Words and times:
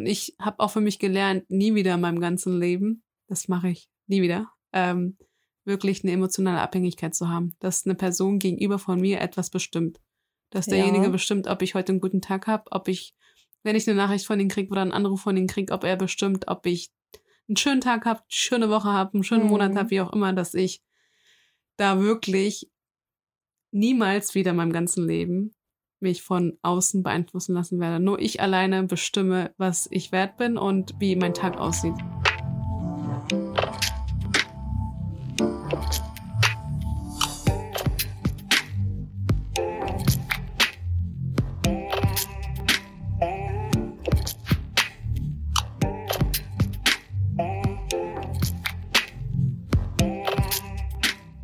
Und 0.00 0.06
ich 0.06 0.34
habe 0.40 0.60
auch 0.60 0.70
für 0.70 0.80
mich 0.80 0.98
gelernt, 0.98 1.50
nie 1.50 1.74
wieder 1.74 1.92
in 1.94 2.00
meinem 2.00 2.20
ganzen 2.20 2.58
Leben, 2.58 3.02
das 3.26 3.48
mache 3.48 3.68
ich 3.68 3.90
nie 4.06 4.22
wieder, 4.22 4.50
ähm, 4.72 5.18
wirklich 5.66 6.02
eine 6.02 6.12
emotionale 6.12 6.62
Abhängigkeit 6.62 7.14
zu 7.14 7.28
haben. 7.28 7.54
Dass 7.60 7.84
eine 7.84 7.94
Person 7.94 8.38
gegenüber 8.38 8.78
von 8.78 8.98
mir 8.98 9.20
etwas 9.20 9.50
bestimmt. 9.50 10.00
Dass 10.48 10.64
derjenige 10.64 11.04
ja. 11.04 11.10
bestimmt, 11.10 11.48
ob 11.48 11.60
ich 11.60 11.74
heute 11.74 11.92
einen 11.92 12.00
guten 12.00 12.22
Tag 12.22 12.46
habe, 12.46 12.64
ob 12.70 12.88
ich, 12.88 13.14
wenn 13.62 13.76
ich 13.76 13.86
eine 13.86 13.96
Nachricht 13.98 14.24
von 14.24 14.40
ihm 14.40 14.48
kriege 14.48 14.70
oder 14.70 14.80
einen 14.80 14.92
Anruf 14.92 15.20
von 15.20 15.36
ihm 15.36 15.46
kriege, 15.46 15.70
ob 15.70 15.84
er 15.84 15.96
bestimmt, 15.96 16.48
ob 16.48 16.64
ich 16.64 16.90
einen 17.46 17.58
schönen 17.58 17.82
Tag 17.82 18.06
habe, 18.06 18.22
schöne 18.28 18.70
Woche 18.70 18.88
habe, 18.88 19.12
einen 19.12 19.22
schönen 19.22 19.44
mhm. 19.44 19.50
Monat 19.50 19.76
habe, 19.76 19.90
wie 19.90 20.00
auch 20.00 20.14
immer, 20.14 20.32
dass 20.32 20.54
ich 20.54 20.80
da 21.76 22.00
wirklich 22.00 22.70
niemals 23.70 24.34
wieder 24.34 24.52
in 24.52 24.56
meinem 24.56 24.72
ganzen 24.72 25.06
Leben 25.06 25.54
mich 26.00 26.22
von 26.22 26.58
außen 26.62 27.02
beeinflussen 27.02 27.54
lassen 27.54 27.80
werde. 27.80 28.02
Nur 28.02 28.18
ich 28.18 28.40
alleine 28.40 28.82
bestimme, 28.84 29.52
was 29.58 29.88
ich 29.90 30.12
wert 30.12 30.36
bin 30.36 30.56
und 30.56 30.94
wie 30.98 31.16
mein 31.16 31.34
Tag 31.34 31.58
aussieht. 31.58 31.94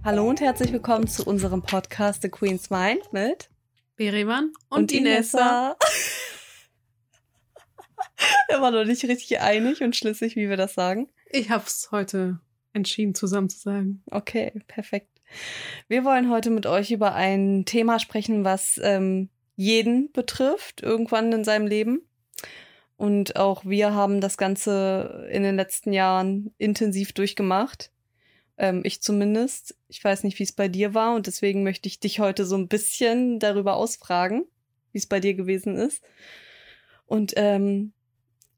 Hallo 0.04 0.28
und 0.28 0.40
herzlich 0.40 0.72
willkommen 0.72 1.08
zu 1.08 1.24
unserem 1.24 1.62
Podcast 1.62 2.22
The 2.22 2.28
Queen's 2.28 2.70
Mind 2.70 3.12
mit 3.12 3.50
Berivan 3.96 4.52
und, 4.68 4.78
und 4.78 4.92
Inessa. 4.92 5.76
wir 8.48 8.60
waren 8.60 8.74
noch 8.74 8.84
nicht 8.84 9.04
richtig 9.04 9.40
einig 9.40 9.82
und 9.82 9.96
schlüssig, 9.96 10.36
wie 10.36 10.48
wir 10.48 10.56
das 10.56 10.74
sagen. 10.74 11.08
Ich 11.30 11.50
habe 11.50 11.64
es 11.66 11.88
heute 11.90 12.38
entschieden, 12.72 13.14
zusammen 13.14 13.48
zu 13.48 13.58
sagen. 13.58 14.02
Okay, 14.10 14.52
perfekt. 14.68 15.08
Wir 15.88 16.04
wollen 16.04 16.30
heute 16.30 16.50
mit 16.50 16.66
euch 16.66 16.90
über 16.90 17.14
ein 17.14 17.64
Thema 17.64 17.98
sprechen, 17.98 18.44
was 18.44 18.78
ähm, 18.82 19.30
jeden 19.56 20.12
betrifft, 20.12 20.82
irgendwann 20.82 21.32
in 21.32 21.44
seinem 21.44 21.66
Leben. 21.66 22.02
Und 22.96 23.36
auch 23.36 23.64
wir 23.64 23.94
haben 23.94 24.20
das 24.20 24.38
Ganze 24.38 25.28
in 25.30 25.42
den 25.42 25.56
letzten 25.56 25.92
Jahren 25.92 26.54
intensiv 26.58 27.12
durchgemacht. 27.12 27.90
Ähm, 28.58 28.82
ich 28.84 29.02
zumindest. 29.02 29.76
Ich 29.88 30.02
weiß 30.02 30.24
nicht, 30.24 30.38
wie 30.38 30.44
es 30.44 30.52
bei 30.52 30.68
dir 30.68 30.94
war 30.94 31.14
und 31.14 31.26
deswegen 31.26 31.62
möchte 31.62 31.88
ich 31.88 32.00
dich 32.00 32.20
heute 32.20 32.44
so 32.44 32.56
ein 32.56 32.68
bisschen 32.68 33.38
darüber 33.38 33.76
ausfragen, 33.76 34.44
wie 34.92 34.98
es 34.98 35.06
bei 35.06 35.20
dir 35.20 35.34
gewesen 35.34 35.76
ist. 35.76 36.02
Und 37.06 37.34
ähm, 37.36 37.92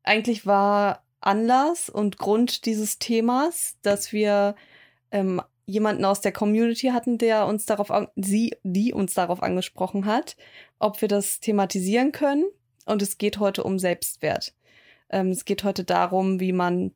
eigentlich 0.02 0.46
war 0.46 1.04
Anlass 1.20 1.90
und 1.90 2.18
Grund 2.18 2.64
dieses 2.64 2.98
Themas, 2.98 3.76
dass 3.82 4.12
wir 4.12 4.54
ähm, 5.10 5.42
jemanden 5.66 6.04
aus 6.04 6.22
der 6.22 6.32
Community 6.32 6.88
hatten, 6.88 7.18
der 7.18 7.46
uns 7.46 7.66
darauf, 7.66 7.92
sie, 8.16 8.56
die 8.62 8.94
uns 8.94 9.14
darauf 9.14 9.42
angesprochen 9.42 10.06
hat, 10.06 10.36
ob 10.78 11.00
wir 11.02 11.08
das 11.08 11.40
thematisieren 11.40 12.12
können. 12.12 12.44
Und 12.86 13.02
es 13.02 13.18
geht 13.18 13.38
heute 13.38 13.64
um 13.64 13.78
Selbstwert. 13.78 14.54
Ähm, 15.10 15.30
es 15.30 15.44
geht 15.44 15.64
heute 15.64 15.84
darum, 15.84 16.40
wie 16.40 16.52
man 16.52 16.92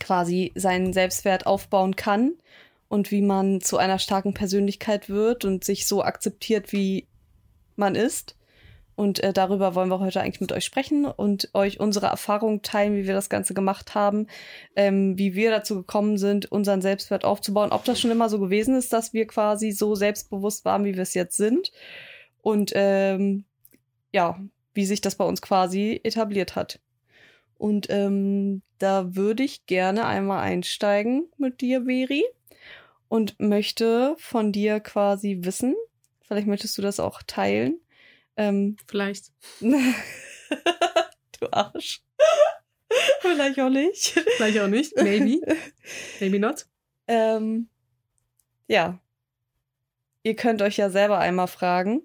quasi 0.00 0.52
seinen 0.54 0.92
Selbstwert 0.92 1.46
aufbauen 1.46 1.96
kann 1.96 2.34
und 2.88 3.10
wie 3.10 3.22
man 3.22 3.60
zu 3.60 3.78
einer 3.78 3.98
starken 3.98 4.34
Persönlichkeit 4.34 5.08
wird 5.08 5.44
und 5.44 5.64
sich 5.64 5.86
so 5.86 6.02
akzeptiert, 6.02 6.72
wie 6.72 7.06
man 7.76 7.94
ist. 7.94 8.36
Und 8.94 9.20
äh, 9.20 9.32
darüber 9.32 9.74
wollen 9.74 9.88
wir 9.88 10.00
heute 10.00 10.20
eigentlich 10.20 10.42
mit 10.42 10.52
euch 10.52 10.64
sprechen 10.64 11.06
und 11.06 11.48
euch 11.54 11.80
unsere 11.80 12.06
Erfahrungen 12.06 12.60
teilen, 12.60 12.94
wie 12.94 13.06
wir 13.06 13.14
das 13.14 13.30
Ganze 13.30 13.54
gemacht 13.54 13.94
haben, 13.94 14.26
ähm, 14.76 15.16
wie 15.16 15.34
wir 15.34 15.50
dazu 15.50 15.76
gekommen 15.76 16.18
sind, 16.18 16.52
unseren 16.52 16.82
Selbstwert 16.82 17.24
aufzubauen, 17.24 17.72
ob 17.72 17.84
das 17.84 17.98
schon 17.98 18.10
immer 18.10 18.28
so 18.28 18.38
gewesen 18.38 18.76
ist, 18.76 18.92
dass 18.92 19.14
wir 19.14 19.26
quasi 19.26 19.72
so 19.72 19.94
selbstbewusst 19.94 20.66
waren, 20.66 20.84
wie 20.84 20.94
wir 20.94 21.02
es 21.02 21.14
jetzt 21.14 21.36
sind. 21.36 21.72
Und 22.42 22.72
ähm, 22.74 23.44
ja, 24.12 24.38
wie 24.74 24.84
sich 24.84 25.00
das 25.00 25.16
bei 25.16 25.24
uns 25.24 25.40
quasi 25.40 26.00
etabliert 26.04 26.54
hat. 26.56 26.80
Und 27.56 27.86
ähm, 27.90 28.62
da 28.82 29.14
würde 29.14 29.44
ich 29.44 29.66
gerne 29.66 30.06
einmal 30.06 30.40
einsteigen 30.40 31.30
mit 31.38 31.60
dir, 31.60 31.86
Veri, 31.86 32.24
und 33.08 33.38
möchte 33.38 34.16
von 34.18 34.50
dir 34.50 34.80
quasi 34.80 35.38
wissen, 35.42 35.76
vielleicht 36.22 36.48
möchtest 36.48 36.76
du 36.78 36.82
das 36.82 36.98
auch 36.98 37.22
teilen. 37.24 37.80
Ähm, 38.36 38.76
vielleicht. 38.88 39.32
du 39.60 41.52
Arsch. 41.52 42.02
vielleicht 43.20 43.60
auch 43.60 43.70
nicht. 43.70 44.18
Vielleicht 44.36 44.58
auch 44.58 44.68
nicht. 44.68 44.96
Maybe. 44.96 45.40
Maybe 46.20 46.40
not. 46.40 46.66
Ähm, 47.06 47.68
ja. 48.66 48.98
Ihr 50.24 50.34
könnt 50.34 50.60
euch 50.60 50.76
ja 50.76 50.90
selber 50.90 51.18
einmal 51.18 51.48
fragen, 51.48 52.02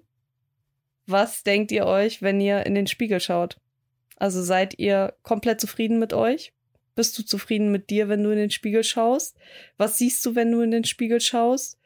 was 1.06 1.42
denkt 1.42 1.72
ihr 1.72 1.86
euch, 1.86 2.22
wenn 2.22 2.40
ihr 2.40 2.66
in 2.66 2.74
den 2.74 2.86
Spiegel 2.86 3.18
schaut? 3.18 3.58
Also 4.16 4.42
seid 4.42 4.78
ihr 4.78 5.16
komplett 5.22 5.60
zufrieden 5.60 5.98
mit 5.98 6.12
euch? 6.12 6.52
Bist 6.98 7.16
du 7.16 7.22
zufrieden 7.22 7.70
mit 7.70 7.90
dir, 7.90 8.08
wenn 8.08 8.24
du 8.24 8.30
in 8.30 8.38
den 8.38 8.50
Spiegel 8.50 8.82
schaust? 8.82 9.36
Was 9.76 9.98
siehst 9.98 10.26
du, 10.26 10.34
wenn 10.34 10.50
du 10.50 10.62
in 10.62 10.72
den 10.72 10.82
Spiegel 10.82 11.20
schaust? 11.20 11.78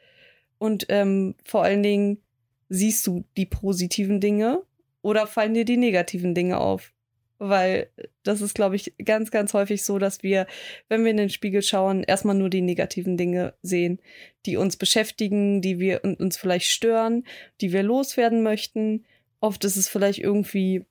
Und 0.56 0.86
ähm, 0.88 1.34
vor 1.44 1.64
allen 1.64 1.82
Dingen, 1.82 2.22
siehst 2.70 3.06
du 3.06 3.22
die 3.36 3.44
positiven 3.44 4.20
Dinge 4.20 4.62
oder 5.02 5.26
fallen 5.26 5.52
dir 5.52 5.66
die 5.66 5.76
negativen 5.76 6.34
Dinge 6.34 6.56
auf? 6.56 6.94
Weil 7.38 7.90
das 8.22 8.40
ist, 8.40 8.54
glaube 8.54 8.76
ich, 8.76 8.94
ganz, 9.04 9.30
ganz 9.30 9.52
häufig 9.52 9.84
so, 9.84 9.98
dass 9.98 10.22
wir, 10.22 10.46
wenn 10.88 11.04
wir 11.04 11.10
in 11.10 11.18
den 11.18 11.28
Spiegel 11.28 11.60
schauen, 11.60 12.04
erstmal 12.04 12.34
nur 12.34 12.48
die 12.48 12.62
negativen 12.62 13.18
Dinge 13.18 13.52
sehen, 13.60 14.00
die 14.46 14.56
uns 14.56 14.78
beschäftigen, 14.78 15.60
die 15.60 15.78
wir 15.78 16.04
uns 16.04 16.38
vielleicht 16.38 16.70
stören, 16.70 17.26
die 17.60 17.70
wir 17.74 17.82
loswerden 17.82 18.42
möchten. 18.42 19.04
Oft 19.40 19.62
ist 19.66 19.76
es 19.76 19.90
vielleicht 19.90 20.20
irgendwie 20.20 20.86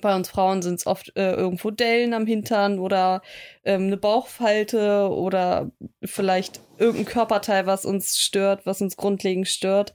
bei 0.00 0.14
uns 0.14 0.28
Frauen 0.28 0.62
sind 0.62 0.76
es 0.76 0.86
oft 0.86 1.12
äh, 1.16 1.32
irgendwo 1.32 1.70
Dellen 1.70 2.14
am 2.14 2.26
Hintern 2.26 2.78
oder 2.78 3.22
ähm, 3.64 3.84
eine 3.84 3.96
Bauchfalte 3.96 5.08
oder 5.10 5.70
vielleicht 6.02 6.60
irgendein 6.78 7.06
Körperteil, 7.06 7.66
was 7.66 7.84
uns 7.84 8.18
stört, 8.18 8.66
was 8.66 8.80
uns 8.80 8.96
grundlegend 8.96 9.48
stört 9.48 9.94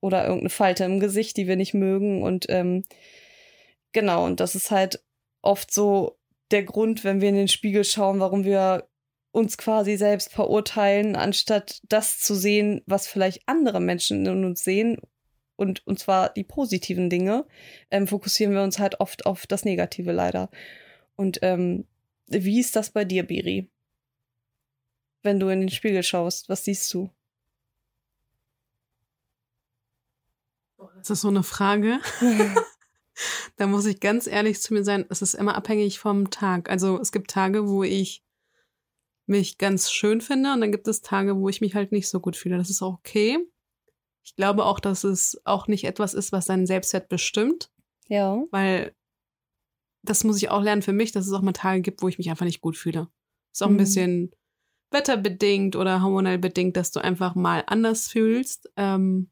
oder 0.00 0.22
irgendeine 0.22 0.50
Falte 0.50 0.84
im 0.84 1.00
Gesicht, 1.00 1.36
die 1.36 1.46
wir 1.46 1.56
nicht 1.56 1.74
mögen. 1.74 2.22
Und 2.22 2.46
ähm, 2.48 2.84
genau 3.92 4.24
und 4.24 4.40
das 4.40 4.54
ist 4.54 4.70
halt 4.70 5.02
oft 5.42 5.72
so 5.72 6.18
der 6.50 6.62
Grund, 6.62 7.04
wenn 7.04 7.20
wir 7.20 7.28
in 7.28 7.34
den 7.34 7.48
Spiegel 7.48 7.84
schauen, 7.84 8.20
warum 8.20 8.44
wir 8.44 8.88
uns 9.32 9.58
quasi 9.58 9.96
selbst 9.96 10.32
verurteilen, 10.32 11.16
anstatt 11.16 11.80
das 11.88 12.20
zu 12.20 12.34
sehen, 12.34 12.82
was 12.86 13.08
vielleicht 13.08 13.42
andere 13.46 13.80
Menschen 13.80 14.24
in 14.26 14.44
uns 14.44 14.62
sehen 14.62 14.98
und, 15.56 15.86
und 15.86 15.98
zwar 15.98 16.30
die 16.30 16.44
positiven 16.44 17.10
Dinge, 17.10 17.46
ähm, 17.90 18.06
fokussieren 18.06 18.54
wir 18.54 18.62
uns 18.62 18.78
halt 18.78 19.00
oft 19.00 19.26
auf 19.26 19.46
das 19.46 19.64
Negative 19.64 20.12
leider. 20.12 20.50
Und 21.16 21.38
ähm, 21.42 21.86
wie 22.26 22.60
ist 22.60 22.76
das 22.76 22.90
bei 22.90 23.04
dir, 23.04 23.22
Biri? 23.22 23.70
Wenn 25.22 25.40
du 25.40 25.48
in 25.48 25.60
den 25.60 25.70
Spiegel 25.70 26.02
schaust, 26.02 26.48
was 26.48 26.64
siehst 26.64 26.92
du? 26.92 27.10
Das 30.98 31.10
ist 31.10 31.20
so 31.20 31.28
eine 31.28 31.42
Frage. 31.42 32.00
da 33.56 33.66
muss 33.66 33.86
ich 33.86 34.00
ganz 34.00 34.26
ehrlich 34.26 34.60
zu 34.60 34.74
mir 34.74 34.84
sein, 34.84 35.06
es 35.08 35.22
ist 35.22 35.34
immer 35.34 35.54
abhängig 35.54 35.98
vom 35.98 36.30
Tag. 36.30 36.70
Also 36.70 37.00
es 37.00 37.12
gibt 37.12 37.30
Tage, 37.30 37.68
wo 37.68 37.84
ich 37.84 38.22
mich 39.26 39.56
ganz 39.56 39.90
schön 39.90 40.20
finde 40.20 40.52
und 40.52 40.60
dann 40.60 40.72
gibt 40.72 40.88
es 40.88 41.00
Tage, 41.00 41.36
wo 41.36 41.48
ich 41.48 41.60
mich 41.60 41.74
halt 41.74 41.92
nicht 41.92 42.08
so 42.08 42.20
gut 42.20 42.36
fühle. 42.36 42.58
Das 42.58 42.70
ist 42.70 42.82
auch 42.82 42.94
okay. 42.94 43.38
Ich 44.24 44.36
glaube 44.36 44.64
auch, 44.64 44.80
dass 44.80 45.04
es 45.04 45.40
auch 45.44 45.68
nicht 45.68 45.84
etwas 45.84 46.14
ist, 46.14 46.32
was 46.32 46.46
deinen 46.46 46.66
Selbstwert 46.66 47.08
bestimmt. 47.08 47.70
Ja. 48.08 48.42
Weil 48.50 48.94
das 50.02 50.24
muss 50.24 50.36
ich 50.38 50.50
auch 50.50 50.62
lernen 50.62 50.82
für 50.82 50.92
mich, 50.92 51.12
dass 51.12 51.26
es 51.26 51.32
auch 51.32 51.42
mal 51.42 51.52
Tage 51.52 51.82
gibt, 51.82 52.02
wo 52.02 52.08
ich 52.08 52.18
mich 52.18 52.30
einfach 52.30 52.44
nicht 52.46 52.60
gut 52.60 52.76
fühle. 52.76 53.08
Ist 53.52 53.62
auch 53.62 53.68
mhm. 53.68 53.74
ein 53.74 53.78
bisschen 53.78 54.34
wetterbedingt 54.90 55.76
oder 55.76 56.02
hormonell 56.02 56.38
bedingt, 56.38 56.76
dass 56.76 56.90
du 56.90 57.00
einfach 57.00 57.34
mal 57.34 57.64
anders 57.66 58.08
fühlst. 58.08 58.70
Ähm, 58.76 59.30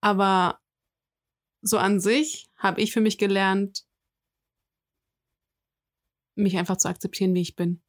aber 0.00 0.60
so 1.62 1.78
an 1.78 1.98
sich 1.98 2.50
habe 2.56 2.80
ich 2.80 2.92
für 2.92 3.00
mich 3.00 3.18
gelernt, 3.18 3.86
mich 6.36 6.58
einfach 6.58 6.76
zu 6.76 6.88
akzeptieren, 6.88 7.34
wie 7.34 7.40
ich 7.40 7.56
bin. 7.56 7.82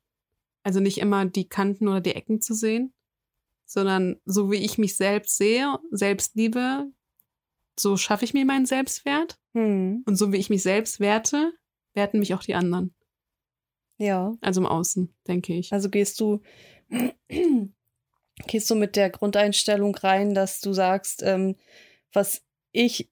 Also 0.64 0.80
nicht 0.80 1.00
immer 1.00 1.26
die 1.26 1.50
Kanten 1.50 1.88
oder 1.88 2.02
die 2.02 2.16
Ecken 2.16 2.42
zu 2.42 2.54
sehen, 2.54 2.94
sondern 3.66 4.20
so 4.26 4.52
wie 4.52 4.58
ich 4.58 4.78
mich 4.78 4.96
selbst 4.96 5.38
sehe, 5.38 5.78
selbst 5.92 6.36
liebe, 6.36 6.92
so 7.78 7.98
schaffe 7.98 8.26
ich 8.26 8.34
mir 8.34 8.46
meinen 8.46 8.66
Selbstwert. 8.66 9.40
Hm. 9.54 10.04
Und 10.06 10.16
so 10.16 10.32
wie 10.32 10.38
ich 10.38 10.50
mich 10.50 10.64
selbst 10.64 11.00
werte, 11.00 11.54
werten 11.94 12.20
mich 12.20 12.34
auch 12.34 12.44
die 12.44 12.56
anderen. 12.56 12.94
Ja. 13.98 14.34
Also 14.42 14.62
im 14.62 14.68
Außen, 14.68 15.14
denke 15.28 15.54
ich. 15.54 15.72
Also 15.74 15.90
gehst 15.90 16.20
du, 16.20 16.42
gehst 18.48 18.70
du 18.70 18.76
mit 18.76 18.96
der 18.96 19.10
Grundeinstellung 19.10 19.96
rein, 19.96 20.34
dass 20.34 20.60
du 20.60 20.74
sagst, 20.74 21.24
ähm, 21.24 21.56
was 22.14 22.44
ich 22.72 23.10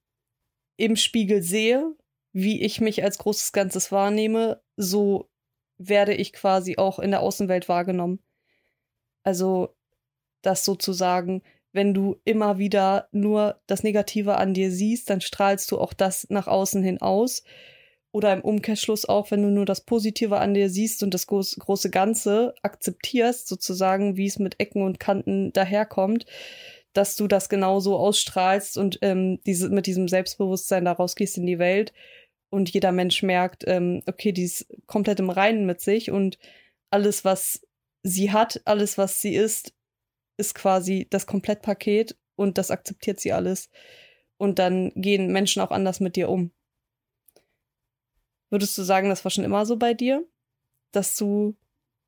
im 0.76 0.96
Spiegel 0.96 1.42
sehe, 1.42 1.94
wie 2.32 2.62
ich 2.62 2.80
mich 2.80 3.02
als 3.02 3.18
großes 3.18 3.52
Ganzes 3.52 3.92
wahrnehme, 3.92 4.60
so 4.76 5.30
werde 5.78 6.14
ich 6.14 6.32
quasi 6.32 6.76
auch 6.76 6.98
in 6.98 7.10
der 7.10 7.20
Außenwelt 7.20 7.68
wahrgenommen. 7.68 8.20
Also 9.22 9.73
das 10.46 10.64
sozusagen, 10.64 11.42
wenn 11.72 11.92
du 11.92 12.16
immer 12.24 12.58
wieder 12.58 13.08
nur 13.10 13.60
das 13.66 13.82
Negative 13.82 14.36
an 14.36 14.54
dir 14.54 14.70
siehst, 14.70 15.10
dann 15.10 15.20
strahlst 15.20 15.70
du 15.72 15.78
auch 15.78 15.92
das 15.92 16.26
nach 16.30 16.46
außen 16.46 16.82
hin 16.82 17.00
aus. 17.00 17.42
Oder 18.12 18.32
im 18.32 18.42
Umkehrschluss 18.42 19.06
auch, 19.06 19.32
wenn 19.32 19.42
du 19.42 19.48
nur 19.48 19.64
das 19.64 19.80
Positive 19.80 20.38
an 20.38 20.54
dir 20.54 20.70
siehst 20.70 21.02
und 21.02 21.12
das 21.12 21.26
große 21.26 21.90
Ganze 21.90 22.54
akzeptierst, 22.62 23.48
sozusagen, 23.48 24.16
wie 24.16 24.26
es 24.26 24.38
mit 24.38 24.60
Ecken 24.60 24.82
und 24.82 25.00
Kanten 25.00 25.52
daherkommt, 25.52 26.24
dass 26.92 27.16
du 27.16 27.26
das 27.26 27.48
genauso 27.48 27.96
ausstrahlst 27.96 28.78
und 28.78 29.00
ähm, 29.02 29.40
diese, 29.44 29.68
mit 29.68 29.86
diesem 29.86 30.06
Selbstbewusstsein 30.06 30.84
daraus 30.84 31.16
gehst 31.16 31.36
in 31.38 31.46
die 31.46 31.58
Welt 31.58 31.92
und 32.50 32.70
jeder 32.70 32.92
Mensch 32.92 33.24
merkt, 33.24 33.64
ähm, 33.66 34.00
okay, 34.06 34.30
die 34.30 34.44
ist 34.44 34.66
komplett 34.86 35.18
im 35.18 35.28
Reinen 35.28 35.66
mit 35.66 35.80
sich 35.80 36.12
und 36.12 36.38
alles, 36.90 37.24
was 37.24 37.66
sie 38.04 38.30
hat, 38.30 38.60
alles, 38.64 38.96
was 38.96 39.20
sie 39.20 39.34
ist, 39.34 39.72
ist 40.36 40.54
quasi 40.54 41.06
das 41.10 41.26
Komplettpaket 41.26 42.16
und 42.36 42.58
das 42.58 42.70
akzeptiert 42.70 43.20
sie 43.20 43.32
alles. 43.32 43.70
Und 44.36 44.58
dann 44.58 44.92
gehen 44.94 45.32
Menschen 45.32 45.62
auch 45.62 45.70
anders 45.70 46.00
mit 46.00 46.16
dir 46.16 46.28
um. 46.28 46.50
Würdest 48.50 48.76
du 48.76 48.82
sagen, 48.82 49.08
das 49.08 49.24
war 49.24 49.30
schon 49.30 49.44
immer 49.44 49.66
so 49.66 49.76
bei 49.76 49.94
dir? 49.94 50.26
Dass 50.92 51.16
du. 51.16 51.56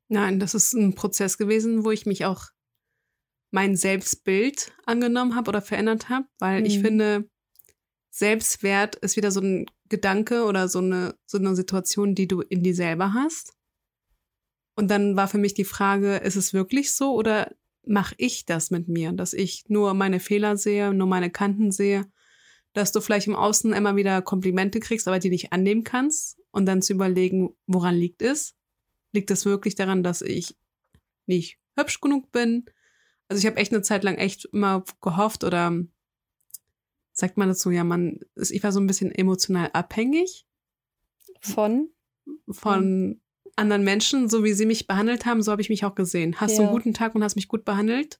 Nein, 0.09 0.39
das 0.39 0.53
ist 0.53 0.73
ein 0.73 0.95
Prozess 0.95 1.37
gewesen, 1.37 1.83
wo 1.83 1.91
ich 1.91 2.05
mich 2.05 2.23
auch 2.23 2.45
mein 3.51 3.75
Selbstbild 3.75 4.71
angenommen 4.85 5.35
habe 5.35 5.49
oder 5.49 5.61
verändert 5.61 6.09
habe, 6.09 6.27
weil 6.39 6.61
mhm. 6.61 6.65
ich 6.65 6.79
finde, 6.79 7.29
Selbstwert 8.09 8.95
ist 8.95 9.15
wieder 9.15 9.31
so 9.31 9.41
ein 9.41 9.65
Gedanke 9.89 10.45
oder 10.45 10.67
so 10.67 10.79
eine, 10.79 11.15
so 11.25 11.37
eine 11.37 11.55
Situation, 11.55 12.15
die 12.15 12.27
du 12.27 12.41
in 12.41 12.63
dir 12.63 12.75
selber 12.75 13.13
hast. 13.13 13.53
Und 14.75 14.89
dann 14.89 15.15
war 15.15 15.27
für 15.27 15.37
mich 15.37 15.53
die 15.53 15.65
Frage, 15.65 16.17
ist 16.17 16.35
es 16.35 16.53
wirklich 16.53 16.95
so 16.95 17.13
oder 17.13 17.51
mache 17.87 18.15
ich 18.17 18.45
das 18.45 18.71
mit 18.71 18.87
mir, 18.87 19.11
dass 19.11 19.33
ich 19.33 19.65
nur 19.67 19.93
meine 19.93 20.19
Fehler 20.19 20.57
sehe, 20.57 20.93
nur 20.93 21.07
meine 21.07 21.29
Kanten 21.29 21.71
sehe, 21.71 22.05
dass 22.73 22.91
du 22.91 23.01
vielleicht 23.01 23.27
im 23.27 23.35
Außen 23.35 23.73
immer 23.73 23.95
wieder 23.95 24.21
Komplimente 24.21 24.79
kriegst, 24.79 25.07
aber 25.07 25.19
die 25.19 25.29
nicht 25.29 25.53
annehmen 25.53 25.83
kannst 25.83 26.39
und 26.51 26.65
dann 26.65 26.81
zu 26.81 26.93
überlegen, 26.93 27.55
woran 27.65 27.95
liegt 27.95 28.21
es? 28.21 28.55
Liegt 29.11 29.31
es 29.31 29.45
wirklich 29.45 29.75
daran, 29.75 30.03
dass 30.03 30.21
ich 30.21 30.55
nicht 31.25 31.59
hübsch 31.75 32.01
genug 32.01 32.31
bin? 32.31 32.65
Also 33.29 33.39
ich 33.39 33.45
habe 33.45 33.57
echt 33.57 33.73
eine 33.73 33.81
Zeit 33.81 34.03
lang 34.03 34.15
echt 34.15 34.45
immer 34.45 34.83
gehofft 35.01 35.43
oder 35.43 35.73
sagt 37.13 37.37
man 37.37 37.49
dazu, 37.49 37.71
ja, 37.71 37.83
man, 37.83 38.19
ich 38.35 38.63
war 38.63 38.71
so 38.71 38.79
ein 38.79 38.87
bisschen 38.87 39.11
emotional 39.11 39.69
abhängig. 39.73 40.45
Von? 41.41 41.89
Von 42.49 43.21
anderen 43.57 43.83
Menschen, 43.83 44.29
so 44.29 44.43
wie 44.43 44.53
sie 44.53 44.65
mich 44.65 44.87
behandelt 44.87 45.25
haben, 45.25 45.41
so 45.41 45.51
habe 45.51 45.61
ich 45.61 45.69
mich 45.69 45.83
auch 45.83 45.95
gesehen. 45.95 46.39
Hast 46.39 46.51
ja. 46.51 46.57
du 46.57 46.63
einen 46.63 46.71
guten 46.71 46.93
Tag 46.93 47.15
und 47.15 47.23
hast 47.23 47.35
mich 47.35 47.47
gut 47.47 47.65
behandelt, 47.65 48.19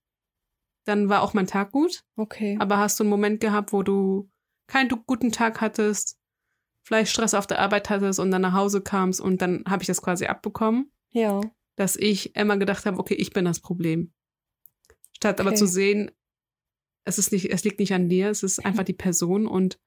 dann 0.86 1.10
war 1.10 1.22
auch 1.22 1.34
mein 1.34 1.48
Tag 1.48 1.72
gut. 1.72 2.04
Okay. 2.16 2.58
Aber 2.60 2.78
hast 2.78 3.00
du 3.00 3.04
einen 3.04 3.10
Moment 3.10 3.40
gehabt, 3.40 3.74
wo 3.74 3.84
du 3.84 4.30
keinen 4.68 4.90
guten 5.06 5.32
Tag 5.32 5.62
hattest, 5.62 6.18
vielleicht 6.84 7.12
Stress 7.12 7.34
auf 7.34 7.48
der 7.48 7.60
Arbeit 7.60 7.90
hattest 7.90 8.20
und 8.20 8.32
dann 8.32 8.42
nach 8.42 8.54
Hause 8.54 8.82
kamst 8.82 9.22
und 9.22 9.42
dann 9.42 9.64
habe 9.68 9.84
ich 9.84 9.88
das 9.88 10.02
quasi 10.02 10.26
abbekommen. 10.26 10.92
Ja. 11.12 11.42
Dass 11.76 11.96
ich 11.96 12.36
immer 12.36 12.58
gedacht 12.58 12.86
habe, 12.86 12.98
okay, 12.98 13.14
ich 13.14 13.32
bin 13.32 13.46
das 13.46 13.60
Problem. 13.60 14.14
Statt 15.16 15.40
okay. 15.40 15.48
aber 15.48 15.56
zu 15.56 15.68
sehen, 15.68 16.12
es 17.06 17.18
ist 17.18 17.32
nicht, 17.32 17.52
es 17.52 17.64
liegt 17.64 17.80
nicht 17.80 17.94
an 17.94 18.10
dir, 18.10 18.30
es 18.30 18.44
ist 18.44 18.66
einfach 18.66 18.84
die 18.84 18.94
Person. 18.94 19.48
Und 19.48 19.80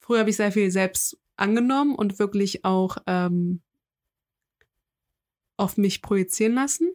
früher 0.00 0.20
habe 0.20 0.30
ich 0.30 0.36
sehr 0.36 0.52
viel 0.52 0.70
selbst 0.70 1.18
angenommen 1.36 1.94
und 1.94 2.18
wirklich 2.18 2.64
auch 2.64 2.98
ähm, 3.06 3.62
auf 5.60 5.76
mich 5.76 6.02
projizieren 6.02 6.54
lassen. 6.54 6.90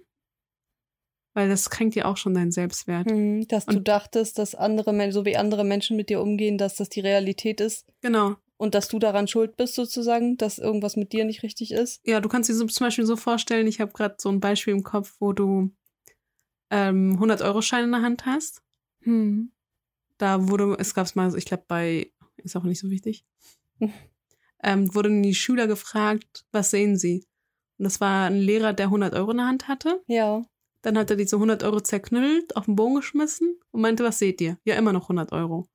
Weil 1.34 1.50
das 1.50 1.70
kränkt 1.70 1.96
ja 1.96 2.06
auch 2.06 2.16
schon 2.18 2.34
deinen 2.34 2.52
Selbstwert. 2.52 3.10
Mhm, 3.10 3.48
dass 3.48 3.66
und 3.66 3.76
du 3.76 3.82
dachtest, 3.82 4.40
dass 4.40 4.56
andere 4.56 4.94
Menschen, 4.94 5.14
so 5.14 5.26
wie 5.26 5.36
andere 5.36 5.66
Menschen 5.66 5.98
mit 5.98 6.10
dir 6.10 6.22
umgehen, 6.22 6.58
dass 6.58 6.76
das 6.76 6.90
die 6.90 7.02
Realität 7.02 7.60
ist. 7.60 7.86
Genau. 8.02 8.36
Und 8.58 8.74
dass 8.74 8.88
du 8.88 9.00
daran 9.00 9.28
schuld 9.28 9.58
bist, 9.58 9.76
sozusagen, 9.76 10.38
dass 10.38 10.60
irgendwas 10.60 10.96
mit 10.96 11.12
dir 11.12 11.26
nicht 11.26 11.44
richtig 11.44 11.72
ist. 11.72 12.00
Ja, 12.06 12.22
du 12.22 12.30
kannst 12.30 12.50
dir 12.50 12.54
so, 12.54 12.66
zum 12.66 12.88
Beispiel 12.88 13.06
so 13.06 13.18
vorstellen, 13.18 13.68
ich 13.68 13.82
habe 13.82 13.92
gerade 13.92 14.16
so 14.18 14.30
ein 14.30 14.40
Beispiel 14.40 14.74
im 14.74 14.84
Kopf, 14.84 15.16
wo 15.20 15.34
du 15.34 15.72
ähm, 16.70 17.18
100-Euro-Schein 17.20 17.84
in 17.84 17.92
der 17.92 18.02
Hand 18.02 18.26
hast 18.26 18.62
hm. 19.06 19.52
Da 20.18 20.48
wurde, 20.50 20.76
es 20.80 20.94
gab 20.94 21.06
es 21.06 21.16
mal, 21.16 21.36
ich 21.38 21.46
glaube, 21.46 21.64
bei, 21.68 22.12
ist 22.38 22.56
auch 22.56 22.64
nicht 22.64 22.80
so 22.80 22.90
wichtig, 22.90 23.26
ähm, 24.64 24.94
wurden 24.94 25.24
die 25.24 25.36
Schüler 25.36 25.68
gefragt, 25.68 26.46
was 26.52 26.72
sehen 26.72 26.98
sie? 26.98 27.26
Und 27.78 27.84
das 27.84 28.00
war 28.00 28.28
ein 28.28 28.38
Lehrer, 28.38 28.74
der 28.74 28.88
100 28.88 29.14
Euro 29.16 29.32
in 29.32 29.38
der 29.38 29.48
Hand 29.48 29.68
hatte. 29.68 30.02
Ja. 30.08 30.46
Dann 30.82 30.98
hat 30.98 31.10
er 31.10 31.16
diese 31.16 31.36
100 31.36 31.64
Euro 31.64 31.82
zerknüllt, 31.82 32.56
auf 32.56 32.66
den 32.66 32.76
Boden 32.76 32.96
geschmissen 32.96 33.60
und 33.72 33.82
meinte, 33.82 34.04
was 34.04 34.20
seht 34.20 34.40
ihr? 34.42 34.58
Ja, 34.64 34.76
immer 34.76 34.94
noch 34.94 35.06
100 35.06 35.32
Euro. 35.32 35.68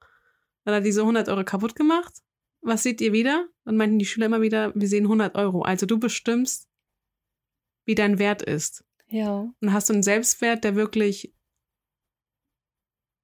Dann 0.65 0.75
hat 0.75 0.83
er 0.83 0.85
diese 0.85 1.01
100 1.01 1.29
Euro 1.29 1.45
kaputt 1.45 1.75
gemacht. 1.75 2.23
Was 2.63 2.83
seht 2.83 3.01
ihr 3.01 3.13
wieder? 3.13 3.49
Dann 3.65 3.77
meinten 3.77 3.99
die 3.99 4.07
Schüler 4.07 4.27
immer 4.27 4.41
wieder, 4.41 4.75
wir 4.75 4.89
sehen 4.89 5.05
100 5.05 5.35
Euro. 5.35 5.63
Also 5.63 5.87
du 5.87 5.99
bestimmst, 5.99 6.69
wie 7.87 7.95
dein 7.95 8.19
Wert 8.19 8.43
ist. 8.43 8.85
Ja. 9.09 9.53
Und 9.61 9.73
hast 9.73 9.89
du 9.89 9.95
einen 9.95 10.03
Selbstwert, 10.03 10.63
der 10.65 10.77
wirklich 10.77 11.35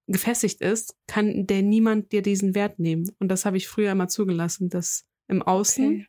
gefestigt 0.08 0.60
ist, 0.60 0.96
kann 1.06 1.46
der 1.46 1.62
niemand 1.62 2.12
dir 2.12 2.22
diesen 2.22 2.54
Wert 2.54 2.78
nehmen. 2.78 3.10
Und 3.18 3.28
das 3.28 3.44
habe 3.44 3.56
ich 3.56 3.68
früher 3.68 3.92
immer 3.92 4.08
zugelassen, 4.08 4.68
dass 4.68 5.06
im 5.28 5.42
Außen 5.42 5.86
okay. 5.86 6.06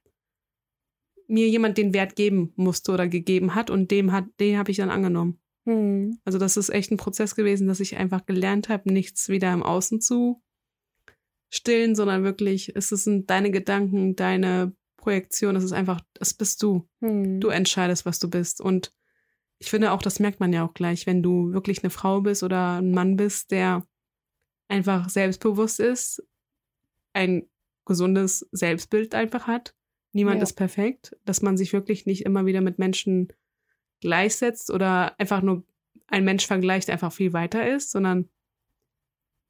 Mir 1.27 1.47
jemand 1.49 1.77
den 1.77 1.93
Wert 1.93 2.15
geben 2.15 2.53
musste 2.55 2.91
oder 2.91 3.07
gegeben 3.07 3.53
hat 3.55 3.69
und 3.69 3.91
dem 3.91 4.11
hat, 4.11 4.25
den 4.39 4.57
habe 4.57 4.71
ich 4.71 4.77
dann 4.77 4.89
angenommen. 4.89 5.39
Hm. 5.65 6.19
Also 6.23 6.39
das 6.39 6.57
ist 6.57 6.69
echt 6.69 6.91
ein 6.91 6.97
Prozess 6.97 7.35
gewesen, 7.35 7.67
dass 7.67 7.81
ich 7.81 7.97
einfach 7.97 8.25
gelernt 8.25 8.69
habe, 8.69 8.91
nichts 8.91 9.27
wieder 9.27 9.51
im 9.53 9.63
Außen 9.63 9.99
zu 9.99 10.41
stillen, 11.49 11.95
sondern 11.95 12.23
wirklich, 12.23 12.75
es 12.75 12.89
sind 12.89 13.29
deine 13.29 13.51
Gedanken, 13.51 14.15
deine 14.15 14.73
Projektion, 14.95 15.55
es 15.55 15.63
ist 15.63 15.73
einfach, 15.73 16.01
das 16.13 16.33
bist 16.33 16.63
du. 16.63 16.87
Hm. 17.01 17.39
Du 17.39 17.49
entscheidest, 17.49 18.05
was 18.05 18.19
du 18.19 18.29
bist. 18.29 18.61
Und 18.61 18.93
ich 19.59 19.69
finde 19.69 19.91
auch, 19.91 20.01
das 20.01 20.19
merkt 20.19 20.39
man 20.39 20.53
ja 20.53 20.65
auch 20.65 20.73
gleich, 20.73 21.05
wenn 21.05 21.23
du 21.23 21.51
wirklich 21.51 21.83
eine 21.83 21.89
Frau 21.89 22.21
bist 22.21 22.43
oder 22.43 22.77
ein 22.77 22.91
Mann 22.91 23.17
bist, 23.17 23.51
der 23.51 23.85
einfach 24.67 25.09
selbstbewusst 25.09 25.79
ist, 25.79 26.23
ein 27.13 27.49
gesundes 27.85 28.47
Selbstbild 28.51 29.15
einfach 29.15 29.47
hat. 29.47 29.73
Niemand 30.17 30.37
ja. 30.37 30.43
ist 30.43 30.53
perfekt, 30.53 31.15
dass 31.25 31.43
man 31.43 31.57
sich 31.57 31.73
wirklich 31.73 32.07
nicht 32.07 32.25
immer 32.25 32.47
wieder 32.47 32.61
mit 32.61 32.79
Menschen 32.79 33.27
gleichsetzt 34.01 34.71
oder 34.71 35.13
einfach 35.19 35.43
nur 35.43 35.63
ein 36.07 36.25
Mensch 36.25 36.47
vergleicht, 36.47 36.89
einfach 36.89 37.13
viel 37.13 37.33
weiter 37.33 37.71
ist, 37.71 37.91
sondern 37.91 38.27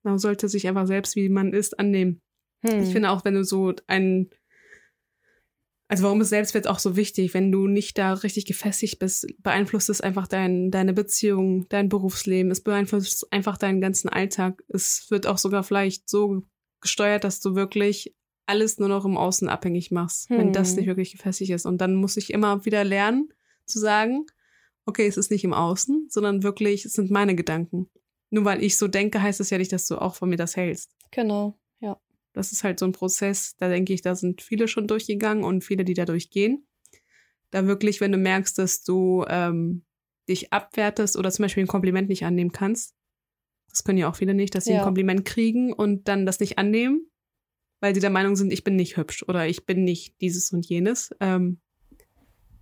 man 0.03 0.19
sollte 0.19 0.49
sich 0.49 0.67
einfach 0.67 0.85
selbst, 0.85 1.15
wie 1.15 1.29
man 1.29 1.53
ist, 1.53 1.79
annehmen. 1.79 2.21
Hm. 2.65 2.83
Ich 2.83 2.91
finde 2.91 3.11
auch, 3.11 3.23
wenn 3.23 3.35
du 3.35 3.45
so 3.45 3.73
ein 3.87 4.29
also 5.87 6.03
warum 6.03 6.19
ist 6.19 6.29
Selbstwert 6.29 6.67
auch 6.67 6.79
so 6.79 6.97
wichtig? 6.97 7.33
Wenn 7.33 7.49
du 7.49 7.65
nicht 7.67 7.97
da 7.97 8.11
richtig 8.11 8.43
gefestigt 8.43 8.99
bist, 8.99 9.25
beeinflusst 9.37 9.89
es 9.89 10.01
einfach 10.01 10.27
dein, 10.27 10.69
deine 10.69 10.91
Beziehung, 10.91 11.69
dein 11.69 11.87
Berufsleben. 11.87 12.51
Es 12.51 12.59
beeinflusst 12.59 13.31
einfach 13.31 13.57
deinen 13.57 13.79
ganzen 13.79 14.09
Alltag. 14.09 14.65
Es 14.67 15.07
wird 15.09 15.27
auch 15.27 15.37
sogar 15.37 15.63
vielleicht 15.63 16.09
so 16.09 16.43
gesteuert, 16.81 17.23
dass 17.23 17.39
du 17.39 17.55
wirklich 17.55 18.13
alles 18.47 18.79
nur 18.79 18.89
noch 18.89 19.05
im 19.05 19.17
Außen 19.17 19.49
abhängig 19.49 19.91
machst, 19.91 20.29
hm. 20.29 20.37
wenn 20.37 20.53
das 20.53 20.69
hm. 20.69 20.77
nicht 20.77 20.87
wirklich 20.87 21.11
gefestigt 21.11 21.51
ist. 21.51 21.65
Und 21.65 21.79
dann 21.79 21.95
muss 21.95 22.17
ich 22.17 22.33
immer 22.33 22.65
wieder 22.65 22.83
lernen 22.83 23.29
zu 23.65 23.79
sagen, 23.79 24.25
okay, 24.85 25.05
es 25.05 25.17
ist 25.17 25.31
nicht 25.31 25.43
im 25.43 25.53
Außen, 25.53 26.07
sondern 26.09 26.43
wirklich, 26.43 26.85
es 26.85 26.93
sind 26.93 27.11
meine 27.11 27.35
Gedanken. 27.35 27.89
Nur 28.29 28.45
weil 28.45 28.63
ich 28.63 28.77
so 28.77 28.87
denke, 28.87 29.21
heißt 29.21 29.39
es 29.39 29.49
ja 29.49 29.57
nicht, 29.57 29.71
dass 29.71 29.87
du 29.87 29.97
auch 29.97 30.15
von 30.15 30.29
mir 30.29 30.37
das 30.37 30.55
hältst. 30.55 30.95
Genau, 31.11 31.57
ja. 31.79 31.99
Das 32.33 32.51
ist 32.51 32.63
halt 32.63 32.79
so 32.79 32.85
ein 32.85 32.91
Prozess, 32.93 33.55
da 33.57 33.69
denke 33.69 33.93
ich, 33.93 34.01
da 34.01 34.15
sind 34.15 34.41
viele 34.41 34.67
schon 34.67 34.87
durchgegangen 34.87 35.43
und 35.43 35.63
viele, 35.63 35.83
die 35.83 35.93
da 35.93 36.05
durchgehen. 36.05 36.65
Da 37.51 37.67
wirklich, 37.67 38.01
wenn 38.01 38.11
du 38.11 38.17
merkst, 38.17 38.57
dass 38.57 38.83
du 38.83 39.25
ähm, 39.27 39.83
dich 40.27 40.51
abwertest 40.51 41.17
oder 41.17 41.31
zum 41.31 41.43
Beispiel 41.43 41.63
ein 41.63 41.67
Kompliment 41.67 42.09
nicht 42.09 42.25
annehmen 42.25 42.51
kannst, 42.51 42.95
das 43.69 43.83
können 43.83 43.97
ja 43.97 44.09
auch 44.09 44.15
viele 44.15 44.33
nicht, 44.33 44.55
dass 44.55 44.65
sie 44.65 44.71
ja. 44.71 44.79
ein 44.79 44.83
Kompliment 44.83 45.25
kriegen 45.25 45.73
und 45.73 46.07
dann 46.07 46.25
das 46.25 46.39
nicht 46.39 46.57
annehmen, 46.57 47.09
weil 47.79 47.93
sie 47.93 48.01
der 48.01 48.09
Meinung 48.09 48.35
sind, 48.35 48.51
ich 48.51 48.63
bin 48.63 48.75
nicht 48.75 48.97
hübsch 48.97 49.23
oder 49.27 49.47
ich 49.47 49.65
bin 49.65 49.83
nicht 49.83 50.19
dieses 50.21 50.51
und 50.51 50.65
jenes. 50.65 51.09
Ähm, 51.19 51.59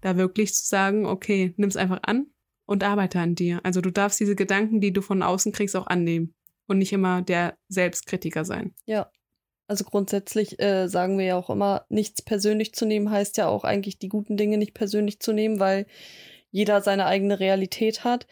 da 0.01 0.17
wirklich 0.17 0.53
zu 0.53 0.67
sagen, 0.67 1.05
okay, 1.05 1.53
nimm's 1.57 1.77
einfach 1.77 1.99
an 2.03 2.27
und 2.65 2.83
arbeite 2.83 3.19
an 3.19 3.35
dir. 3.35 3.59
Also 3.63 3.81
du 3.81 3.91
darfst 3.91 4.19
diese 4.19 4.35
Gedanken, 4.35 4.81
die 4.81 4.93
du 4.93 5.01
von 5.01 5.23
außen 5.23 5.51
kriegst, 5.51 5.75
auch 5.75 5.87
annehmen 5.87 6.35
und 6.67 6.77
nicht 6.77 6.93
immer 6.93 7.21
der 7.21 7.57
Selbstkritiker 7.69 8.45
sein. 8.45 8.73
Ja, 8.85 9.09
also 9.67 9.83
grundsätzlich 9.83 10.59
äh, 10.59 10.87
sagen 10.87 11.17
wir 11.17 11.25
ja 11.25 11.37
auch 11.37 11.49
immer, 11.49 11.85
nichts 11.89 12.21
persönlich 12.21 12.73
zu 12.73 12.85
nehmen 12.85 13.09
heißt 13.09 13.37
ja 13.37 13.47
auch 13.47 13.63
eigentlich 13.63 13.97
die 13.97 14.09
guten 14.09 14.37
Dinge 14.37 14.57
nicht 14.57 14.75
persönlich 14.75 15.19
zu 15.19 15.33
nehmen, 15.33 15.59
weil 15.59 15.87
jeder 16.55 16.81
seine 16.81 17.05
eigene 17.05 17.41
Realität 17.41 18.05
hat. 18.05 18.27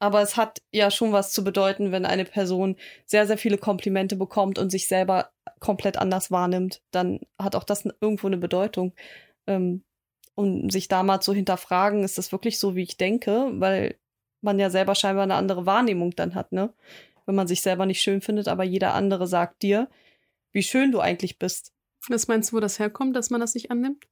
Aber 0.00 0.20
es 0.20 0.36
hat 0.36 0.58
ja 0.72 0.90
schon 0.90 1.12
was 1.12 1.30
zu 1.30 1.44
bedeuten, 1.44 1.92
wenn 1.92 2.04
eine 2.06 2.24
Person 2.24 2.74
sehr, 3.06 3.24
sehr 3.28 3.38
viele 3.38 3.56
Komplimente 3.56 4.16
bekommt 4.16 4.58
und 4.58 4.70
sich 4.70 4.88
selber 4.88 5.30
komplett 5.60 5.96
anders 5.96 6.32
wahrnimmt. 6.32 6.82
Dann 6.90 7.20
hat 7.40 7.54
auch 7.54 7.62
das 7.62 7.88
irgendwo 8.00 8.26
eine 8.26 8.36
Bedeutung. 8.36 8.94
Ähm, 9.46 9.84
und 10.34 10.72
sich 10.72 10.88
da 10.88 11.04
mal 11.04 11.20
zu 11.20 11.32
hinterfragen, 11.32 12.02
ist 12.02 12.18
das 12.18 12.32
wirklich 12.32 12.58
so, 12.58 12.74
wie 12.74 12.82
ich 12.82 12.96
denke? 12.96 13.48
Weil 13.54 13.96
man 14.40 14.58
ja 14.58 14.70
selber 14.70 14.96
scheinbar 14.96 15.22
eine 15.24 15.36
andere 15.36 15.64
Wahrnehmung 15.64 16.16
dann 16.16 16.34
hat, 16.34 16.50
ne? 16.50 16.74
Wenn 17.26 17.36
man 17.36 17.46
sich 17.46 17.62
selber 17.62 17.86
nicht 17.86 18.00
schön 18.00 18.22
findet, 18.22 18.48
aber 18.48 18.64
jeder 18.64 18.94
andere 18.94 19.28
sagt 19.28 19.62
dir, 19.62 19.88
wie 20.52 20.64
schön 20.64 20.90
du 20.90 20.98
eigentlich 20.98 21.38
bist. 21.38 21.72
Was 22.08 22.26
meinst 22.26 22.50
du, 22.50 22.56
wo 22.56 22.60
das 22.60 22.80
herkommt, 22.80 23.14
dass 23.14 23.30
man 23.30 23.40
das 23.40 23.54
nicht 23.54 23.70
annimmt? 23.70 24.04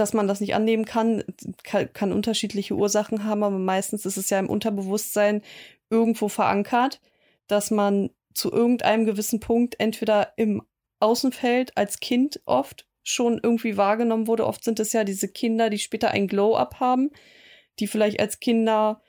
Dass 0.00 0.14
man 0.14 0.26
das 0.26 0.40
nicht 0.40 0.54
annehmen 0.54 0.86
kann, 0.86 1.22
kann, 1.62 1.92
kann 1.92 2.10
unterschiedliche 2.10 2.74
Ursachen 2.74 3.24
haben, 3.24 3.42
aber 3.42 3.58
meistens 3.58 4.06
ist 4.06 4.16
es 4.16 4.30
ja 4.30 4.38
im 4.38 4.48
Unterbewusstsein 4.48 5.42
irgendwo 5.90 6.28
verankert, 6.28 7.02
dass 7.48 7.70
man 7.70 8.08
zu 8.32 8.50
irgendeinem 8.50 9.04
gewissen 9.04 9.40
Punkt 9.40 9.78
entweder 9.78 10.32
im 10.36 10.62
Außenfeld 11.00 11.76
als 11.76 12.00
Kind 12.00 12.40
oft 12.46 12.86
schon 13.02 13.40
irgendwie 13.42 13.76
wahrgenommen 13.76 14.26
wurde. 14.26 14.46
Oft 14.46 14.64
sind 14.64 14.80
es 14.80 14.94
ja 14.94 15.04
diese 15.04 15.28
Kinder, 15.28 15.68
die 15.68 15.78
später 15.78 16.12
ein 16.12 16.28
Glow-up 16.28 16.80
haben, 16.80 17.10
die 17.78 17.86
vielleicht 17.86 18.20
als 18.20 18.40
Kinder 18.40 19.02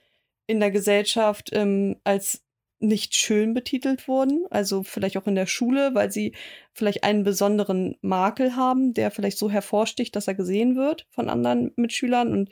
in 0.45 0.59
der 0.59 0.71
Gesellschaft 0.71 1.51
ähm, 1.53 2.01
als 2.03 2.43
nicht 2.81 3.15
schön 3.15 3.53
betitelt 3.53 4.07
wurden, 4.07 4.45
also 4.49 4.83
vielleicht 4.83 5.17
auch 5.17 5.27
in 5.27 5.35
der 5.35 5.45
Schule, 5.45 5.93
weil 5.93 6.11
sie 6.11 6.33
vielleicht 6.73 7.03
einen 7.03 7.23
besonderen 7.23 7.97
Makel 8.01 8.55
haben, 8.55 8.93
der 8.93 9.11
vielleicht 9.11 9.37
so 9.37 9.49
hervorsticht, 9.49 10.15
dass 10.15 10.27
er 10.27 10.35
gesehen 10.35 10.75
wird 10.75 11.07
von 11.11 11.29
anderen 11.29 11.71
Mitschülern. 11.75 12.31
Und 12.31 12.49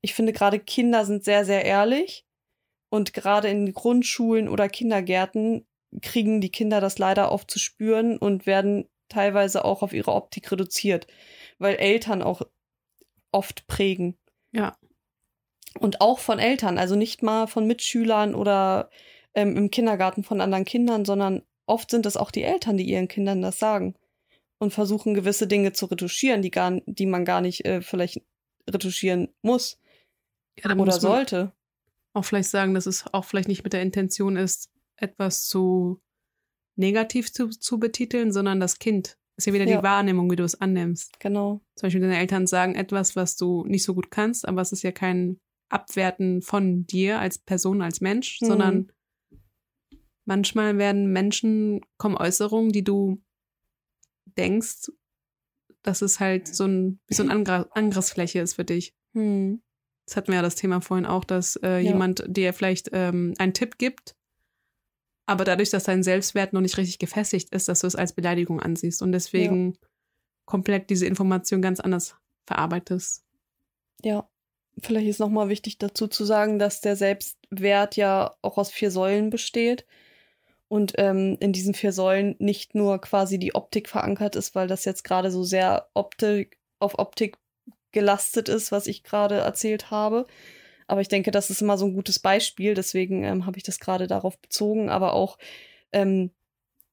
ich 0.00 0.14
finde 0.14 0.32
gerade 0.32 0.58
Kinder 0.58 1.04
sind 1.04 1.24
sehr, 1.24 1.44
sehr 1.44 1.64
ehrlich. 1.64 2.26
Und 2.90 3.12
gerade 3.12 3.48
in 3.48 3.72
Grundschulen 3.72 4.48
oder 4.48 4.68
Kindergärten 4.68 5.66
kriegen 6.02 6.40
die 6.40 6.50
Kinder 6.50 6.80
das 6.80 6.98
leider 6.98 7.30
oft 7.30 7.50
zu 7.50 7.58
spüren 7.58 8.18
und 8.18 8.46
werden 8.46 8.88
teilweise 9.08 9.64
auch 9.64 9.82
auf 9.82 9.92
ihre 9.92 10.12
Optik 10.12 10.50
reduziert, 10.50 11.06
weil 11.58 11.76
Eltern 11.76 12.22
auch 12.22 12.42
oft 13.30 13.66
prägen. 13.66 14.16
Ja. 14.52 14.76
Und 15.78 16.00
auch 16.00 16.18
von 16.18 16.38
Eltern, 16.38 16.78
also 16.78 16.94
nicht 16.94 17.22
mal 17.22 17.46
von 17.46 17.66
Mitschülern 17.66 18.34
oder 18.34 18.90
ähm, 19.34 19.56
im 19.56 19.70
Kindergarten 19.70 20.22
von 20.22 20.40
anderen 20.40 20.64
Kindern, 20.64 21.04
sondern 21.04 21.42
oft 21.66 21.90
sind 21.90 22.06
es 22.06 22.16
auch 22.16 22.30
die 22.30 22.42
Eltern, 22.42 22.76
die 22.76 22.84
ihren 22.84 23.08
Kindern 23.08 23.42
das 23.42 23.58
sagen 23.58 23.94
und 24.58 24.72
versuchen 24.72 25.14
gewisse 25.14 25.46
Dinge 25.46 25.72
zu 25.72 25.86
retuschieren, 25.86 26.42
die 26.42 26.50
gar, 26.50 26.80
die 26.86 27.06
man 27.06 27.24
gar 27.24 27.40
nicht 27.40 27.64
äh, 27.64 27.82
vielleicht 27.82 28.22
retuschieren 28.68 29.28
muss 29.42 29.78
ja, 30.58 30.66
oder 30.66 30.74
muss 30.76 31.00
sollte. 31.00 31.52
Auch 32.12 32.24
vielleicht 32.24 32.50
sagen, 32.50 32.74
dass 32.74 32.86
es 32.86 33.04
auch 33.12 33.24
vielleicht 33.24 33.48
nicht 33.48 33.64
mit 33.64 33.72
der 33.72 33.82
Intention 33.82 34.36
ist, 34.36 34.70
etwas 34.96 35.46
zu 35.46 36.00
negativ 36.76 37.32
zu, 37.32 37.48
zu 37.48 37.78
betiteln, 37.78 38.32
sondern 38.32 38.60
das 38.60 38.78
Kind. 38.78 39.18
ist 39.36 39.46
ja 39.46 39.52
wieder 39.52 39.66
ja. 39.66 39.78
die 39.78 39.82
Wahrnehmung, 39.82 40.30
wie 40.30 40.36
du 40.36 40.44
es 40.44 40.60
annimmst. 40.60 41.18
Genau. 41.20 41.60
Zum 41.74 41.86
Beispiel 41.86 42.00
deine 42.00 42.18
Eltern 42.18 42.46
sagen 42.46 42.74
etwas, 42.74 43.16
was 43.16 43.36
du 43.36 43.64
nicht 43.66 43.84
so 43.84 43.94
gut 43.94 44.10
kannst, 44.10 44.46
aber 44.46 44.62
es 44.62 44.72
ist 44.72 44.82
ja 44.82 44.92
kein 44.92 45.40
Abwerten 45.68 46.42
von 46.42 46.86
dir 46.86 47.18
als 47.18 47.38
Person, 47.38 47.82
als 47.82 48.00
Mensch, 48.00 48.40
mhm. 48.40 48.46
sondern 48.46 48.92
manchmal 50.24 50.78
werden 50.78 51.12
Menschen, 51.12 51.80
kommen 51.96 52.16
Äußerungen, 52.16 52.72
die 52.72 52.84
du 52.84 53.22
denkst, 54.36 54.90
dass 55.82 56.02
es 56.02 56.20
halt 56.20 56.48
so 56.48 56.64
ein, 56.64 57.00
so 57.08 57.22
ein 57.22 57.30
Angr 57.30 57.68
Angriffsfläche 57.72 58.40
ist 58.40 58.54
für 58.54 58.64
dich. 58.64 58.94
Mhm. 59.12 59.62
Das 60.06 60.16
hatten 60.16 60.28
wir 60.28 60.36
ja 60.36 60.42
das 60.42 60.56
Thema 60.56 60.80
vorhin 60.80 61.06
auch, 61.06 61.24
dass 61.24 61.56
äh, 61.56 61.78
ja. 61.78 61.92
jemand 61.92 62.24
dir 62.26 62.52
vielleicht 62.52 62.90
ähm, 62.92 63.34
einen 63.38 63.54
Tipp 63.54 63.78
gibt, 63.78 64.14
aber 65.26 65.44
dadurch, 65.44 65.70
dass 65.70 65.84
dein 65.84 66.02
Selbstwert 66.02 66.52
noch 66.52 66.60
nicht 66.60 66.76
richtig 66.76 66.98
gefestigt 66.98 67.54
ist, 67.54 67.68
dass 67.68 67.80
du 67.80 67.86
es 67.86 67.96
als 67.96 68.12
Beleidigung 68.12 68.60
ansiehst 68.60 69.00
und 69.02 69.12
deswegen 69.12 69.72
ja. 69.72 69.88
komplett 70.44 70.90
diese 70.90 71.06
Information 71.06 71.62
ganz 71.62 71.80
anders 71.80 72.16
verarbeitest. 72.46 73.24
Ja, 74.02 74.28
vielleicht 74.78 75.08
ist 75.08 75.20
nochmal 75.20 75.48
wichtig 75.48 75.78
dazu 75.78 76.08
zu 76.08 76.24
sagen, 76.26 76.58
dass 76.58 76.82
der 76.82 76.96
Selbstwert 76.96 77.96
ja 77.96 78.34
auch 78.42 78.58
aus 78.58 78.70
vier 78.70 78.90
Säulen 78.90 79.30
besteht 79.30 79.86
und 80.68 80.94
ähm, 80.98 81.36
in 81.40 81.52
diesen 81.52 81.74
vier 81.74 81.92
Säulen 81.92 82.36
nicht 82.38 82.74
nur 82.74 83.00
quasi 83.00 83.38
die 83.38 83.54
Optik 83.54 83.88
verankert 83.88 84.36
ist, 84.36 84.54
weil 84.54 84.68
das 84.68 84.84
jetzt 84.84 85.04
gerade 85.04 85.30
so 85.30 85.44
sehr 85.44 85.88
Optik 85.94 86.58
auf 86.78 86.98
Optik 86.98 87.36
gelastet 87.92 88.48
ist, 88.48 88.72
was 88.72 88.86
ich 88.86 89.04
gerade 89.04 89.36
erzählt 89.36 89.90
habe, 89.90 90.26
aber 90.86 91.00
ich 91.00 91.08
denke, 91.08 91.30
das 91.30 91.50
ist 91.50 91.62
immer 91.62 91.78
so 91.78 91.86
ein 91.86 91.94
gutes 91.94 92.18
Beispiel. 92.18 92.74
Deswegen 92.74 93.24
ähm, 93.24 93.46
habe 93.46 93.56
ich 93.56 93.62
das 93.62 93.78
gerade 93.78 94.06
darauf 94.06 94.38
bezogen. 94.38 94.90
Aber 94.90 95.14
auch, 95.14 95.38
ähm, 95.92 96.30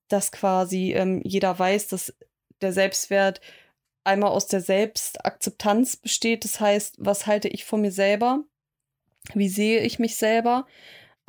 dass 0.07 0.31
quasi 0.31 0.93
ähm, 0.93 1.21
jeder 1.23 1.57
weiß, 1.57 1.87
dass 1.87 2.15
der 2.61 2.73
Selbstwert 2.73 3.41
einmal 4.03 4.31
aus 4.31 4.47
der 4.47 4.61
Selbstakzeptanz 4.61 5.97
besteht. 5.97 6.45
Das 6.45 6.59
heißt, 6.59 6.95
was 6.99 7.27
halte 7.27 7.47
ich 7.47 7.65
von 7.65 7.81
mir 7.81 7.91
selber? 7.91 8.43
Wie 9.33 9.49
sehe 9.49 9.81
ich 9.81 9.99
mich 9.99 10.15
selber? 10.17 10.65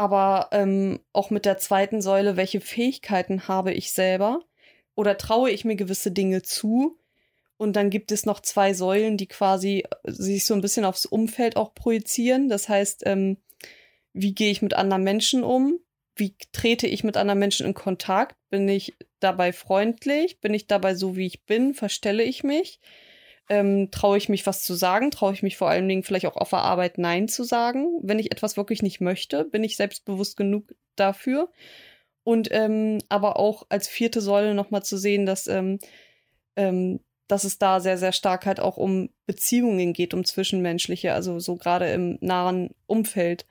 Aber 0.03 0.49
ähm, 0.51 0.99
auch 1.13 1.31
mit 1.31 1.45
der 1.45 1.59
zweiten 1.59 2.03
Säule, 2.03 2.37
welche 2.37 2.61
Fähigkeiten 2.61 3.47
habe 3.47 3.73
ich 3.73 3.93
selber? 3.93 4.41
Oder 4.97 5.17
traue 5.17 5.49
ich 5.49 5.65
mir 5.65 5.77
gewisse 5.77 6.11
Dinge 6.11 6.43
zu? 6.43 6.99
Und 7.57 7.77
dann 7.77 7.89
gibt 7.89 8.11
es 8.11 8.27
noch 8.27 8.41
zwei 8.41 8.75
Säulen, 8.75 9.17
die 9.17 9.29
quasi 9.29 9.85
äh, 10.03 10.11
sich 10.11 10.45
so 10.45 10.55
ein 10.55 10.61
bisschen 10.61 10.85
aufs 10.85 11.07
Umfeld 11.07 11.57
auch 11.57 11.73
projizieren. 11.73 12.49
Das 12.49 12.69
heißt, 12.69 13.05
ähm, 13.07 13.37
wie 14.13 14.35
gehe 14.35 14.51
ich 14.51 14.61
mit 14.61 14.75
anderen 14.75 15.05
Menschen 15.05 15.45
um? 15.45 15.79
Wie 16.17 16.35
trete 16.51 16.89
ich 16.89 17.05
mit 17.05 17.17
anderen 17.17 17.39
Menschen 17.39 17.65
in 17.65 17.75
Kontakt? 17.75 18.35
Bin 18.51 18.69
ich 18.69 18.97
dabei 19.21 19.53
freundlich? 19.53 20.41
Bin 20.41 20.53
ich 20.53 20.67
dabei 20.67 20.97
so, 20.97 21.15
wie 21.15 21.27
ich 21.27 21.45
bin? 21.45 21.75
Verstelle 21.75 22.25
ich 22.25 22.43
mich? 22.43 22.81
Ähm, 23.53 23.91
traue 23.91 24.17
ich 24.17 24.31
mich, 24.31 24.47
was 24.47 24.63
zu 24.63 24.73
sagen? 24.73 25.11
Traue 25.11 25.35
ich 25.35 25.43
mich 25.43 25.59
vor 25.59 25.69
allen 25.69 25.87
Dingen 25.87 26.03
vielleicht 26.03 26.25
auch 26.25 26.37
auf 26.37 26.49
der 26.49 26.61
Arbeit 26.61 26.97
Nein 26.97 27.29
zu 27.29 27.45
sagen? 27.45 28.01
Wenn 28.03 28.19
ich 28.19 28.33
etwas 28.33 28.57
wirklich 28.57 28.81
nicht 28.81 29.03
möchte, 29.03 29.45
bin 29.45 29.63
ich 29.63 29.77
selbstbewusst 29.77 30.39
genug 30.39 30.75
dafür? 30.97 31.53
Und 32.25 32.49
ähm, 32.51 33.01
aber 33.11 33.39
auch 33.39 33.67
als 33.69 33.89
vierte 33.89 34.23
Säule 34.23 34.55
nochmal 34.55 34.83
zu 34.83 34.97
sehen, 34.97 35.27
dass 35.27 35.49
ähm, 35.49 35.81
ähm, 36.57 37.01
dass 37.29 37.45
es 37.45 37.59
da 37.59 37.81
sehr, 37.81 37.99
sehr 37.99 38.13
stark 38.13 38.47
halt 38.47 38.59
auch 38.59 38.79
um 38.79 39.11
Beziehungen 39.27 39.93
geht, 39.93 40.15
um 40.15 40.25
zwischenmenschliche, 40.25 41.13
also 41.13 41.39
so 41.39 41.57
gerade 41.57 41.91
im 41.93 42.17
nahen 42.23 42.71
Umfeld. 42.87 43.45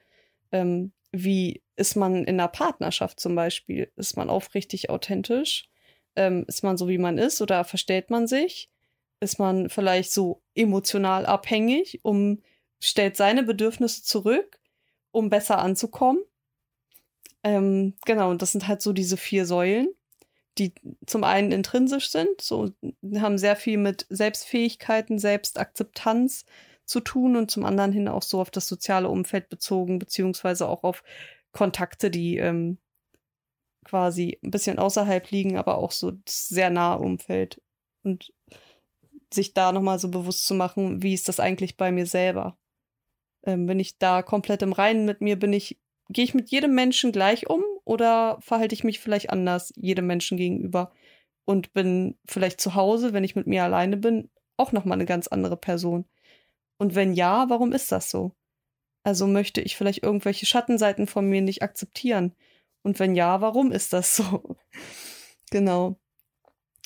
Ähm, 0.52 0.94
wie 1.12 1.62
ist 1.76 1.96
man 1.96 2.26
in 2.26 2.40
einer 2.40 2.48
Partnerschaft 2.48 3.20
zum 3.20 3.36
Beispiel? 3.36 3.92
Ist 3.98 4.18
man 4.18 4.32
aufrichtig 4.32 4.90
authentisch? 4.90 5.70
Ähm, 6.16 6.44
ist 6.48 6.64
man 6.64 6.76
so, 6.78 6.88
wie 6.88 6.98
man 6.98 7.20
ist 7.20 7.40
oder 7.40 7.64
verstellt 7.66 8.10
man 8.10 8.26
sich? 8.26 8.71
Ist 9.22 9.40
man 9.40 9.70
vielleicht 9.70 10.12
so 10.12 10.42
emotional 10.56 11.26
abhängig, 11.26 12.00
um 12.04 12.42
stellt 12.82 13.16
seine 13.16 13.44
Bedürfnisse 13.44 14.04
zurück, 14.04 14.60
um 15.12 15.30
besser 15.30 15.60
anzukommen? 15.60 16.22
Ähm, 17.44 17.94
genau, 18.06 18.30
und 18.30 18.42
das 18.42 18.52
sind 18.52 18.68
halt 18.68 18.82
so 18.82 18.92
diese 18.94 19.18
vier 19.18 19.46
Säulen 19.46 19.88
die 20.58 20.74
zum 21.06 21.24
einen 21.24 21.52
intrinsisch 21.52 22.10
sind, 22.10 22.42
so 22.42 22.72
haben 23.16 23.38
sehr 23.38 23.56
viel 23.56 23.78
mit 23.78 24.06
Selbstfähigkeiten, 24.10 25.18
Selbstakzeptanz 25.18 26.46
zu 26.86 27.00
tun 27.00 27.36
und 27.36 27.50
zum 27.50 27.64
anderen 27.64 27.94
hin 27.94 28.08
auch 28.08 28.24
so 28.24 28.42
auf 28.42 28.52
das 28.52 28.68
soziale 28.68 29.08
Umfeld 29.10 29.50
bezogen, 29.50 29.98
beziehungsweise 29.98 30.68
auch 30.68 30.84
auf 30.84 31.04
Kontakte, 31.54 32.12
die 32.12 32.38
ähm, 32.38 32.80
quasi 33.86 34.40
ein 34.44 34.52
bisschen 34.52 34.78
außerhalb 34.78 35.32
liegen, 35.32 35.58
aber 35.58 35.78
auch 35.78 35.92
so 35.92 36.14
sehr 36.28 36.70
nahe 36.70 37.00
Umfeld. 37.00 37.62
Und 38.04 38.34
sich 39.34 39.54
da 39.54 39.72
nochmal 39.72 40.00
so 40.00 40.10
bewusst 40.10 40.46
zu 40.46 40.54
machen, 40.54 41.02
wie 41.04 41.14
ist 41.14 41.28
das 41.28 41.40
eigentlich 41.40 41.78
bei 41.78 41.92
mir 41.92 42.06
selber? 42.06 42.58
Ähm, 43.44 43.66
bin 43.66 43.80
ich 43.80 43.98
da 43.98 44.22
komplett 44.22 44.62
im 44.62 44.74
Reinen 44.74 45.06
mit 45.06 45.22
mir? 45.22 45.38
Bin 45.38 45.54
ich, 45.54 45.80
gehe 46.10 46.26
ich 46.26 46.34
mit 46.34 46.50
jedem 46.52 46.76
Menschen 46.76 47.12
gleich 47.12 47.50
um 47.50 47.64
oder 47.86 48.38
verhalte 48.42 48.76
ich 48.76 48.84
mich 48.84 49.00
vielleicht 49.00 49.30
anders 49.30 49.74
jedem 49.76 50.08
Menschen 50.08 50.38
gegenüber 50.38 50.92
und 51.46 51.74
bin 51.74 52.18
vielleicht 52.26 52.62
zu 52.62 52.76
Hause, 52.76 53.14
wenn 53.14 53.24
ich 53.24 53.36
mit 53.36 53.48
mir 53.48 53.64
alleine 53.64 53.98
bin, 53.98 54.30
auch 54.58 54.72
nochmal 54.72 54.98
eine 54.98 55.06
ganz 55.06 55.28
andere 55.28 55.58
Person? 55.58 56.06
Und 56.78 56.96
wenn 56.96 57.14
ja, 57.14 57.50
warum 57.50 57.74
ist 57.74 57.92
das 57.92 58.10
so? 58.10 58.36
Also 59.04 59.28
möchte 59.28 59.62
ich 59.62 59.76
vielleicht 59.76 60.04
irgendwelche 60.04 60.46
Schattenseiten 60.46 61.08
von 61.08 61.28
mir 61.28 61.42
nicht 61.42 61.64
akzeptieren? 61.64 62.36
Und 62.84 63.00
wenn 63.00 63.16
ja, 63.16 63.42
warum 63.42 63.72
ist 63.72 63.94
das 63.94 64.16
so? 64.16 64.58
genau. 65.52 66.00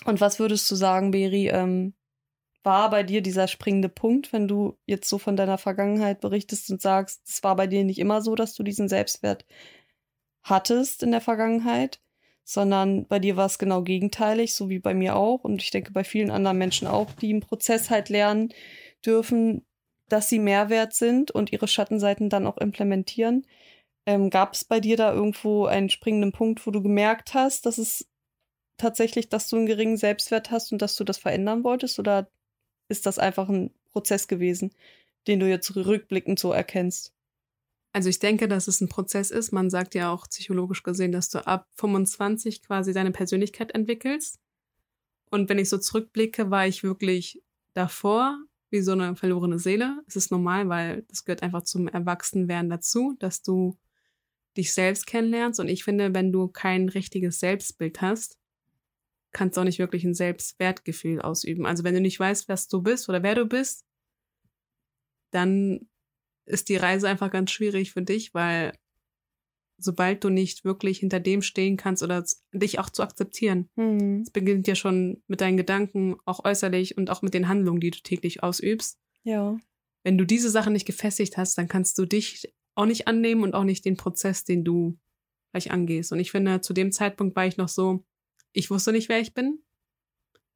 Und 0.05 0.21
was 0.21 0.39
würdest 0.39 0.69
du 0.69 0.75
sagen, 0.75 1.11
Beri, 1.11 1.49
ähm, 1.49 1.93
war 2.65 2.89
bei 2.89 3.03
dir 3.03 3.21
dieser 3.21 3.47
springende 3.47 3.89
Punkt, 3.89 4.33
wenn 4.33 4.47
du 4.47 4.77
jetzt 4.85 5.07
so 5.09 5.17
von 5.17 5.35
deiner 5.37 5.57
Vergangenheit 5.57 6.19
berichtest 6.19 6.69
und 6.71 6.81
sagst, 6.81 7.21
es 7.27 7.43
war 7.43 7.55
bei 7.55 7.67
dir 7.67 7.83
nicht 7.83 7.99
immer 7.99 8.21
so, 8.21 8.35
dass 8.35 8.53
du 8.55 8.63
diesen 8.63 8.89
Selbstwert 8.89 9.45
hattest 10.43 11.03
in 11.03 11.11
der 11.11 11.21
Vergangenheit, 11.21 11.99
sondern 12.43 13.07
bei 13.07 13.19
dir 13.19 13.35
war 13.37 13.47
es 13.47 13.57
genau 13.57 13.81
gegenteilig, 13.81 14.53
so 14.53 14.69
wie 14.69 14.79
bei 14.79 14.93
mir 14.93 15.15
auch. 15.15 15.43
Und 15.43 15.61
ich 15.61 15.71
denke 15.71 15.91
bei 15.91 16.03
vielen 16.03 16.31
anderen 16.31 16.57
Menschen 16.57 16.87
auch, 16.87 17.11
die 17.13 17.31
im 17.31 17.39
Prozess 17.41 17.89
halt 17.89 18.09
lernen 18.09 18.53
dürfen, 19.05 19.65
dass 20.09 20.29
sie 20.29 20.39
Mehrwert 20.39 20.93
sind 20.93 21.31
und 21.31 21.51
ihre 21.51 21.67
Schattenseiten 21.67 22.29
dann 22.29 22.45
auch 22.45 22.57
implementieren. 22.57 23.45
Ähm, 24.05 24.29
Gab 24.29 24.53
es 24.53 24.63
bei 24.63 24.79
dir 24.79 24.97
da 24.97 25.13
irgendwo 25.13 25.65
einen 25.65 25.89
springenden 25.89 26.31
Punkt, 26.31 26.65
wo 26.67 26.71
du 26.71 26.81
gemerkt 26.83 27.33
hast, 27.33 27.65
dass 27.65 27.79
es 27.79 28.07
tatsächlich, 28.77 29.29
dass 29.29 29.47
du 29.49 29.57
einen 29.57 29.65
geringen 29.65 29.97
Selbstwert 29.97 30.51
hast 30.51 30.71
und 30.71 30.81
dass 30.81 30.95
du 30.95 31.03
das 31.03 31.17
verändern 31.17 31.63
wolltest? 31.63 31.97
Oder 31.97 32.29
ist 32.87 33.05
das 33.05 33.19
einfach 33.19 33.49
ein 33.49 33.71
Prozess 33.91 34.27
gewesen, 34.27 34.71
den 35.27 35.39
du 35.39 35.49
jetzt 35.49 35.75
rückblickend 35.75 36.39
so 36.39 36.51
erkennst? 36.51 37.13
Also 37.93 38.09
ich 38.09 38.19
denke, 38.19 38.47
dass 38.47 38.67
es 38.67 38.81
ein 38.81 38.89
Prozess 38.89 39.31
ist. 39.31 39.53
Man 39.53 39.69
sagt 39.69 39.95
ja 39.95 40.11
auch 40.11 40.27
psychologisch 40.27 40.83
gesehen, 40.83 41.13
dass 41.13 41.29
du 41.29 41.47
ab 41.47 41.67
25 41.75 42.61
quasi 42.61 42.91
deine 42.91 43.11
Persönlichkeit 43.11 43.73
entwickelst. 43.73 44.37
Und 45.31 45.47
wenn 45.47 45.59
ich 45.59 45.69
so 45.69 45.77
zurückblicke, 45.77 46.51
war 46.51 46.67
ich 46.67 46.83
wirklich 46.83 47.41
davor 47.73 48.37
wie 48.69 48.81
so 48.81 48.91
eine 48.91 49.15
verlorene 49.15 49.59
Seele. 49.59 50.03
Es 50.07 50.17
ist 50.17 50.31
normal, 50.31 50.67
weil 50.67 51.03
das 51.03 51.23
gehört 51.23 51.43
einfach 51.43 51.61
zum 51.61 51.87
Erwachsenwerden 51.87 52.69
dazu, 52.69 53.15
dass 53.19 53.41
du 53.41 53.77
dich 54.57 54.73
selbst 54.73 55.07
kennenlernst. 55.07 55.59
Und 55.59 55.69
ich 55.69 55.83
finde, 55.83 56.13
wenn 56.13 56.31
du 56.31 56.47
kein 56.47 56.89
richtiges 56.89 57.39
Selbstbild 57.39 58.01
hast, 58.01 58.37
kannst 59.35 59.57
du 59.57 59.61
auch 59.61 59.65
nicht 59.65 59.79
wirklich 59.79 60.05
ein 60.05 60.13
Selbstwertgefühl 60.13 61.21
ausüben. 61.21 61.65
Also 61.65 61.83
wenn 61.83 61.93
du 61.93 61.99
nicht 61.99 62.19
weißt, 62.19 62.47
was 62.47 62.69
du 62.69 62.81
bist 62.81 63.09
oder 63.09 63.21
wer 63.21 63.35
du 63.35 63.45
bist, 63.45 63.85
dann 65.31 65.89
ist 66.45 66.69
die 66.69 66.77
Reise 66.77 67.09
einfach 67.09 67.29
ganz 67.31 67.51
schwierig 67.51 67.91
für 67.91 68.01
dich, 68.01 68.33
weil 68.33 68.71
sobald 69.77 70.23
du 70.23 70.29
nicht 70.29 70.63
wirklich 70.63 70.99
hinter 70.99 71.19
dem 71.19 71.41
stehen 71.41 71.75
kannst 71.75 72.01
oder 72.01 72.23
dich 72.53 72.79
auch 72.79 72.89
zu 72.89 73.03
akzeptieren. 73.03 73.67
Mhm. 73.75 74.21
Es 74.21 74.31
beginnt 74.31 74.67
ja 74.67 74.75
schon 74.75 75.21
mit 75.27 75.41
deinen 75.41 75.57
Gedanken, 75.57 76.15
auch 76.23 76.45
äußerlich 76.45 76.97
und 76.97 77.09
auch 77.09 77.21
mit 77.21 77.33
den 77.33 77.49
Handlungen, 77.49 77.81
die 77.81 77.91
du 77.91 77.99
täglich 77.99 78.41
ausübst. 78.41 78.97
Ja. 79.23 79.57
Wenn 80.03 80.17
du 80.17 80.25
diese 80.25 80.49
Sachen 80.49 80.71
nicht 80.71 80.85
gefestigt 80.85 81.35
hast, 81.35 81.57
dann 81.57 81.67
kannst 81.67 81.97
du 81.97 82.05
dich 82.05 82.53
auch 82.75 82.85
nicht 82.85 83.09
annehmen 83.09 83.43
und 83.43 83.53
auch 83.53 83.65
nicht 83.65 83.83
den 83.83 83.97
Prozess, 83.97 84.45
den 84.45 84.63
du 84.63 84.97
gleich 85.51 85.71
angehst. 85.71 86.13
Und 86.13 86.19
ich 86.19 86.31
finde, 86.31 86.61
zu 86.61 86.71
dem 86.71 86.93
Zeitpunkt 86.93 87.35
war 87.35 87.45
ich 87.45 87.57
noch 87.57 87.69
so, 87.69 88.05
ich 88.55 88.71
wusste 88.71 88.91
nicht, 88.91 89.09
wer 89.09 89.19
ich 89.19 89.33
bin. 89.33 89.59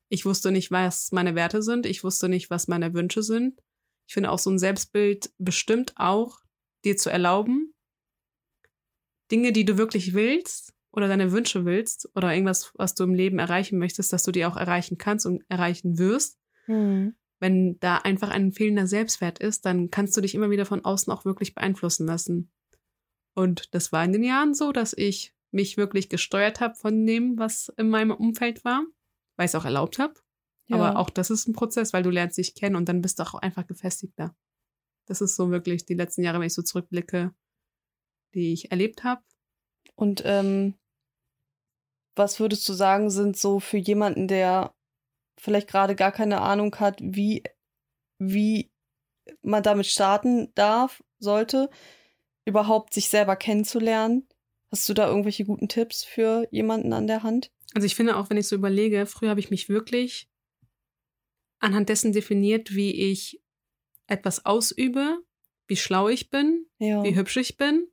Ich 0.08 0.25
wusste 0.25 0.51
nicht, 0.51 0.72
was 0.72 1.12
meine 1.12 1.36
Werte 1.36 1.62
sind. 1.62 1.86
Ich 1.86 2.03
wusste 2.03 2.29
nicht, 2.29 2.50
was 2.50 2.68
meine 2.68 2.94
Wünsche 2.94 3.22
sind. 3.22 3.62
Ich 4.08 4.13
finde 4.13 4.32
auch 4.32 4.39
so 4.39 4.50
ein 4.50 4.58
Selbstbild 4.58 5.32
bestimmt 5.38 5.94
auch, 5.98 6.39
dir 6.86 6.98
zu 6.98 7.12
erlauben, 7.12 7.74
Dinge, 9.32 9.51
die 9.51 9.65
du 9.65 9.77
wirklich 9.77 10.13
willst 10.13 10.74
oder 10.91 11.08
deine 11.08 11.32
Wünsche 11.32 11.65
willst 11.65 12.10
oder 12.15 12.34
irgendwas, 12.34 12.72
was 12.75 12.96
du 12.96 13.03
im 13.03 13.13
Leben 13.13 13.38
erreichen 13.38 13.77
möchtest, 13.77 14.12
dass 14.13 14.24
du 14.24 14.32
die 14.32 14.46
auch 14.46 14.56
erreichen 14.56 14.98
kannst 14.98 15.25
und 15.25 15.44
erreichen 15.50 16.00
wirst. 16.00 16.39
Mhm. 16.65 17.15
Wenn 17.39 17.79
da 17.79 17.98
einfach 17.98 18.29
ein 18.29 18.53
fehlender 18.53 18.88
Selbstwert 18.88 19.39
ist, 19.39 19.65
dann 19.65 19.91
kannst 19.91 20.15
du 20.18 20.22
dich 20.22 20.34
immer 20.34 20.50
wieder 20.50 20.65
von 20.65 20.84
außen 20.84 21.12
auch 21.13 21.25
wirklich 21.25 21.53
beeinflussen 21.53 22.08
lassen. 22.08 22.51
Und 23.36 23.74
das 23.75 23.91
war 23.91 24.03
in 24.03 24.13
den 24.13 24.24
Jahren 24.24 24.53
so, 24.53 24.72
dass 24.72 24.94
ich 24.94 25.36
mich 25.51 25.77
wirklich 25.77 26.10
gesteuert 26.10 26.60
habe 26.60 26.75
von 26.75 27.06
dem, 27.06 27.38
was 27.38 27.72
in 27.77 27.89
meinem 27.89 28.12
Umfeld 28.12 28.63
war, 28.63 28.84
weil 29.36 29.46
ich 29.46 29.51
es 29.51 29.56
auch 29.56 29.65
erlaubt 29.65 30.00
habe. 30.00 30.13
Ja. 30.68 30.77
Aber 30.77 31.00
auch 31.00 31.10
das 31.10 31.29
ist 31.29 31.48
ein 31.48 31.53
Prozess, 31.53 31.94
weil 31.94 32.03
du 32.03 32.10
lernst 32.10 32.38
dich 32.38 32.53
kennen 32.53 32.75
und 32.75 32.88
dann 32.88 33.01
bist 33.01 33.20
du 33.20 33.24
auch 33.24 33.34
einfach 33.36 33.65
gefestigter. 33.65 34.36
Das 35.08 35.22
ist 35.22 35.36
so 35.36 35.50
wirklich 35.50 35.86
die 35.86 35.96
letzten 35.96 36.24
Jahre, 36.24 36.39
wenn 36.39 36.48
ich 36.48 36.53
so 36.53 36.62
zurückblicke, 36.62 37.34
die 38.36 38.53
ich 38.53 38.70
erlebt 38.72 39.03
habe. 39.03 39.24
Und 39.96 40.22
ähm, 40.24 40.75
was 42.15 42.39
würdest 42.39 42.70
du 42.70 42.74
sagen, 42.74 43.10
sind 43.10 43.36
so 43.36 43.60
für 43.60 43.77
jemanden, 43.77 44.27
der 44.27 44.75
vielleicht 45.39 45.68
gerade 45.68 45.96
gar 45.96 46.12
keine 46.12 46.41
Ahnung 46.41 46.75
hat, 46.75 47.00
wie, 47.01 47.44
wie 48.20 48.72
man 49.41 49.63
damit 49.63 49.88
starten 49.88 50.53
darf, 50.53 51.03
sollte, 51.18 51.70
überhaupt 52.46 52.94
sich 52.94 53.10
selber 53.10 53.36
kennenzulernen? 53.36 54.29
Hast 54.72 54.88
du 54.88 54.94
da 54.94 55.08
irgendwelche 55.08 55.46
guten 55.46 55.68
Tipps 55.68 56.04
für 56.04 56.48
jemanden 56.52 56.94
an 56.94 57.08
der 57.08 57.24
Hand? 57.24 57.52
Also 57.74 57.86
ich 57.86 57.96
finde 57.96 58.18
auch, 58.18 58.30
wenn 58.30 58.38
ich 58.38 58.48
so 58.48 58.56
überlege, 58.56 59.06
früher 59.06 59.30
habe 59.30 59.40
ich 59.40 59.50
mich 59.50 59.70
wirklich 59.70 60.30
anhand 61.60 61.90
dessen 61.90 62.14
definiert, 62.14 62.74
wie 62.74 63.12
ich 63.12 63.42
etwas 64.08 64.46
ausübe, 64.46 65.20
wie 65.68 65.76
schlau 65.76 66.10
ich 66.10 66.30
bin, 66.30 66.65
ja. 66.80 67.04
wie 67.04 67.15
hübsch 67.15 67.38
ich 67.38 67.58
bin. 67.58 67.88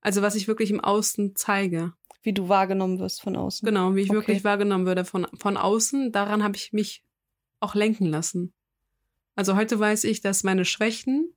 Also 0.00 0.22
was 0.22 0.34
ich 0.34 0.48
wirklich 0.48 0.70
im 0.70 0.80
Außen 0.80 1.36
zeige. 1.36 1.92
Wie 2.22 2.32
du 2.32 2.48
wahrgenommen 2.48 2.98
wirst 2.98 3.22
von 3.22 3.36
außen. 3.36 3.64
Genau, 3.66 3.94
wie 3.94 4.02
ich 4.02 4.10
okay. 4.10 4.16
wirklich 4.16 4.44
wahrgenommen 4.44 4.86
würde 4.86 5.04
von, 5.04 5.26
von 5.38 5.56
außen. 5.56 6.12
Daran 6.12 6.42
habe 6.42 6.56
ich 6.56 6.72
mich 6.72 7.02
auch 7.60 7.74
lenken 7.74 8.06
lassen. 8.06 8.52
Also 9.34 9.56
heute 9.56 9.78
weiß 9.78 10.04
ich, 10.04 10.20
dass 10.20 10.44
meine 10.44 10.64
Schwächen 10.64 11.34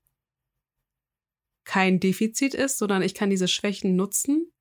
kein 1.64 2.00
Defizit 2.00 2.54
ist, 2.54 2.78
sondern 2.78 3.02
ich 3.02 3.14
kann 3.14 3.30
diese 3.30 3.48
Schwächen 3.48 3.96
nutzen, 3.96 4.52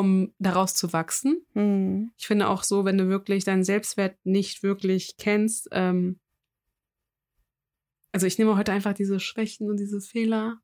um 0.00 0.32
daraus 0.38 0.74
zu 0.74 0.94
wachsen. 0.94 1.44
Mhm. 1.52 2.10
Ich 2.16 2.26
finde 2.26 2.48
auch 2.48 2.62
so, 2.62 2.86
wenn 2.86 2.96
du 2.96 3.08
wirklich 3.08 3.44
deinen 3.44 3.64
Selbstwert 3.64 4.16
nicht 4.24 4.62
wirklich 4.62 5.18
kennst, 5.18 5.68
ähm, 5.72 6.18
also 8.10 8.26
ich 8.26 8.38
nehme 8.38 8.56
heute 8.56 8.72
einfach 8.72 8.94
diese 8.94 9.20
Schwächen 9.20 9.68
und 9.68 9.76
diese 9.76 10.00
Fehler 10.00 10.60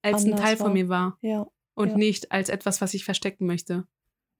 als 0.00 0.24
ein 0.24 0.34
Teil 0.34 0.58
war. 0.58 0.66
von 0.66 0.72
mir 0.72 0.88
war. 0.88 1.18
Ja. 1.20 1.46
Und 1.74 1.90
ja. 1.90 1.96
nicht 1.96 2.32
als 2.32 2.48
etwas, 2.48 2.80
was 2.80 2.94
ich 2.94 3.04
verstecken 3.04 3.46
möchte. 3.46 3.86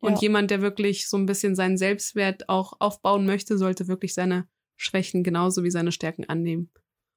Und 0.00 0.14
ja. 0.14 0.22
jemand, 0.22 0.50
der 0.50 0.62
wirklich 0.62 1.08
so 1.08 1.18
ein 1.18 1.26
bisschen 1.26 1.54
seinen 1.54 1.76
Selbstwert 1.76 2.48
auch 2.48 2.72
aufbauen 2.80 3.26
möchte, 3.26 3.58
sollte 3.58 3.88
wirklich 3.88 4.14
seine 4.14 4.48
Schwächen 4.76 5.22
genauso 5.22 5.62
wie 5.64 5.70
seine 5.70 5.92
Stärken 5.92 6.24
annehmen. 6.24 6.70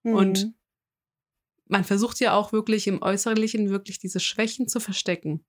Mhm. 0.03 0.13
Und 0.13 0.53
man 1.67 1.85
versucht 1.85 2.19
ja 2.19 2.35
auch 2.35 2.51
wirklich 2.51 2.85
im 2.85 3.01
Äußerlichen 3.01 3.69
wirklich 3.69 3.97
diese 3.97 4.19
Schwächen 4.19 4.67
zu 4.67 4.79
verstecken. 4.81 5.45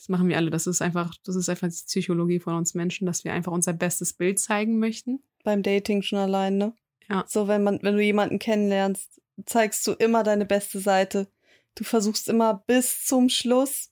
Das 0.00 0.08
machen 0.08 0.30
wir 0.30 0.38
alle. 0.38 0.48
Das 0.48 0.66
ist 0.66 0.80
einfach, 0.80 1.14
das 1.24 1.36
ist 1.36 1.50
einfach 1.50 1.68
die 1.68 1.84
Psychologie 1.84 2.40
von 2.40 2.54
uns 2.54 2.72
Menschen, 2.72 3.04
dass 3.04 3.22
wir 3.24 3.34
einfach 3.34 3.52
unser 3.52 3.74
bestes 3.74 4.14
Bild 4.14 4.38
zeigen 4.38 4.78
möchten. 4.78 5.22
Beim 5.44 5.62
Dating 5.62 6.00
schon 6.00 6.18
allein, 6.18 6.56
ne? 6.56 6.74
Ja. 7.10 7.26
So, 7.28 7.48
wenn 7.48 7.62
man, 7.62 7.80
wenn 7.82 7.96
du 7.96 8.02
jemanden 8.02 8.38
kennenlernst, 8.38 9.20
zeigst 9.44 9.86
du 9.86 9.92
immer 9.92 10.22
deine 10.22 10.46
beste 10.46 10.80
Seite. 10.80 11.28
Du 11.74 11.84
versuchst 11.84 12.30
immer 12.30 12.64
bis 12.66 13.04
zum 13.04 13.28
Schluss 13.28 13.90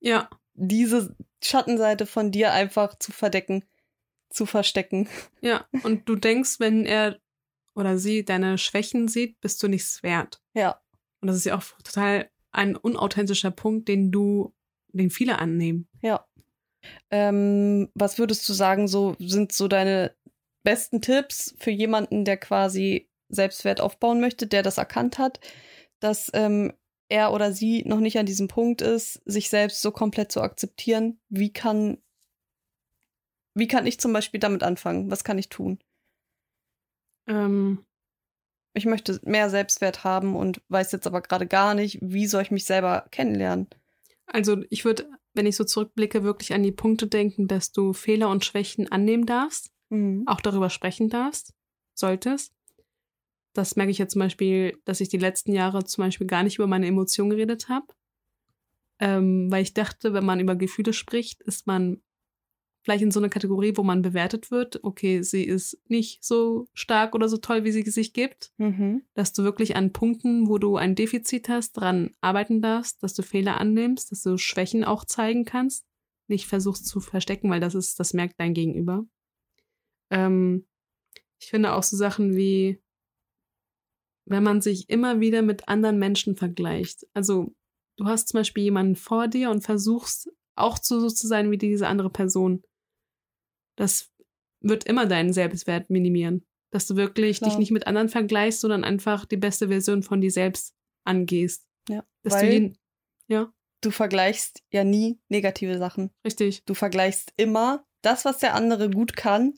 ja. 0.00 0.28
diese 0.54 1.14
Schattenseite 1.40 2.06
von 2.06 2.32
dir 2.32 2.52
einfach 2.52 2.98
zu 2.98 3.12
verdecken, 3.12 3.64
zu 4.30 4.46
verstecken. 4.46 5.08
Ja, 5.40 5.68
und 5.84 6.08
du 6.08 6.16
denkst, 6.16 6.58
wenn 6.58 6.84
er 6.84 7.20
oder 7.76 7.96
sie 7.96 8.24
deine 8.24 8.58
Schwächen 8.58 9.06
sieht, 9.06 9.40
bist 9.40 9.62
du 9.62 9.68
nichts 9.68 10.02
wert. 10.02 10.42
Ja. 10.52 10.80
Und 11.20 11.28
das 11.28 11.36
ist 11.36 11.44
ja 11.44 11.56
auch 11.56 11.62
total 11.84 12.28
ein 12.50 12.74
unauthentischer 12.74 13.52
Punkt, 13.52 13.86
den 13.86 14.10
du 14.10 14.52
den 14.98 15.10
viele 15.10 15.38
annehmen. 15.38 15.88
Ja. 16.02 16.26
Ähm, 17.10 17.90
was 17.94 18.18
würdest 18.18 18.48
du 18.48 18.52
sagen, 18.52 18.88
so 18.88 19.16
sind 19.18 19.52
so 19.52 19.68
deine 19.68 20.14
besten 20.62 21.00
Tipps 21.00 21.54
für 21.58 21.70
jemanden, 21.70 22.24
der 22.24 22.36
quasi 22.36 23.10
Selbstwert 23.28 23.80
aufbauen 23.80 24.20
möchte, 24.20 24.46
der 24.46 24.62
das 24.62 24.78
erkannt 24.78 25.18
hat, 25.18 25.40
dass 26.00 26.30
ähm, 26.34 26.72
er 27.08 27.32
oder 27.32 27.52
sie 27.52 27.82
noch 27.84 28.00
nicht 28.00 28.18
an 28.18 28.26
diesem 28.26 28.48
Punkt 28.48 28.80
ist, 28.80 29.22
sich 29.24 29.50
selbst 29.50 29.82
so 29.82 29.92
komplett 29.92 30.32
zu 30.32 30.40
akzeptieren? 30.40 31.20
Wie 31.28 31.52
kann, 31.52 31.98
wie 33.54 33.68
kann 33.68 33.86
ich 33.86 34.00
zum 34.00 34.12
Beispiel 34.12 34.40
damit 34.40 34.62
anfangen? 34.62 35.10
Was 35.10 35.24
kann 35.24 35.38
ich 35.38 35.48
tun? 35.48 35.78
Ähm, 37.26 37.84
ich 38.74 38.86
möchte 38.86 39.20
mehr 39.22 39.50
Selbstwert 39.50 40.04
haben 40.04 40.34
und 40.34 40.60
weiß 40.68 40.92
jetzt 40.92 41.06
aber 41.06 41.22
gerade 41.22 41.46
gar 41.46 41.74
nicht, 41.74 41.98
wie 42.02 42.26
soll 42.26 42.42
ich 42.42 42.50
mich 42.50 42.64
selber 42.64 43.06
kennenlernen? 43.10 43.68
Also 44.34 44.64
ich 44.68 44.84
würde, 44.84 45.08
wenn 45.34 45.46
ich 45.46 45.54
so 45.54 45.62
zurückblicke, 45.62 46.24
wirklich 46.24 46.54
an 46.54 46.64
die 46.64 46.72
Punkte 46.72 47.06
denken, 47.06 47.46
dass 47.46 47.70
du 47.70 47.92
Fehler 47.92 48.30
und 48.30 48.44
Schwächen 48.44 48.90
annehmen 48.90 49.26
darfst, 49.26 49.70
mhm. 49.90 50.24
auch 50.26 50.40
darüber 50.40 50.70
sprechen 50.70 51.08
darfst, 51.08 51.54
solltest. 51.94 52.52
Das 53.52 53.76
merke 53.76 53.92
ich 53.92 53.98
ja 53.98 54.08
zum 54.08 54.18
Beispiel, 54.18 54.76
dass 54.86 55.00
ich 55.00 55.08
die 55.08 55.18
letzten 55.18 55.52
Jahre 55.52 55.84
zum 55.84 56.02
Beispiel 56.02 56.26
gar 56.26 56.42
nicht 56.42 56.56
über 56.56 56.66
meine 56.66 56.88
Emotionen 56.88 57.30
geredet 57.30 57.68
habe. 57.68 57.86
Ähm, 58.98 59.52
weil 59.52 59.62
ich 59.62 59.72
dachte, 59.72 60.14
wenn 60.14 60.24
man 60.24 60.40
über 60.40 60.56
Gefühle 60.56 60.94
spricht, 60.94 61.40
ist 61.42 61.68
man 61.68 62.02
vielleicht 62.84 63.02
in 63.02 63.10
so 63.10 63.18
eine 63.18 63.30
Kategorie, 63.30 63.72
wo 63.76 63.82
man 63.82 64.02
bewertet 64.02 64.50
wird, 64.50 64.84
okay, 64.84 65.22
sie 65.22 65.42
ist 65.42 65.80
nicht 65.88 66.22
so 66.22 66.68
stark 66.74 67.14
oder 67.14 67.30
so 67.30 67.38
toll, 67.38 67.64
wie 67.64 67.72
sie 67.72 67.82
sich 67.82 68.12
gibt, 68.12 68.52
mhm. 68.58 69.02
dass 69.14 69.32
du 69.32 69.42
wirklich 69.42 69.74
an 69.74 69.94
Punkten, 69.94 70.48
wo 70.48 70.58
du 70.58 70.76
ein 70.76 70.94
Defizit 70.94 71.48
hast, 71.48 71.72
dran 71.72 72.14
arbeiten 72.20 72.60
darfst, 72.60 73.02
dass 73.02 73.14
du 73.14 73.22
Fehler 73.22 73.58
annimmst, 73.58 74.12
dass 74.12 74.22
du 74.22 74.36
Schwächen 74.36 74.84
auch 74.84 75.06
zeigen 75.06 75.46
kannst, 75.46 75.86
nicht 76.28 76.46
versuchst 76.46 76.86
zu 76.86 77.00
verstecken, 77.00 77.48
weil 77.48 77.60
das 77.60 77.74
ist, 77.74 77.98
das 77.98 78.12
merkt 78.12 78.38
dein 78.38 78.52
Gegenüber. 78.52 79.06
Ähm, 80.10 80.66
ich 81.40 81.48
finde 81.48 81.72
auch 81.72 81.82
so 81.82 81.96
Sachen 81.96 82.36
wie, 82.36 82.82
wenn 84.26 84.42
man 84.42 84.60
sich 84.60 84.90
immer 84.90 85.20
wieder 85.20 85.40
mit 85.40 85.68
anderen 85.68 85.98
Menschen 85.98 86.36
vergleicht. 86.36 87.06
Also 87.14 87.54
du 87.96 88.04
hast 88.04 88.28
zum 88.28 88.40
Beispiel 88.40 88.64
jemanden 88.64 88.96
vor 88.96 89.26
dir 89.26 89.50
und 89.50 89.62
versuchst 89.62 90.30
auch 90.54 90.76
so 90.82 91.08
zu 91.08 91.26
sein 91.26 91.50
wie 91.50 91.58
diese 91.58 91.88
andere 91.88 92.10
Person 92.10 92.62
das 93.76 94.10
wird 94.60 94.84
immer 94.84 95.06
deinen 95.06 95.32
Selbstwert 95.32 95.90
minimieren. 95.90 96.44
Dass 96.70 96.86
du 96.86 96.96
wirklich 96.96 97.38
Klar. 97.38 97.50
dich 97.50 97.58
nicht 97.58 97.70
mit 97.70 97.86
anderen 97.86 98.08
vergleichst, 98.08 98.60
sondern 98.60 98.82
einfach 98.82 99.26
die 99.26 99.36
beste 99.36 99.68
Version 99.68 100.02
von 100.02 100.20
dir 100.20 100.30
selbst 100.30 100.74
angehst. 101.04 101.66
Ja, 101.88 102.04
Dass 102.22 102.32
weil 102.34 102.46
du 102.46 102.52
jeden, 102.52 102.78
ja, 103.28 103.52
du 103.80 103.90
vergleichst 103.90 104.62
ja 104.72 104.82
nie 104.84 105.18
negative 105.28 105.78
Sachen. 105.78 106.10
richtig. 106.24 106.64
Du 106.64 106.74
vergleichst 106.74 107.32
immer 107.36 107.84
das, 108.02 108.24
was 108.24 108.38
der 108.38 108.54
andere 108.54 108.90
gut 108.90 109.14
kann, 109.16 109.54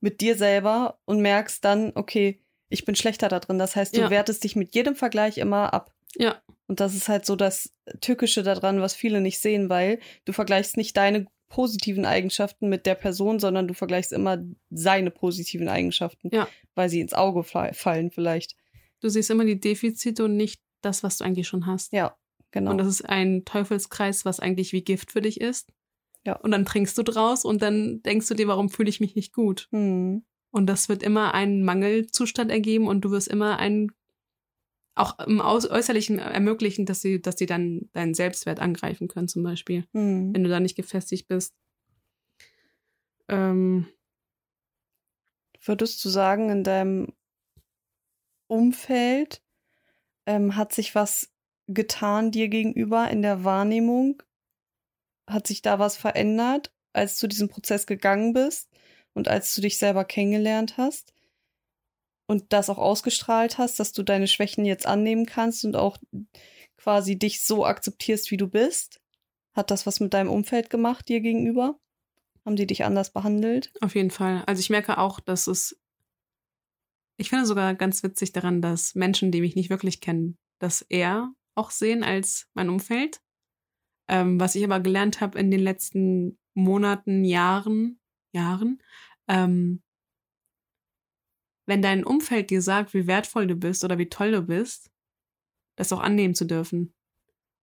mit 0.00 0.20
dir 0.20 0.36
selber 0.36 0.98
und 1.04 1.20
merkst 1.20 1.64
dann, 1.64 1.92
okay, 1.94 2.40
ich 2.68 2.84
bin 2.84 2.94
schlechter 2.94 3.28
da 3.28 3.40
drin. 3.40 3.58
Das 3.58 3.74
heißt, 3.76 3.96
du 3.96 4.00
Ja. 4.02 4.10
wertest 4.10 4.44
dich 4.44 4.54
mit 4.56 4.74
jedem 4.74 4.94
Vergleich 4.96 5.38
immer 5.38 5.72
ab. 5.74 5.92
Ja, 6.16 6.42
Und 6.68 6.80
das 6.80 6.94
ist 6.94 7.08
halt 7.08 7.26
so 7.26 7.36
das 7.36 7.72
Tückische 8.00 8.42
daran, 8.42 8.80
was 8.80 8.94
viele 8.94 9.20
nicht 9.20 9.40
sehen, 9.40 9.68
weil 9.68 9.98
du 10.24 10.32
vergleichst 10.32 10.76
nicht 10.76 10.96
deine 10.96 11.26
positiven 11.52 12.06
Eigenschaften 12.06 12.70
mit 12.70 12.86
der 12.86 12.94
Person, 12.94 13.38
sondern 13.38 13.68
du 13.68 13.74
vergleichst 13.74 14.12
immer 14.12 14.38
seine 14.70 15.10
positiven 15.10 15.68
Eigenschaften, 15.68 16.30
Ja. 16.32 16.48
weil 16.74 16.88
sie 16.88 17.00
ins 17.00 17.12
Auge 17.12 17.42
fa- 17.44 17.72
fallen 17.74 18.10
vielleicht. 18.10 18.56
du 19.00 19.08
siehst 19.10 19.30
immer 19.30 19.44
die 19.44 19.58
Defizite 19.60 20.24
und 20.24 20.36
nicht 20.36 20.62
das, 20.80 21.02
was 21.02 21.18
du 21.18 21.24
eigentlich 21.24 21.48
schon 21.48 21.66
hast. 21.66 21.92
Ja, 21.92 22.16
genau. 22.52 22.70
Und 22.70 22.78
das 22.78 22.86
ist 22.86 23.02
ein 23.08 23.44
Teufelskreis, 23.44 24.24
was 24.24 24.38
eigentlich 24.40 24.72
wie 24.72 24.82
Gift 24.82 25.10
für 25.12 25.20
dich 25.20 25.40
ist. 25.40 25.68
Ja. 26.24 26.36
Und 26.36 26.52
dann 26.52 26.64
trinkst 26.64 26.96
du 26.96 27.02
draus 27.02 27.44
und 27.44 27.60
dann 27.62 28.00
denkst 28.04 28.28
du 28.28 28.34
dir, 28.34 28.46
warum 28.46 28.70
fühle 28.70 28.88
ich 28.88 29.00
mich 29.00 29.14
nicht 29.16 29.32
gut? 29.34 29.68
hm. 29.72 30.24
Und 30.52 30.66
das 30.66 30.88
wird 30.88 31.02
immer 31.02 31.34
einen 31.34 31.64
Mangelzustand 31.64 32.50
ergeben 32.50 32.86
und 32.86 33.00
du 33.04 33.10
wirst 33.10 33.26
immer 33.28 33.58
einen, 33.58 33.90
auch 34.94 35.18
im 35.20 35.40
Aus 35.40 35.68
Äußerlichen 35.68 36.18
ermöglichen, 36.18 36.86
dass 36.86 37.00
sie, 37.00 37.20
dass 37.20 37.38
sie 37.38 37.46
dann 37.46 37.88
deinen 37.92 38.14
Selbstwert 38.14 38.60
angreifen 38.60 39.08
können, 39.08 39.28
zum 39.28 39.42
Beispiel, 39.42 39.86
Hm. 39.92 40.34
wenn 40.34 40.44
du 40.44 40.50
da 40.50 40.60
nicht 40.60 40.76
gefestigt 40.76 41.28
bist. 41.28 41.54
Ähm, 43.28 43.86
Würdest 45.64 46.04
du 46.04 46.08
sagen, 46.08 46.50
in 46.50 46.64
deinem 46.64 47.12
Umfeld 48.48 49.42
ähm, 50.26 50.56
hat 50.56 50.72
sich 50.72 50.96
was 50.96 51.32
getan 51.68 52.32
dir 52.32 52.48
gegenüber 52.48 53.08
in 53.08 53.22
der 53.22 53.44
Wahrnehmung? 53.44 54.22
Hat 55.30 55.46
sich 55.46 55.62
da 55.62 55.78
was 55.78 55.96
verändert, 55.96 56.72
als 56.92 57.18
du 57.20 57.28
diesen 57.28 57.48
Prozess 57.48 57.86
gegangen 57.86 58.32
bist 58.32 58.68
und 59.14 59.28
als 59.28 59.54
du 59.54 59.60
dich 59.60 59.78
selber 59.78 60.04
kennengelernt 60.04 60.76
hast 60.78 61.14
und 62.26 62.52
das 62.52 62.70
auch 62.70 62.78
ausgestrahlt 62.78 63.58
hast, 63.58 63.78
dass 63.80 63.92
du 63.92 64.02
deine 64.02 64.26
Schwächen 64.26 64.64
jetzt 64.64 64.86
annehmen 64.86 65.26
kannst 65.26 65.64
und 65.64 65.76
auch 65.76 65.98
quasi 66.76 67.18
dich 67.18 67.44
so 67.44 67.64
akzeptierst, 67.64 68.30
wie 68.30 68.36
du 68.36 68.48
bist? 68.48 69.00
Hat 69.54 69.70
das 69.70 69.86
was 69.86 70.00
mit 70.00 70.14
deinem 70.14 70.30
Umfeld 70.30 70.70
gemacht 70.70 71.08
dir 71.08 71.20
gegenüber? 71.20 71.78
Haben 72.44 72.56
die 72.56 72.66
dich 72.66 72.84
anders 72.84 73.12
behandelt? 73.12 73.72
auf 73.80 73.94
jeden 73.94 74.10
Fall. 74.10 74.42
Also 74.46 74.60
ich 74.60 74.70
merke 74.70 74.98
auch, 74.98 75.20
dass 75.20 75.46
es, 75.46 75.78
ich 77.16 77.28
finde 77.28 77.46
sogar 77.46 77.74
ganz 77.74 78.02
witzig 78.02 78.32
daran, 78.32 78.62
dass 78.62 78.94
Menschen, 78.94 79.30
die 79.30 79.42
mich 79.42 79.54
nicht 79.54 79.70
wirklich 79.70 80.00
kennen, 80.00 80.38
das 80.58 80.82
eher 80.82 81.32
auch 81.54 81.70
sehen 81.70 82.02
als 82.02 82.48
mein 82.54 82.68
Umfeld. 82.68 83.20
Ähm, 84.08 84.40
was 84.40 84.54
ich 84.54 84.64
aber 84.64 84.80
gelernt 84.80 85.20
habe 85.20 85.38
in 85.38 85.50
den 85.50 85.60
letzten 85.60 86.38
Monaten, 86.54 87.24
Jahren, 87.24 88.00
Jahren, 88.32 88.82
ähm, 89.28 89.82
wenn 91.72 91.80
dein 91.80 92.04
Umfeld 92.04 92.50
dir 92.50 92.60
sagt, 92.60 92.92
wie 92.92 93.06
wertvoll 93.06 93.46
du 93.46 93.56
bist 93.56 93.82
oder 93.82 93.96
wie 93.96 94.10
toll 94.10 94.30
du 94.30 94.42
bist, 94.42 94.90
das 95.76 95.90
auch 95.90 96.00
annehmen 96.00 96.34
zu 96.34 96.44
dürfen. 96.44 96.92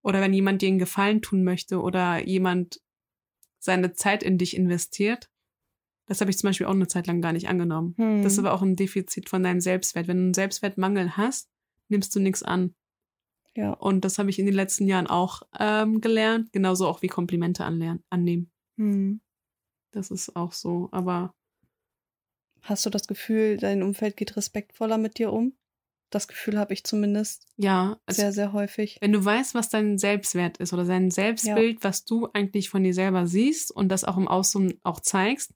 Oder 0.02 0.19
wenn 0.19 0.34
jemand 0.34 0.63
dir 0.63 0.69
einen 0.69 0.80
Gefallen 0.80 1.22
tun 1.22 1.43
möchte 1.43 1.80
oder 1.80 2.26
jemand 2.26 2.82
seine 3.60 3.93
Zeit 3.93 4.24
in 4.24 4.39
dich 4.39 4.56
investiert, 4.56 5.30
das 6.08 6.22
habe 6.22 6.32
ich 6.32 6.39
zum 6.39 6.50
Beispiel 6.50 6.65
auch 6.65 6.72
eine 6.72 6.88
Zeit 6.88 7.06
lang 7.06 7.22
gar 7.22 7.34
nicht 7.34 7.50
angenommen. 7.50 7.93
Hm. 7.98 8.24
Das 8.24 8.34
ist 8.34 8.39
aber 8.39 8.54
auch 8.54 8.63
ein 8.63 8.76
Defizit 8.76 9.30
von 9.30 9.43
deinem 9.43 9.62
Selbstwert. 9.62 10.08
Wenn 10.08 10.17
du 10.17 10.24
einen 10.24 10.34
Selbstwertmangel 10.34 11.15
hast, 11.15 11.48
nimmst 11.88 12.15
du 12.15 12.19
nichts 12.19 12.41
an. 12.41 12.74
ja. 13.56 13.74
Und 13.74 14.06
das 14.06 14.17
habe 14.17 14.32
ich 14.32 14.39
in 14.39 14.48
den 14.48 14.56
letzten 14.56 14.88
Jahren 14.88 15.06
auch 15.06 15.43
ähm, 15.60 16.02
gelernt. 16.02 16.52
Genauso 16.52 16.88
auch 16.88 17.04
wie 17.04 17.10
Komplimente 17.10 17.63
anlernen, 17.63 18.04
annehmen. 18.10 18.50
Hm. 18.78 19.22
Das 19.91 20.10
ist 20.10 20.36
auch 20.36 20.54
so. 20.54 20.89
Aber 20.91 21.36
Hast 22.63 22.86
du 22.86 22.89
das 22.89 23.08
Gefühl, 23.08 23.58
dein 23.58 23.84
Umfeld 23.84 24.17
geht 24.17 24.36
respektvoller 24.38 24.98
mit 24.98 25.17
dir 25.17 25.32
um? 25.32 25.54
Das 26.12 26.28
Gefühl 26.28 26.58
habe 26.58 26.74
ich 26.74 26.84
zumindest 26.84 27.45
ja, 27.56 28.00
also 28.08 28.22
sehr, 28.22 28.32
sehr 28.32 28.52
häufig. 28.54 28.98
wenn 29.00 29.12
du 29.12 29.24
weißt, 29.24 29.54
was 29.54 29.69
dein 29.69 30.00
Selbstwert 30.00 30.58
ist 30.58 30.74
oder 30.74 30.84
sein 30.86 31.12
Selbstbild, 31.12 31.84
was 31.84 32.04
du 32.04 32.28
eigentlich 32.34 32.69
von 32.69 32.84
dir 32.84 32.93
selber 32.95 33.28
siehst 33.28 33.69
und 33.72 33.89
das 33.89 34.04
auch 34.04 34.17
im 34.17 34.28
Außen 34.28 34.80
auch 34.84 35.00
zeigst, 35.02 35.54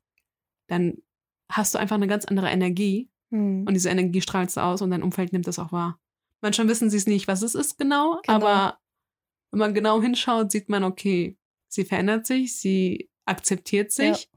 dann 0.68 0.98
hast 1.52 1.74
du 1.74 1.80
einfach 1.80 1.96
eine 1.96 2.08
ganz 2.08 2.26
andere 2.26 2.50
Energie 2.50 3.10
Hm. 3.32 3.66
und 3.68 3.74
diese 3.74 3.90
Energie 3.90 4.22
strahlst 4.22 4.58
du 4.58 4.62
aus 4.62 4.84
und 4.84 4.92
dein 4.92 5.02
Umfeld 5.02 5.34
nimmt 5.34 5.48
das 5.48 5.58
auch 5.58 5.72
wahr. 5.72 6.00
Manchmal 6.42 6.68
wissen 6.68 6.92
sie 6.92 6.98
es 6.98 7.08
nicht, 7.08 7.28
was 7.28 7.42
es 7.42 7.56
ist 7.56 7.80
genau, 7.80 8.20
Genau. 8.24 8.36
aber 8.36 8.78
wenn 9.52 9.60
man 9.60 9.74
genau 9.74 10.02
hinschaut, 10.04 10.52
sieht 10.52 10.70
man, 10.70 10.84
okay, 10.84 11.36
sie 11.68 11.84
verändert 11.84 12.28
sich, 12.28 12.60
sie 12.60 13.10
akzeptiert 13.26 13.92
sich. 13.92 14.30
Ja. 14.32 14.33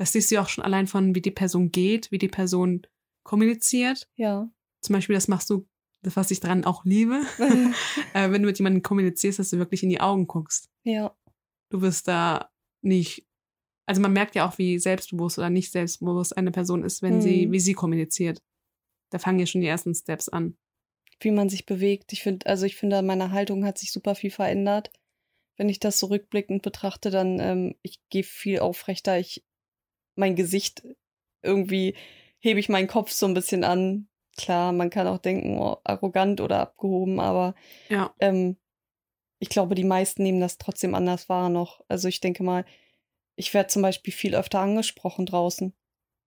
Das 0.00 0.12
siehst 0.12 0.30
du 0.30 0.40
auch 0.40 0.48
schon 0.48 0.64
allein 0.64 0.86
von, 0.86 1.14
wie 1.14 1.20
die 1.20 1.30
Person 1.30 1.70
geht, 1.70 2.10
wie 2.10 2.18
die 2.18 2.28
Person 2.28 2.86
kommuniziert. 3.22 4.08
Ja. 4.16 4.48
Zum 4.80 4.94
Beispiel, 4.94 5.14
das 5.14 5.28
machst 5.28 5.50
du, 5.50 5.68
das, 6.02 6.16
was 6.16 6.30
ich 6.30 6.40
daran 6.40 6.64
auch 6.64 6.84
liebe, 6.86 7.20
äh, 8.14 8.30
wenn 8.30 8.40
du 8.42 8.46
mit 8.48 8.58
jemandem 8.58 8.82
kommunizierst, 8.82 9.38
dass 9.38 9.50
du 9.50 9.58
wirklich 9.58 9.82
in 9.82 9.90
die 9.90 10.00
Augen 10.00 10.26
guckst. 10.26 10.70
ja. 10.84 11.14
Du 11.72 11.82
wirst 11.82 12.08
da 12.08 12.50
nicht, 12.82 13.24
also 13.86 14.00
man 14.00 14.12
merkt 14.12 14.34
ja 14.34 14.48
auch, 14.48 14.58
wie 14.58 14.80
selbstbewusst 14.80 15.38
oder 15.38 15.50
nicht 15.50 15.70
selbstbewusst 15.70 16.36
eine 16.36 16.50
Person 16.50 16.82
ist, 16.82 17.00
wenn 17.00 17.20
sie, 17.20 17.46
Mhm. 17.46 17.52
wie 17.52 17.60
sie 17.60 17.74
kommuniziert. 17.74 18.42
Da 19.10 19.20
fangen 19.20 19.38
ja 19.38 19.46
schon 19.46 19.60
die 19.60 19.68
ersten 19.68 19.94
Steps 19.94 20.28
an. 20.28 20.56
Wie 21.20 21.30
man 21.30 21.48
sich 21.48 21.66
bewegt. 21.66 22.12
Ich 22.12 22.22
finde, 22.24 22.46
also 22.46 22.66
ich 22.66 22.74
finde, 22.74 23.02
meine 23.02 23.30
Haltung 23.30 23.64
hat 23.64 23.78
sich 23.78 23.92
super 23.92 24.16
viel 24.16 24.32
verändert. 24.32 24.90
Wenn 25.56 25.68
ich 25.68 25.78
das 25.78 26.00
so 26.00 26.06
rückblickend 26.06 26.62
betrachte, 26.62 27.10
dann, 27.10 27.38
ähm, 27.38 27.76
ich 27.82 28.00
gehe 28.08 28.24
viel 28.24 28.58
aufrechter. 28.58 29.20
Ich, 29.20 29.44
mein 30.14 30.36
Gesicht, 30.36 30.82
irgendwie 31.42 31.94
hebe 32.38 32.60
ich 32.60 32.68
meinen 32.68 32.88
Kopf 32.88 33.10
so 33.10 33.26
ein 33.26 33.34
bisschen 33.34 33.64
an. 33.64 34.08
Klar, 34.36 34.72
man 34.72 34.90
kann 34.90 35.06
auch 35.06 35.18
denken, 35.18 35.58
oh, 35.58 35.78
arrogant 35.84 36.40
oder 36.40 36.60
abgehoben, 36.60 37.20
aber 37.20 37.54
Ja, 37.88 38.14
ähm, 38.20 38.56
ich 39.38 39.48
glaube, 39.48 39.74
die 39.74 39.84
meisten 39.84 40.22
nehmen 40.22 40.40
das 40.40 40.58
trotzdem 40.58 40.94
anders 40.94 41.28
wahr 41.28 41.48
noch. 41.48 41.80
Also 41.88 42.08
ich 42.08 42.20
denke 42.20 42.42
mal, 42.42 42.64
ich 43.36 43.54
werde 43.54 43.68
zum 43.68 43.82
Beispiel 43.82 44.12
viel 44.12 44.34
öfter 44.34 44.60
angesprochen 44.60 45.24
draußen. 45.26 45.74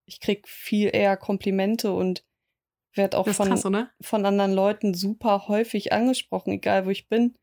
Ich 0.04 0.20
krieg 0.20 0.48
viel 0.48 0.90
eher 0.92 1.16
Komplimente 1.16 1.92
und 1.92 2.24
werde 2.92 3.16
auch 3.18 3.28
von, 3.28 3.48
krass, 3.48 3.62
von 4.00 4.26
anderen 4.26 4.52
Leuten 4.52 4.94
super 4.94 5.48
häufig 5.48 5.92
angesprochen, 5.92 6.52
egal 6.52 6.86
wo 6.86 6.90
ich 6.90 7.08
bin. 7.08 7.36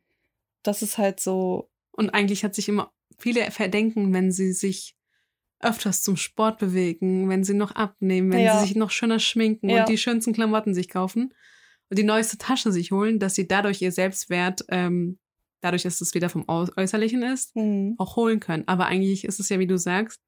Das 0.62 0.82
ist 0.82 0.98
halt 0.98 1.20
so, 1.20 1.70
Und 1.92 2.10
eigentlich 2.12 2.44
hat 2.44 2.54
sich 2.54 2.68
immer 2.70 2.94
viele 3.18 3.50
verdenken, 3.52 4.14
wenn 4.14 4.32
sie 4.32 4.52
sich 4.54 4.96
öfters 5.64 6.04
zum 6.04 6.18
Sport 6.18 6.60
bewegen, 6.60 7.30
wenn 7.30 7.44
sie 7.44 7.54
noch 7.54 7.72
abnehmen, 7.72 8.32
wenn 8.32 8.42
Ja. 8.42 8.60
sie 8.60 8.68
sich 8.68 8.76
noch 8.76 8.92
schöner 8.92 9.20
schminken 9.20 9.70
Ja. 9.70 9.80
und 9.82 9.90
die 9.90 9.98
schönsten 9.98 10.34
Klamotten 10.34 10.74
sich 10.74 10.90
kaufen 10.90 11.34
und 11.90 11.98
die 12.00 12.04
neueste 12.04 12.38
Tasche 12.38 12.72
sich 12.72 12.92
holen, 12.92 13.20
dass 13.20 13.36
sie 13.36 13.48
dadurch 13.48 13.82
ihr 13.82 13.92
Selbstwert, 13.92 14.64
ähm, 14.70 15.20
dadurch, 15.62 15.84
dass 15.84 16.02
es 16.02 16.14
wieder 16.14 16.30
vom 16.30 16.46
Äußerlichen 16.48 17.22
ist, 17.24 17.54
hm, 17.56 17.96
auch 17.98 18.16
holen 18.16 18.40
können. 18.40 18.64
Aber 18.68 18.86
eigentlich 18.88 19.24
ist 19.26 19.40
es 19.40 19.50
ja, 19.50 19.60
wie 19.60 19.68
du 19.68 19.78
sagst, 19.78 20.20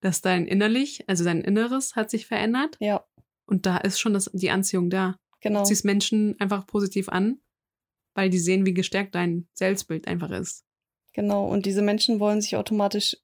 dass 0.00 0.20
dein 0.20 0.46
innerlich, 0.46 1.04
also 1.08 1.24
dein 1.24 1.40
Inneres 1.40 1.96
hat 1.96 2.10
sich 2.10 2.26
verändert 2.26 2.76
ja, 2.80 3.04
und 3.46 3.64
da 3.66 3.78
ist 3.78 3.98
schon 3.98 4.12
das, 4.12 4.30
die 4.34 4.50
Anziehung 4.50 4.90
da. 4.90 5.16
genau. 5.40 5.60
Du 5.60 5.66
ziehst 5.68 5.84
Menschen 5.84 6.38
einfach 6.40 6.66
positiv 6.66 7.08
an, 7.08 7.38
weil 8.14 8.28
die 8.30 8.38
sehen, 8.38 8.66
wie 8.66 8.74
gestärkt 8.74 9.14
dein 9.14 9.46
Selbstbild 9.54 10.06
einfach 10.08 10.30
ist. 10.30 10.64
Genau, 11.14 11.46
und 11.48 11.64
diese 11.66 11.80
Menschen 11.82 12.20
wollen 12.20 12.40
sich 12.42 12.56
automatisch 12.56 13.16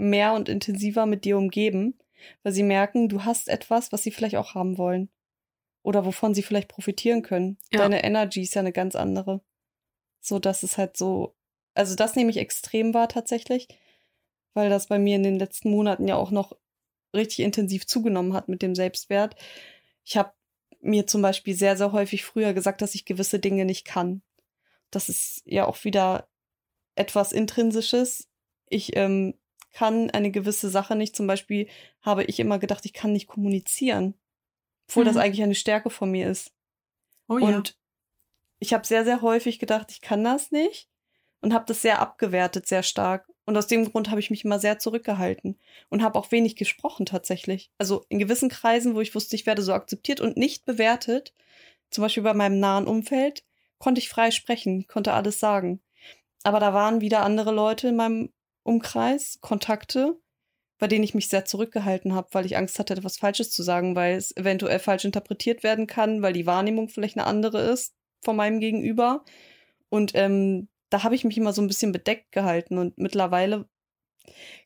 mehr 0.00 0.32
und 0.32 0.48
intensiver 0.48 1.06
mit 1.06 1.24
dir 1.24 1.36
umgeben, 1.36 1.98
weil 2.42 2.52
sie 2.52 2.62
merken, 2.62 3.08
du 3.08 3.24
hast 3.24 3.48
etwas, 3.48 3.92
was 3.92 4.02
sie 4.02 4.10
vielleicht 4.10 4.36
auch 4.36 4.54
haben 4.54 4.78
wollen. 4.78 5.10
Oder 5.82 6.04
wovon 6.04 6.34
sie 6.34 6.42
vielleicht 6.42 6.68
profitieren 6.68 7.22
können. 7.22 7.56
Ja. 7.72 7.80
Deine 7.80 8.04
Energy 8.04 8.42
ist 8.42 8.54
ja 8.54 8.60
eine 8.60 8.72
ganz 8.72 8.94
andere. 8.94 9.40
So, 10.20 10.38
dass 10.38 10.62
es 10.62 10.76
halt 10.76 10.96
so, 10.96 11.34
also 11.74 11.94
das 11.94 12.16
nehme 12.16 12.30
ich 12.30 12.36
extrem 12.36 12.92
wahr 12.92 13.08
tatsächlich, 13.08 13.68
weil 14.52 14.68
das 14.68 14.88
bei 14.88 14.98
mir 14.98 15.16
in 15.16 15.22
den 15.22 15.38
letzten 15.38 15.70
Monaten 15.70 16.06
ja 16.06 16.16
auch 16.16 16.30
noch 16.30 16.54
richtig 17.14 17.40
intensiv 17.40 17.86
zugenommen 17.86 18.34
hat 18.34 18.48
mit 18.48 18.60
dem 18.60 18.74
Selbstwert. 18.74 19.36
Ich 20.04 20.18
habe 20.18 20.32
mir 20.80 21.06
zum 21.06 21.22
Beispiel 21.22 21.54
sehr, 21.54 21.76
sehr 21.76 21.92
häufig 21.92 22.24
früher 22.24 22.52
gesagt, 22.52 22.82
dass 22.82 22.94
ich 22.94 23.06
gewisse 23.06 23.38
Dinge 23.38 23.64
nicht 23.64 23.86
kann. 23.86 24.22
Das 24.90 25.08
ist 25.08 25.42
ja 25.46 25.66
auch 25.66 25.84
wieder 25.84 26.28
etwas 26.94 27.32
Intrinsisches. 27.32 28.28
Ich 28.68 28.96
ähm, 28.96 29.34
kann 29.72 30.10
eine 30.10 30.30
gewisse 30.30 30.68
Sache 30.70 30.96
nicht. 30.96 31.14
Zum 31.16 31.26
Beispiel 31.26 31.68
habe 32.02 32.24
ich 32.24 32.40
immer 32.40 32.58
gedacht, 32.58 32.84
ich 32.84 32.92
kann 32.92 33.12
nicht 33.12 33.26
kommunizieren. 33.26 34.14
Obwohl 34.88 35.04
Mhm. 35.04 35.08
das 35.08 35.16
eigentlich 35.16 35.42
eine 35.42 35.54
Stärke 35.54 35.90
von 35.90 36.10
mir 36.10 36.28
ist. 36.30 36.52
Oh 37.28 37.38
ja. 37.38 37.46
Und 37.46 37.76
ich 38.58 38.72
habe 38.74 38.86
sehr, 38.86 39.04
sehr 39.04 39.22
häufig 39.22 39.58
gedacht, 39.58 39.90
ich 39.90 40.00
kann 40.00 40.24
das 40.24 40.50
nicht. 40.50 40.88
Und 41.42 41.54
habe 41.54 41.64
das 41.66 41.80
sehr 41.80 42.00
abgewertet, 42.00 42.66
sehr 42.66 42.82
stark. 42.82 43.26
Und 43.46 43.56
aus 43.56 43.66
dem 43.66 43.90
Grund 43.90 44.10
habe 44.10 44.20
ich 44.20 44.28
mich 44.30 44.44
immer 44.44 44.58
sehr 44.58 44.78
zurückgehalten 44.78 45.58
und 45.88 46.02
habe 46.02 46.18
auch 46.18 46.30
wenig 46.30 46.54
gesprochen 46.54 47.06
tatsächlich. 47.06 47.70
Also 47.78 48.04
in 48.10 48.18
gewissen 48.18 48.50
Kreisen, 48.50 48.94
wo 48.94 49.00
ich 49.00 49.14
wusste, 49.14 49.36
ich 49.36 49.46
werde 49.46 49.62
so 49.62 49.72
akzeptiert 49.72 50.20
und 50.20 50.36
nicht 50.36 50.66
bewertet, 50.66 51.32
zum 51.90 52.02
Beispiel 52.02 52.22
bei 52.22 52.34
meinem 52.34 52.60
nahen 52.60 52.86
Umfeld, 52.86 53.42
konnte 53.78 54.00
ich 54.00 54.10
frei 54.10 54.30
sprechen, 54.30 54.86
konnte 54.86 55.14
alles 55.14 55.40
sagen. 55.40 55.80
Aber 56.42 56.60
da 56.60 56.74
waren 56.74 57.00
wieder 57.00 57.22
andere 57.22 57.52
Leute 57.52 57.88
in 57.88 57.96
meinem 57.96 58.32
Umkreis, 58.62 59.38
Kontakte, 59.40 60.18
bei 60.78 60.86
denen 60.86 61.04
ich 61.04 61.14
mich 61.14 61.28
sehr 61.28 61.44
zurückgehalten 61.44 62.14
habe, 62.14 62.28
weil 62.32 62.46
ich 62.46 62.56
Angst 62.56 62.78
hatte, 62.78 62.94
etwas 62.94 63.18
Falsches 63.18 63.50
zu 63.50 63.62
sagen, 63.62 63.94
weil 63.94 64.16
es 64.16 64.36
eventuell 64.36 64.78
falsch 64.78 65.04
interpretiert 65.04 65.62
werden 65.62 65.86
kann, 65.86 66.22
weil 66.22 66.32
die 66.32 66.46
Wahrnehmung 66.46 66.88
vielleicht 66.88 67.16
eine 67.16 67.26
andere 67.26 67.60
ist 67.60 67.94
von 68.22 68.36
meinem 68.36 68.60
Gegenüber. 68.60 69.24
Und 69.88 70.12
ähm, 70.14 70.68
da 70.88 71.02
habe 71.02 71.14
ich 71.14 71.24
mich 71.24 71.36
immer 71.36 71.52
so 71.52 71.62
ein 71.62 71.68
bisschen 71.68 71.92
bedeckt 71.92 72.32
gehalten. 72.32 72.78
Und 72.78 72.98
mittlerweile 72.98 73.68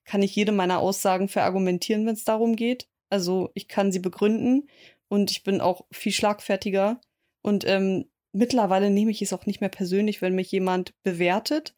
kann 0.05 0.23
ich 0.23 0.35
jede 0.35 0.53
meiner 0.53 0.79
Aussagen 0.79 1.29
verargumentieren, 1.29 2.07
wenn 2.07 2.15
es 2.15 2.25
darum 2.25 2.57
geht. 2.57 2.89
Also 3.11 3.51
ich 3.55 3.69
kann 3.69 3.93
sie 3.93 4.01
begründen 4.01 4.69
und 5.09 5.31
ich 5.31 5.43
bin 5.43 5.61
auch 5.61 5.87
viel 5.93 6.13
schlagfertiger. 6.13 7.01
Und 7.43 7.67
ähm, 7.67 8.11
mittlerweile 8.33 8.91
nehme 8.91 9.11
ich 9.11 9.23
es 9.23 9.33
auch 9.33 9.47
nicht 9.47 9.61
mehr 9.61 9.71
persönlich, 9.71 10.23
wenn 10.23 10.35
mich 10.35 10.51
jemand 10.51 10.95
bewertet, 11.03 11.75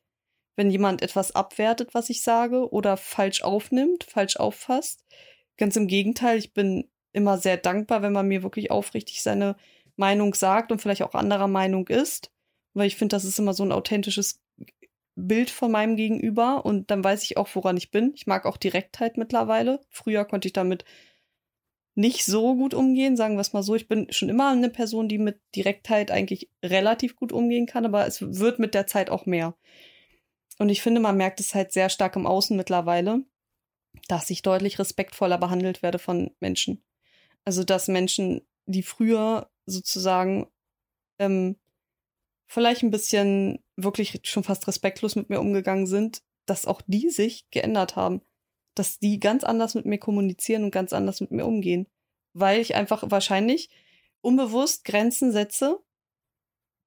wenn 0.57 0.71
jemand 0.71 1.03
etwas 1.03 1.35
abwertet, 1.35 1.95
was 1.95 2.11
ich 2.11 2.23
sage, 2.23 2.73
oder 2.73 2.97
falsch 2.97 3.43
aufnimmt, 3.43 4.05
falsch 4.05 4.37
auffasst. 4.37 5.05
Ganz 5.57 5.77
im 5.77 5.87
Gegenteil, 5.87 6.39
ich 6.39 6.53
bin 6.53 6.91
immer 7.13 7.39
sehr 7.39 7.57
dankbar, 7.57 8.03
wenn 8.03 8.13
man 8.13 8.29
mir 8.29 8.43
wirklich 8.43 8.71
aufrichtig 8.71 9.23
seine 9.23 9.57
Meinung 9.97 10.35
sagt 10.35 10.73
und 10.73 10.81
vielleicht 10.81 11.03
auch 11.03 11.15
anderer 11.15 11.49
Meinung 11.49 11.89
ist, 11.89 12.31
weil 12.75 12.87
ich 12.87 12.97
finde, 12.97 13.17
das 13.17 13.25
ist 13.25 13.39
immer 13.39 13.55
so 13.55 13.65
ein 13.65 13.73
authentisches 13.73 14.43
Bild 15.15 15.49
von 15.49 15.71
meinem 15.71 15.97
Gegenüber 15.97 16.67
und 16.67 16.91
dann 16.91 17.03
weiß 17.03 17.23
ich 17.25 17.39
auch, 17.39 17.49
woran 17.55 17.79
ich 17.79 17.91
bin. 17.91 18.13
Ich 18.15 18.27
mag 18.27 18.45
auch 18.45 18.59
Direktheit 18.59 19.17
mittlerweile. 19.17 19.81
Früher 19.89 20.27
konnte 20.27 20.49
ich 20.49 20.53
damit 20.53 20.85
nicht 21.95 22.27
so 22.27 22.55
gut 22.55 22.75
umgehen, 22.75 23.17
sagen 23.17 23.37
wir 23.37 23.41
es 23.41 23.55
mal 23.55 23.63
so. 23.63 23.75
Ich 23.75 23.89
bin 23.89 24.13
schon 24.13 24.29
immer 24.29 24.51
eine 24.51 24.69
Person, 24.69 25.09
die 25.09 25.17
mit 25.17 25.41
Direktheit 25.55 26.11
eigentlich 26.11 26.51
relativ 26.63 27.17
gut 27.17 27.33
umgehen 27.33 27.65
kann, 27.65 27.87
aber 27.87 28.07
es 28.07 28.21
wird 28.21 28.59
mit 28.59 28.75
der 28.75 28.87
Zeit 28.87 29.09
auch 29.09 29.25
mehr. 29.25 29.57
Und 30.59 30.69
ich 30.69 30.83
finde, 30.83 31.01
man 31.01 31.17
merkt 31.17 31.41
es 31.41 31.55
halt 31.55 31.73
sehr 31.73 31.89
stark 31.89 32.17
im 32.17 32.27
Außen 32.27 32.57
mittlerweile, 32.57 33.25
dass 34.09 34.31
ich 34.31 34.43
deutlich 34.43 34.79
respektvoller 34.79 35.39
behandelt 35.39 35.83
werde 35.83 35.99
von 35.99 36.31
Menschen. 36.41 36.83
Also, 37.45 37.65
dass 37.65 37.89
Menschen, 37.89 38.43
die 38.67 38.83
früher 38.83 39.51
sozusagen 39.67 40.49
ähm, 41.19 41.57
vielleicht 42.47 42.83
ein 42.83 42.91
bisschen 42.91 43.63
wirklich 43.77 44.21
schon 44.25 44.45
fast 44.45 44.67
respektlos 44.67 45.17
mit 45.17 45.31
mir 45.31 45.41
umgegangen 45.41 45.87
sind, 45.87 46.23
dass 46.47 46.67
auch 46.67 46.81
die 46.87 47.11
sich 47.11 47.49
geändert 47.51 47.97
haben. 47.97 48.23
Dass 48.75 48.99
die 48.99 49.21
ganz 49.21 49.45
anders 49.45 49.75
mit 49.75 49.87
mir 49.87 49.99
kommunizieren 49.99 50.65
und 50.65 50.71
ganz 50.71 50.93
anders 50.93 51.21
mit 51.21 51.31
mir 51.31 51.47
umgehen. 51.47 51.87
Weil 52.33 52.61
ich 52.61 52.75
einfach 52.75 53.03
wahrscheinlich 53.07 53.71
unbewusst 54.21 54.85
Grenzen 54.85 55.33
setze, 55.33 55.81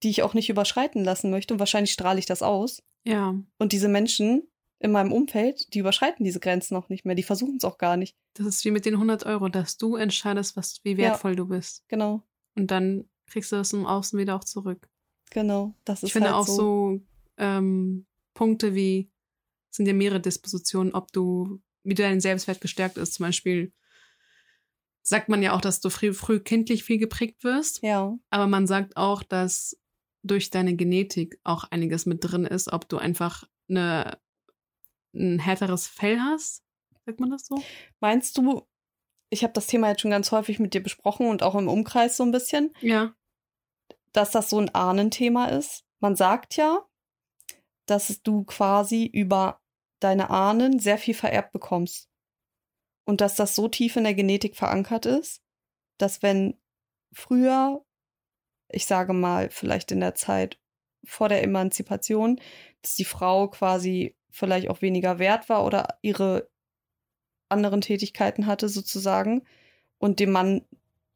die 0.03 0.09
ich 0.09 0.23
auch 0.23 0.33
nicht 0.33 0.49
überschreiten 0.49 1.03
lassen 1.03 1.29
möchte. 1.29 1.53
Und 1.53 1.59
wahrscheinlich 1.59 1.91
strahle 1.91 2.19
ich 2.19 2.25
das 2.25 2.41
aus. 2.41 2.83
Ja. 3.09 3.35
Und 3.57 3.71
diese 3.71 3.89
Menschen 3.89 4.47
in 4.79 4.91
meinem 4.91 5.11
Umfeld, 5.11 5.73
die 5.73 5.79
überschreiten 5.79 6.23
diese 6.23 6.39
Grenzen 6.39 6.75
auch 6.77 6.89
nicht 6.89 7.05
mehr. 7.05 7.15
Die 7.15 7.23
versuchen 7.23 7.57
es 7.57 7.65
auch 7.65 7.77
gar 7.77 7.97
nicht. 7.97 8.15
Das 8.35 8.45
ist 8.45 8.63
wie 8.63 8.71
mit 8.71 8.85
den 8.85 8.93
100 8.93 9.25
Euro, 9.25 9.49
dass 9.49 9.77
du 9.77 9.95
entscheidest, 9.95 10.55
was, 10.55 10.79
wie 10.83 10.97
wertvoll 10.97 11.31
ja, 11.31 11.37
du 11.37 11.47
bist. 11.47 11.83
Genau. 11.89 12.23
Und 12.55 12.71
dann 12.71 13.09
kriegst 13.27 13.51
du 13.51 13.57
das 13.57 13.73
im 13.73 13.85
Außen 13.85 14.17
wieder 14.17 14.35
auch 14.35 14.43
zurück. 14.43 14.89
Genau, 15.31 15.75
das 15.85 15.99
ist 15.99 16.07
Ich 16.07 16.13
finde 16.13 16.29
halt 16.29 16.37
auch 16.37 16.47
so, 16.47 16.55
so 16.55 17.01
ähm, 17.37 18.05
Punkte 18.33 18.73
wie, 18.73 19.11
sind 19.69 19.85
ja 19.85 19.93
mehrere 19.93 20.21
Dispositionen, 20.21 20.93
ob 20.93 21.11
du, 21.11 21.61
wie 21.83 21.93
dein 21.93 22.21
Selbstwert 22.21 22.61
gestärkt 22.61 22.97
ist. 22.97 23.15
Zum 23.15 23.25
Beispiel 23.25 23.73
sagt 25.01 25.29
man 25.29 25.43
ja 25.43 25.53
auch, 25.53 25.61
dass 25.61 25.81
du 25.81 25.89
früh, 25.89 26.13
früh 26.13 26.39
kindlich 26.39 26.83
viel 26.83 26.99
geprägt 26.99 27.43
wirst. 27.43 27.83
Ja. 27.83 28.17
Aber 28.29 28.47
man 28.47 28.65
sagt 28.65 28.95
auch, 28.95 29.23
dass 29.23 29.77
durch 30.23 30.49
deine 30.49 30.75
Genetik 30.75 31.39
auch 31.43 31.65
einiges 31.65 32.05
mit 32.05 32.19
drin 32.21 32.45
ist, 32.45 32.71
ob 32.71 32.87
du 32.89 32.97
einfach 32.97 33.45
eine, 33.69 34.19
ein 35.13 35.39
härteres 35.39 35.87
Fell 35.87 36.19
hast. 36.19 36.63
Sagt 37.05 37.19
man 37.19 37.31
das 37.31 37.45
so? 37.45 37.61
Meinst 37.99 38.37
du, 38.37 38.67
ich 39.29 39.43
habe 39.43 39.53
das 39.53 39.67
Thema 39.67 39.89
jetzt 39.89 40.01
schon 40.01 40.11
ganz 40.11 40.31
häufig 40.31 40.59
mit 40.59 40.73
dir 40.73 40.83
besprochen 40.83 41.27
und 41.27 41.43
auch 41.43 41.55
im 41.55 41.67
Umkreis 41.67 42.17
so 42.17 42.23
ein 42.23 42.31
bisschen. 42.31 42.73
Ja. 42.81 43.13
Dass 44.11 44.31
das 44.31 44.49
so 44.49 44.59
ein 44.59 44.73
Ahnenthema 44.73 45.45
ist. 45.47 45.85
Man 45.99 46.15
sagt 46.15 46.55
ja, 46.55 46.85
dass 47.85 48.21
du 48.21 48.43
quasi 48.43 49.05
über 49.05 49.61
deine 49.99 50.29
Ahnen 50.29 50.79
sehr 50.79 50.97
viel 50.97 51.13
vererbt 51.13 51.51
bekommst. 51.51 52.09
Und 53.05 53.21
dass 53.21 53.35
das 53.35 53.55
so 53.55 53.67
tief 53.67 53.95
in 53.95 54.03
der 54.03 54.13
Genetik 54.13 54.55
verankert 54.55 55.05
ist, 55.05 55.41
dass 55.97 56.21
wenn 56.21 56.59
früher, 57.11 57.83
ich 58.69 58.85
sage 58.85 59.13
mal, 59.13 59.49
vielleicht 59.49 59.91
in 59.91 59.99
der 59.99 60.15
Zeit 60.15 60.59
vor 61.03 61.29
der 61.29 61.43
Emanzipation, 61.43 62.39
dass 62.81 62.95
die 62.95 63.05
Frau 63.05 63.47
quasi 63.47 64.15
vielleicht 64.29 64.69
auch 64.69 64.81
weniger 64.81 65.19
wert 65.19 65.49
war 65.49 65.65
oder 65.65 65.97
ihre 66.01 66.49
anderen 67.49 67.81
Tätigkeiten 67.81 68.45
hatte 68.45 68.69
sozusagen 68.69 69.43
und 69.97 70.19
dem 70.19 70.31
Mann 70.31 70.61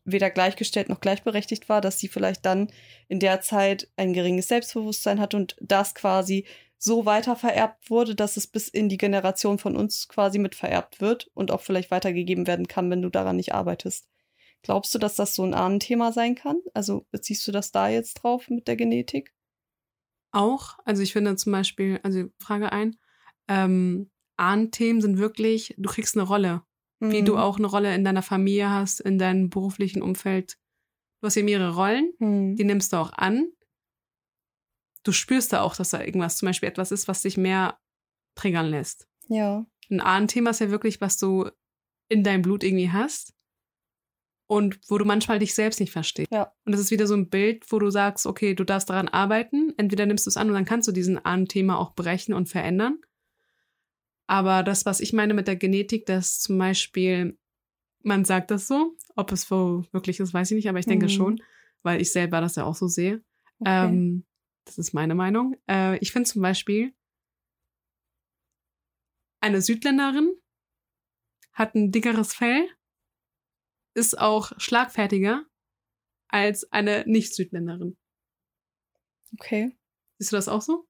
weder 0.06 0.30
gleichgestellt 0.30 0.89
noch 0.89 1.00
gleichberechtigt 1.00 1.70
war, 1.70 1.80
dass 1.80 2.00
sie 2.00 2.08
vielleicht 2.08 2.46
dann 2.46 2.72
in 3.08 3.20
der 3.20 3.42
Zeit 3.42 3.89
ein 3.96 4.13
geringes 4.13 4.48
Selbstbewusstsein 4.48 5.20
hatte 5.20 5.38
und 5.38 5.56
das 5.62 5.96
quasi 5.96 6.46
so 6.78 7.06
weiter 7.06 7.38
vererbt 7.38 7.89
wurde, 7.89 8.13
dass 8.13 8.36
es 8.36 8.48
bis 8.48 8.68
in 8.68 8.89
die 8.89 8.98
Generation 8.98 9.58
von 9.58 9.78
uns 9.78 10.10
quasi 10.10 10.39
mit 10.39 10.56
vererbt 10.56 11.00
wird 11.00 11.32
und 11.34 11.52
auch 11.52 11.62
vielleicht 11.62 11.92
weitergegeben 11.92 12.46
werden 12.46 12.68
kann, 12.68 12.89
wenn 12.92 13.02
du 13.02 13.10
daran 13.10 13.38
nicht 13.38 13.54
arbeitest. 13.54 14.10
Glaubst 14.63 14.95
du, 14.95 14.99
dass 14.99 15.15
das 15.15 15.36
so 15.36 15.43
ein 15.43 15.54
Ahnenthema 15.54 16.13
sein 16.13 16.36
kann? 16.36 16.58
Also 16.73 17.06
beziehst 17.12 17.45
du 17.47 17.52
das 17.52 17.71
da 17.71 17.89
jetzt 17.89 18.15
drauf 18.15 18.49
mit 18.49 18.67
der 18.67 18.78
Genetik? 18.78 19.34
Auch. 20.32 20.80
Also 20.86 21.04
ich 21.04 21.12
finde 21.12 21.36
zum 21.36 21.52
Beispiel, 21.52 21.99
also 22.02 22.30
Frage 22.39 22.71
ein, 22.71 22.97
ähm, 23.49 24.10
Ahnthemen 24.38 25.02
sind 25.02 25.17
wirklich, 25.17 25.76
du 25.78 25.89
kriegst 25.89 26.15
eine 26.15 26.26
Rolle. 26.26 26.63
Mhm. 26.99 27.12
Wie 27.12 27.23
du 27.23 27.34
mhm. 27.34 27.39
auch 27.39 27.58
eine 27.58 27.67
Rolle 27.67 27.93
in 27.93 28.06
deiner 28.06 28.21
Familie 28.21 28.69
hast, 28.69 29.02
in 29.02 29.19
deinem 29.19 29.49
beruflichen 29.49 30.02
Umfeld. 30.02 30.58
Du 31.19 31.28
hast 31.28 31.34
hier 31.34 31.43
mehrere 31.43 31.76
Rollen, 31.76 32.13
mhm. 32.19 32.56
die 32.56 32.63
nimmst 32.63 32.93
du 32.93 32.97
auch 32.97 33.12
an. 33.12 33.52
Du 35.04 35.12
spürst 35.12 35.52
da 35.52 35.62
auch, 35.62 35.76
dass 35.76 35.89
da 35.89 36.02
irgendwas 36.02 36.38
zum 36.38 36.47
Beispiel 36.47 36.69
etwas 36.69 36.93
ist, 36.93 37.10
was 37.10 37.21
dich 37.21 37.36
mehr 37.36 37.78
triggern 38.36 38.67
lässt. 38.67 39.10
Ja. 39.28 39.65
Ein 39.91 39.99
Ahnthema 39.99 40.52
ist 40.52 40.62
ja 40.62 40.69
wirklich, 40.69 41.02
was 41.02 41.17
du 41.17 41.49
in 42.08 42.23
deinem 42.23 42.41
Blut 42.41 42.63
irgendwie 42.63 42.91
hast 42.91 43.33
und 44.54 44.80
wo 44.88 45.00
du 45.00 45.06
manchmal 45.06 45.39
dich 45.39 45.56
selbst 45.56 45.80
nicht 45.80 45.92
verstehst. 45.92 46.32
Ja. 46.32 46.54
Und 46.63 46.74
das 46.74 46.82
ist 46.82 46.92
wieder 46.92 47.08
so 47.08 47.16
ein 47.16 47.30
Bild, 47.30 47.66
wo 47.70 47.80
du 47.80 47.89
sagst, 47.89 48.28
okay, 48.28 48.54
du 48.54 48.63
darfst 48.63 48.88
daran 48.88 49.08
arbeiten. 49.08 49.74
Entweder 49.78 50.06
nimmst 50.06 50.28
du 50.28 50.30
es 50.30 50.38
an 50.38 50.48
und 50.48 50.54
dann 50.54 50.66
kannst 50.66 50.88
du 50.88 50.92
diesen 50.92 51.18
Ahnthema 51.18 51.78
auch 51.78 51.96
brechen 51.96 52.36
und 52.36 52.48
verändern. 52.48 53.00
Aber 54.28 54.62
das, 54.62 54.86
was 54.86 55.00
ich 55.00 55.12
meine 55.12 55.34
mit 55.34 55.48
der 55.48 55.56
Genetik, 55.56 56.06
dass 56.06 56.39
zum 56.39 56.60
Beispiel, 56.60 57.36
man 58.04 58.26
sagt 58.26 58.52
das 58.52 58.68
so, 58.68 58.96
ob 59.16 59.32
es 59.32 59.44
so 59.44 59.86
wirklich 59.92 60.20
ist, 60.20 60.36
weiß 60.36 60.52
ich 60.52 60.56
nicht, 60.56 60.70
aber 60.70 60.80
ich 60.80 60.86
denke 60.86 61.08
mhm. 61.08 61.10
schon, 61.10 61.44
weil 61.82 62.00
ich 62.00 62.12
selber 62.12 62.39
das 62.39 62.56
ja 62.56 62.63
auch 62.63 62.76
so 62.76 62.88
sehe. 62.88 63.24
Okay. 63.60 63.86
Ähm, 63.86 64.24
das 64.66 64.78
ist 64.78 64.94
meine 64.94 65.16
Meinung. 65.16 65.56
Äh, 65.68 65.98
ich 65.98 66.12
finde 66.12 66.30
zum 66.30 66.44
Beispiel, 66.44 66.94
eine 69.42 69.62
Südländerin 69.62 70.32
hat 71.54 71.74
ein 71.74 71.92
dickeres 71.92 72.36
Fell, 72.36 72.68
ist 73.93 74.17
auch 74.19 74.51
schlagfertiger 74.58 75.45
als 76.27 76.71
eine 76.71 77.03
Nicht-Südländerin. 77.06 77.97
Okay. 79.34 79.75
Siehst 80.17 80.32
du 80.32 80.36
das 80.36 80.47
auch 80.47 80.62
so? 80.62 80.86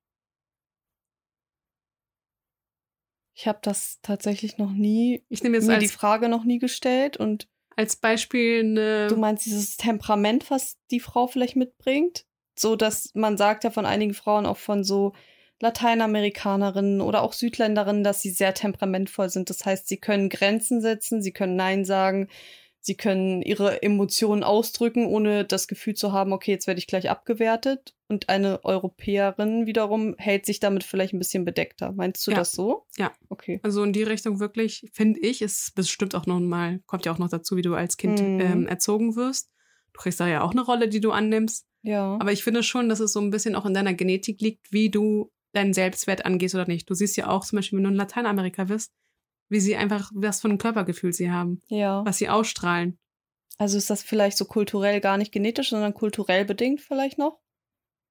Ich 3.36 3.48
habe 3.48 3.60
das 3.62 4.00
tatsächlich 4.02 4.58
noch 4.58 4.72
nie, 4.72 5.26
ich 5.28 5.42
nehme 5.44 5.58
jetzt 5.58 5.68
mir 5.68 5.76
als, 5.76 5.84
die 5.84 5.90
Frage 5.90 6.30
noch 6.30 6.44
nie 6.44 6.60
gestellt 6.60 7.18
und 7.18 7.50
als 7.76 7.96
Beispiel 7.96 8.60
eine. 8.60 9.08
Du 9.08 9.18
meinst 9.18 9.46
dieses 9.46 9.76
Temperament, 9.78 10.52
was 10.52 10.78
die 10.92 11.00
Frau 11.00 11.28
vielleicht 11.28 11.56
mitbringt? 11.56 12.26
So, 12.56 12.76
dass 12.76 13.10
man 13.16 13.36
sagt 13.38 13.64
ja 13.64 13.72
von 13.72 13.88
einigen 13.88 14.14
Frauen, 14.14 14.46
auch 14.46 14.58
von 14.58 14.84
so 14.84 15.14
Lateinamerikanerinnen 15.60 17.02
oder 17.02 17.24
auch 17.24 17.34
Südländerinnen, 17.34 18.04
dass 18.04 18.22
sie 18.22 18.30
sehr 18.30 18.54
temperamentvoll 18.54 19.30
sind. 19.30 19.50
Das 19.50 19.66
heißt, 19.66 19.88
sie 19.88 19.98
können 19.98 20.30
Grenzen 20.30 20.82
setzen, 20.82 21.22
sie 21.22 21.32
können 21.32 21.56
Nein 21.56 21.86
sagen, 21.86 22.30
Sie 22.86 22.98
können 22.98 23.42
ihre 23.42 23.82
Emotionen 23.82 24.44
ausdrücken, 24.44 25.06
ohne 25.06 25.46
das 25.46 25.70
Gefühl 25.70 25.94
zu 25.94 26.12
haben, 26.12 26.34
okay, 26.34 26.52
jetzt 26.52 26.68
werde 26.68 26.80
ich 26.80 26.88
gleich 26.88 27.10
abgewertet. 27.10 27.96
Und 28.10 28.28
eine 28.28 28.62
Europäerin 28.66 29.66
wiederum 29.66 30.16
hält 30.18 30.46
sich 30.46 30.60
damit 30.60 30.84
vielleicht 30.84 31.14
ein 31.14 31.20
bisschen 31.20 31.46
bedeckter. 31.46 31.94
Meinst 31.94 32.28
du 32.28 32.32
ja. 32.32 32.38
das 32.38 32.52
so? 32.52 32.86
Ja. 32.98 33.14
Okay. 33.30 33.62
Also 33.64 33.84
in 33.86 33.94
die 33.94 34.04
Richtung 34.04 34.42
wirklich, 34.42 34.86
finde 34.92 35.22
ich, 35.22 35.42
ist 35.42 35.74
bestimmt 35.76 36.14
auch 36.14 36.26
noch 36.26 36.42
mal, 36.42 36.82
kommt 36.86 37.06
ja 37.06 37.14
auch 37.14 37.20
noch 37.20 37.30
dazu, 37.30 37.56
wie 37.56 37.62
du 37.62 37.74
als 37.74 37.96
Kind 37.96 38.20
mhm. 38.20 38.42
ähm, 38.42 38.68
erzogen 38.68 39.16
wirst. 39.16 39.50
Du 39.94 40.02
kriegst 40.02 40.20
da 40.20 40.28
ja 40.28 40.42
auch 40.42 40.52
eine 40.52 40.62
Rolle, 40.62 40.90
die 40.90 41.00
du 41.00 41.12
annimmst. 41.12 41.66
Ja. 41.84 42.18
Aber 42.20 42.34
ich 42.34 42.44
finde 42.44 42.64
schon, 42.64 42.90
dass 42.90 43.00
es 43.00 43.14
so 43.14 43.22
ein 43.22 43.32
bisschen 43.32 43.56
auch 43.56 43.66
in 43.66 43.74
deiner 43.74 43.94
Genetik 43.94 44.42
liegt, 44.42 44.74
wie 44.74 44.90
du 44.90 45.32
deinen 45.54 45.74
Selbstwert 45.74 46.26
angehst 46.26 46.54
oder 46.54 46.68
nicht. 46.68 46.90
Du 46.90 46.96
siehst 46.96 47.16
ja 47.16 47.30
auch 47.30 47.46
zum 47.46 47.58
Beispiel, 47.58 47.78
wenn 47.78 47.86
du 47.86 47.92
in 47.92 47.96
Lateinamerika 47.96 48.66
bist, 48.66 48.92
wie 49.54 49.62
sie 49.62 49.78
einfach, 49.78 50.12
was 50.14 50.42
für 50.42 50.50
ein 50.50 50.58
Körpergefühl 50.58 51.14
sie 51.14 51.32
haben, 51.32 51.62
Ja. 51.70 52.04
was 52.06 52.18
sie 52.18 52.28
ausstrahlen. 52.28 52.98
Also 53.58 53.78
ist 53.78 53.90
das 53.90 54.04
vielleicht 54.04 54.38
so 54.38 54.44
kulturell 54.46 55.00
gar 55.00 55.18
nicht 55.18 55.32
genetisch, 55.32 55.70
sondern 55.70 55.94
kulturell 55.94 56.44
bedingt 56.44 56.82
vielleicht 56.82 57.18
noch? 57.18 57.40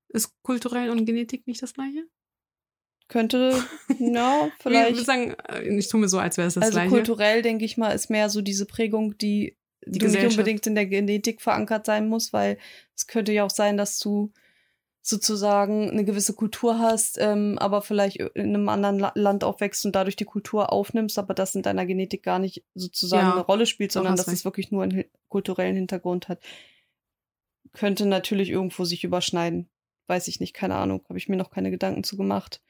Ist 0.09 0.33
kulturell 0.42 0.88
und 0.90 1.05
Genetik 1.05 1.46
nicht 1.46 1.61
das 1.62 1.74
gleiche? 1.74 2.05
Könnte, 3.09 3.52
Wir 3.98 4.52
vielleicht. 4.61 5.05
sagen, 5.05 5.35
äh, 5.48 5.76
ich 5.76 5.88
tue 5.88 6.00
mir 6.00 6.09
so, 6.09 6.18
als 6.18 6.38
wäre 6.38 6.48
es 6.48 6.55
das 6.55 6.64
also 6.64 6.74
gleiche. 6.76 6.90
kulturell, 6.90 7.42
denke 7.42 7.64
ich 7.64 7.76
mal, 7.76 7.90
ist 7.90 8.09
mehr 8.09 8.31
so 8.31 8.40
diese 8.40 8.64
Prägung, 8.64 9.18
die, 9.18 9.57
Die 9.85 10.07
nicht 10.07 10.24
unbedingt 10.24 10.66
in 10.66 10.74
der 10.74 10.87
Genetik 10.87 11.42
verankert 11.42 11.85
sein 11.87 12.09
muss, 12.09 12.33
weil 12.33 12.57
es 12.96 13.07
könnte 13.07 13.33
ja 13.33 13.44
auch 13.44 13.50
sein, 13.50 13.76
dass 13.76 13.98
du 13.98 14.33
sozusagen 15.05 15.91
eine 15.91 16.05
gewisse 16.05 16.33
Kultur 16.33 16.79
hast, 16.79 17.19
ähm, 17.21 17.59
aber 17.59 17.83
vielleicht 17.83 18.19
in 18.19 18.55
einem 18.55 18.69
anderen 18.69 19.01
La 19.01 19.11
Land 19.17 19.43
aufwächst 19.43 19.85
und 19.85 19.97
dadurch 19.97 20.15
die 20.15 20.25
Kultur 20.25 20.73
aufnimmst, 20.73 21.19
aber 21.19 21.35
das 21.35 21.57
in 21.57 21.62
deiner 21.62 21.85
Genetik 21.87 22.23
gar 22.23 22.38
nicht 22.38 22.65
sozusagen 22.75 23.27
Ja, 23.27 23.33
eine 23.33 23.41
Rolle 23.43 23.67
spielt, 23.67 23.91
sondern 23.91 24.15
dass 24.15 24.29
es 24.29 24.33
recht. 24.33 24.45
wirklich 24.45 24.71
nur 24.71 24.85
einen 24.85 25.05
kulturellen 25.29 25.75
Hintergrund 25.75 26.29
hat. 26.29 26.38
Könnte 27.73 28.07
natürlich 28.07 28.51
irgendwo 28.51 28.85
sich 28.85 29.03
überschneiden. 29.03 29.69
Weiß 30.07 30.29
ich 30.29 30.41
nicht, 30.41 30.55
keine 30.55 30.77
Ahnung, 30.77 31.05
habe 31.09 31.19
ich 31.19 31.29
mir 31.29 31.37
noch 31.37 31.51
keine 31.51 31.71
Gedanken 31.71 32.05
zu 32.05 32.17
gemacht. 32.17 32.62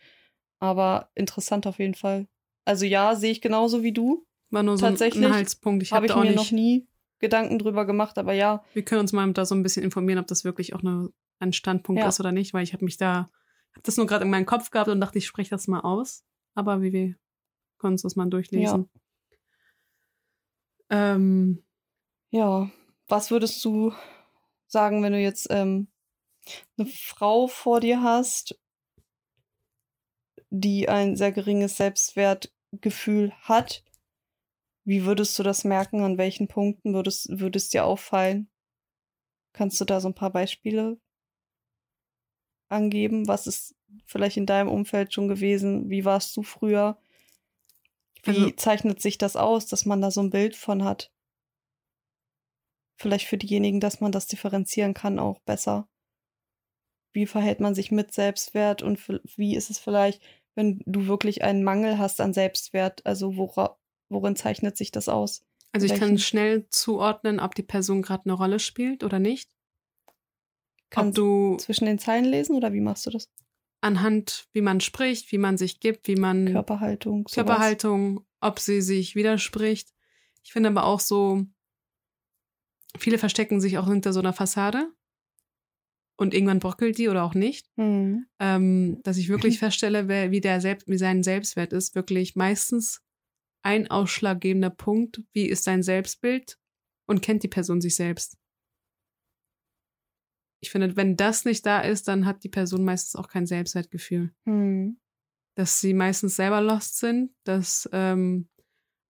Aber 0.58 1.10
interessant 1.14 1.66
auf 1.66 1.78
jeden 1.78 1.94
Fall. 1.94 2.28
Also 2.64 2.86
ja, 2.86 3.14
sehe 3.16 3.32
ich 3.32 3.40
genauso 3.40 3.82
wie 3.82 3.92
du. 3.92 4.24
War 4.50 4.62
nur 4.62 4.78
so 4.78 4.86
ein 4.86 4.92
tatsächlich 4.92 5.24
Anhaltspunkt. 5.26 5.82
Ich 5.82 5.92
Habe 5.92 5.96
habe 5.96 6.06
ich 6.06 6.12
auch 6.12 6.18
mir 6.22 6.26
nicht. 6.30 6.36
noch 6.36 6.50
nie 6.52 6.86
Gedanken 7.18 7.58
drüber 7.58 7.84
gemacht, 7.84 8.16
aber 8.18 8.32
ja, 8.32 8.64
Wir 8.74 8.84
können 8.84 9.00
uns 9.00 9.12
mal 9.12 9.30
da 9.32 9.44
so 9.44 9.54
ein 9.54 9.62
bisschen 9.62 9.82
informieren, 9.82 10.18
ob 10.18 10.26
das 10.28 10.44
wirklich 10.44 10.74
auch 10.74 10.80
eine, 10.80 11.10
ein 11.42 11.52
Standpunkt 11.52 12.00
Ja. 12.00 12.08
ist 12.08 12.20
oder 12.20 12.32
nicht, 12.32 12.54
weil 12.54 12.62
ich 12.62 12.72
habe 12.72 12.84
mich 12.84 12.96
da, 12.96 13.30
habe 13.72 13.82
das 13.82 13.96
nur 13.96 14.06
gerade 14.06 14.24
in 14.24 14.30
meinem 14.30 14.46
Kopf 14.46 14.70
gehabt 14.70 14.88
und 14.88 15.00
dachte, 15.00 15.18
ich 15.18 15.26
spreche 15.26 15.50
das 15.50 15.68
mal 15.68 15.80
aus. 15.80 16.24
Aber 16.54 16.82
wie 16.82 16.92
wir 16.92 17.14
uns 17.82 18.02
das 18.02 18.16
mal 18.16 18.28
durchlesen. 18.28 18.88
Ähm, 20.90 21.64
ja. 22.30 22.70
Was 23.08 23.30
würdest 23.30 23.64
du 23.64 23.92
sagen, 24.66 25.02
wenn 25.02 25.12
du 25.12 25.20
jetzt 25.20 25.48
ähm, 25.50 25.88
eine 26.78 26.86
Frau 26.86 27.48
vor 27.48 27.80
dir 27.80 28.02
hast, 28.02 28.58
die 30.50 30.88
ein 30.88 31.16
sehr 31.16 31.32
geringes 31.32 31.76
Selbstwertgefühl 31.76 33.32
hat? 33.40 33.82
Wie 34.84 35.04
würdest 35.04 35.38
du 35.38 35.42
das 35.42 35.64
merken? 35.64 36.02
An 36.02 36.18
welchen 36.18 36.48
Punkten 36.48 36.94
würdest, 36.94 37.28
würde 37.38 37.56
es 37.56 37.68
dir 37.68 37.84
auffallen? 37.84 38.50
Kannst 39.52 39.80
du 39.80 39.84
da 39.84 40.00
so 40.00 40.08
ein 40.08 40.14
paar 40.14 40.30
Beispiele 40.30 40.98
angeben? 42.72 43.28
Was 43.28 43.46
ist 43.46 43.74
vielleicht 44.06 44.36
in 44.36 44.46
deinem 44.46 44.68
Umfeld 44.68 45.12
schon 45.12 45.28
gewesen? 45.28 45.90
Wie 45.90 46.04
warst 46.04 46.36
du 46.36 46.42
früher? 46.42 46.98
Wie 48.24 48.30
Also- 48.30 48.50
zeichnet 48.52 49.00
sich 49.00 49.18
das 49.18 49.36
aus, 49.36 49.66
dass 49.66 49.84
man 49.86 50.00
da 50.00 50.10
so 50.10 50.20
ein 50.20 50.30
Bild 50.30 50.56
von 50.56 50.84
hat? 50.84 51.10
Vielleicht 52.96 53.26
für 53.26 53.38
diejenigen, 53.38 53.80
dass 53.80 54.00
man 54.00 54.12
das 54.12 54.26
differenzieren 54.26 54.94
kann, 54.94 55.18
auch 55.18 55.40
besser. 55.40 55.88
Wie 57.12 57.26
verhält 57.26 57.60
man 57.60 57.74
sich 57.74 57.90
mit 57.90 58.12
Selbstwert 58.12 58.82
und 58.82 59.00
wie 59.36 59.56
ist 59.56 59.70
es 59.70 59.78
vielleicht, 59.78 60.22
wenn 60.54 60.82
du 60.86 61.06
wirklich 61.06 61.42
einen 61.42 61.64
Mangel 61.64 61.98
hast 61.98 62.20
an 62.20 62.32
Selbstwert? 62.32 63.04
Also 63.04 63.36
wora, 63.36 63.76
worin 64.08 64.36
zeichnet 64.36 64.76
sich 64.76 64.90
das 64.90 65.08
aus? 65.08 65.44
also 65.74 65.86
ich 65.86 65.94
kann 65.98 66.18
schnell 66.18 66.68
zuordnen, 66.68 67.40
ob 67.40 67.54
die 67.54 67.62
Person 67.62 68.02
gerade 68.02 68.24
eine 68.26 68.34
Rolle 68.34 68.58
spielt 68.60 69.04
oder 69.04 69.18
nicht. 69.18 69.50
Kannst 70.92 71.18
du 71.18 71.56
zwischen 71.56 71.86
den 71.86 71.98
Zeilen 71.98 72.24
lesen 72.24 72.54
oder 72.54 72.72
wie 72.72 72.80
machst 72.80 73.06
du 73.06 73.10
das? 73.10 73.28
anhand, 73.82 74.48
wie 74.52 74.62
man 74.62 74.80
spricht, 74.80 75.30
wie 75.32 75.38
man 75.38 75.58
sich 75.58 75.80
gibt, 75.80 76.08
wie 76.08 76.16
man 76.16 76.52
Körperhaltung, 76.52 77.26
sowas. 77.28 77.34
Körperhaltung, 77.34 78.24
ob 78.40 78.58
sie 78.58 78.80
sich 78.80 79.14
widerspricht. 79.14 79.92
Ich 80.44 80.52
finde 80.52 80.70
aber 80.70 80.84
auch 80.84 81.00
so, 81.00 81.44
viele 82.96 83.18
verstecken 83.18 83.60
sich 83.60 83.78
auch 83.78 83.88
hinter 83.88 84.12
so 84.12 84.20
einer 84.20 84.32
Fassade 84.32 84.90
und 86.16 86.32
irgendwann 86.32 86.60
bröckelt 86.60 86.96
die 86.98 87.08
oder 87.08 87.24
auch 87.24 87.34
nicht. 87.34 87.68
Hm. 87.76 88.26
Ähm, 88.38 89.00
dass 89.02 89.18
ich 89.18 89.28
wirklich 89.28 89.58
feststelle, 89.58 90.08
wer, 90.08 90.30
wie, 90.30 90.40
der 90.40 90.60
Selbst, 90.60 90.88
wie 90.88 90.98
sein 90.98 91.22
Selbstwert 91.22 91.72
ist, 91.72 91.94
wirklich 91.94 92.36
meistens 92.36 93.02
ein 93.62 93.90
ausschlaggebender 93.90 94.70
Punkt, 94.70 95.22
wie 95.32 95.46
ist 95.46 95.64
sein 95.64 95.82
Selbstbild 95.82 96.58
und 97.06 97.20
kennt 97.20 97.42
die 97.42 97.48
Person 97.48 97.80
sich 97.80 97.96
selbst. 97.96 98.36
Ich 100.62 100.70
finde, 100.70 100.96
wenn 100.96 101.16
das 101.16 101.44
nicht 101.44 101.66
da 101.66 101.80
ist, 101.80 102.08
dann 102.08 102.24
hat 102.24 102.44
die 102.44 102.48
Person 102.48 102.84
meistens 102.84 103.16
auch 103.16 103.28
kein 103.28 103.46
Selbstwertgefühl 103.46 104.32
Hm. 104.46 104.98
dass 105.54 105.80
sie 105.80 105.92
meistens 105.92 106.36
selber 106.36 106.62
lost 106.62 106.98
sind, 106.98 107.32
dass 107.44 107.88
ähm, 107.92 108.48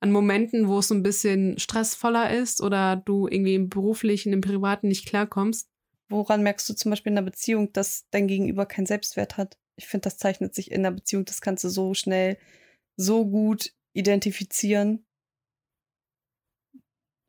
an 0.00 0.10
Momenten, 0.10 0.66
wo 0.66 0.80
es 0.80 0.88
so 0.88 0.94
ein 0.94 1.04
bisschen 1.04 1.58
stressvoller 1.58 2.36
ist 2.36 2.60
oder 2.60 2.96
du 2.96 3.28
irgendwie 3.28 3.54
im 3.54 3.68
beruflichen, 3.68 4.32
im 4.32 4.40
privaten 4.40 4.88
nicht 4.88 5.06
klarkommst, 5.06 5.72
Woran 6.12 6.42
merkst 6.42 6.68
du 6.68 6.74
zum 6.74 6.90
Beispiel 6.90 7.10
in 7.10 7.18
einer 7.18 7.24
Beziehung, 7.24 7.72
dass 7.72 8.06
dein 8.10 8.28
Gegenüber 8.28 8.66
keinen 8.66 8.84
Selbstwert 8.84 9.38
hat? 9.38 9.58
Ich 9.76 9.86
finde, 9.86 10.04
das 10.04 10.18
zeichnet 10.18 10.54
sich 10.54 10.70
in 10.70 10.84
einer 10.84 10.94
Beziehung, 10.94 11.24
das 11.24 11.40
kannst 11.40 11.64
du 11.64 11.70
so 11.70 11.94
schnell, 11.94 12.38
so 12.96 13.26
gut 13.26 13.72
identifizieren. 13.94 15.06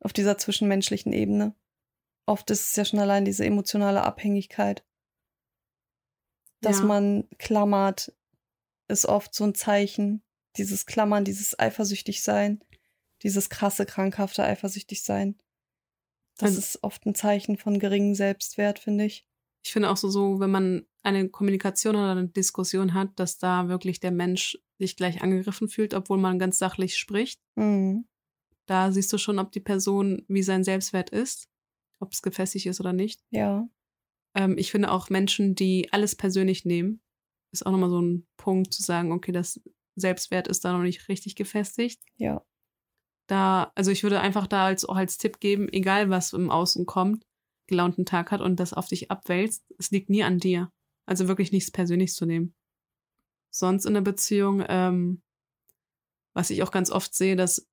Auf 0.00 0.12
dieser 0.12 0.36
zwischenmenschlichen 0.36 1.14
Ebene. 1.14 1.54
Oft 2.26 2.50
ist 2.50 2.68
es 2.70 2.76
ja 2.76 2.84
schon 2.84 2.98
allein 3.00 3.24
diese 3.24 3.44
emotionale 3.44 4.02
Abhängigkeit. 4.02 4.84
Dass 6.60 6.78
Ja. 6.78 6.84
man 6.84 7.28
klammert, 7.38 8.12
ist 8.88 9.06
oft 9.06 9.34
so 9.34 9.44
ein 9.44 9.54
Zeichen. 9.54 10.22
Dieses 10.56 10.86
Klammern, 10.86 11.24
dieses 11.24 11.58
eifersüchtig 11.58 12.22
sein, 12.22 12.62
dieses 13.22 13.50
krasse, 13.50 13.86
krankhafte 13.86 14.44
eifersüchtig 14.44 15.02
sein. 15.02 15.36
Das 16.38 16.50
Also- 16.50 16.58
ist 16.60 16.82
oft 16.84 17.04
ein 17.06 17.14
Zeichen 17.14 17.56
von 17.58 17.78
geringem 17.78 18.14
Selbstwert, 18.14 18.78
finde 18.78 19.04
ich. 19.04 19.26
ich 19.66 19.72
finde 19.72 19.88
auch 19.88 19.96
so, 19.96 20.10
so, 20.10 20.40
wenn 20.40 20.50
man 20.50 20.86
eine 21.02 21.26
Kommunikation 21.30 21.96
oder 21.96 22.10
eine 22.12 22.28
Diskussion 22.28 22.92
hat, 22.92 23.18
dass 23.18 23.38
da 23.38 23.68
wirklich 23.68 23.98
der 23.98 24.10
Mensch 24.10 24.58
sich 24.78 24.94
gleich 24.94 25.22
angegriffen 25.22 25.68
fühlt, 25.68 25.94
obwohl 25.94 26.18
man 26.18 26.38
ganz 26.38 26.58
sachlich 26.58 26.98
spricht. 26.98 27.40
Mhm. 27.54 28.06
Da 28.66 28.92
siehst 28.92 29.10
du 29.10 29.16
schon, 29.16 29.38
ob 29.38 29.52
die 29.52 29.60
Person, 29.60 30.22
wie 30.28 30.42
sein 30.42 30.64
Selbstwert 30.64 31.08
ist, 31.08 31.48
ob 32.04 32.12
es 32.12 32.22
gefestigt 32.22 32.66
ist 32.66 32.80
oder 32.80 32.92
nicht. 32.92 33.20
Ja. 33.30 33.68
Ähm, 34.34 34.56
ich 34.58 34.70
finde 34.70 34.92
auch 34.92 35.10
Menschen, 35.10 35.54
die 35.54 35.92
alles 35.92 36.14
persönlich 36.14 36.64
nehmen, 36.64 37.00
ist 37.52 37.64
auch 37.64 37.72
nochmal 37.72 37.90
so 37.90 38.00
ein 38.00 38.26
Punkt 38.36 38.72
zu 38.72 38.82
sagen, 38.82 39.12
okay, 39.12 39.32
das 39.32 39.60
Selbstwert 39.96 40.48
ist 40.48 40.64
da 40.64 40.72
noch 40.72 40.82
nicht 40.82 41.08
richtig 41.08 41.36
gefestigt. 41.36 42.02
Ja. 42.16 42.44
Da, 43.26 43.72
also 43.74 43.90
ich 43.90 44.02
würde 44.02 44.20
einfach 44.20 44.46
da 44.46 44.66
als, 44.66 44.84
auch 44.84 44.96
als 44.96 45.16
Tipp 45.16 45.40
geben, 45.40 45.68
egal 45.72 46.10
was 46.10 46.32
im 46.32 46.50
Außen 46.50 46.84
kommt, 46.84 47.24
gelaunten 47.66 48.04
Tag 48.04 48.30
hat 48.30 48.40
und 48.40 48.60
das 48.60 48.74
auf 48.74 48.88
dich 48.88 49.10
abwälzt, 49.10 49.64
es 49.78 49.90
liegt 49.90 50.10
nie 50.10 50.22
an 50.22 50.38
dir. 50.38 50.70
Also 51.06 51.28
wirklich 51.28 51.52
nichts 51.52 51.70
persönlich 51.70 52.12
zu 52.12 52.26
nehmen. 52.26 52.54
Sonst 53.50 53.86
in 53.86 53.94
der 53.94 54.00
Beziehung, 54.00 54.64
ähm, 54.68 55.22
was 56.34 56.50
ich 56.50 56.62
auch 56.62 56.70
ganz 56.70 56.90
oft 56.90 57.14
sehe, 57.14 57.36
dass 57.36 57.68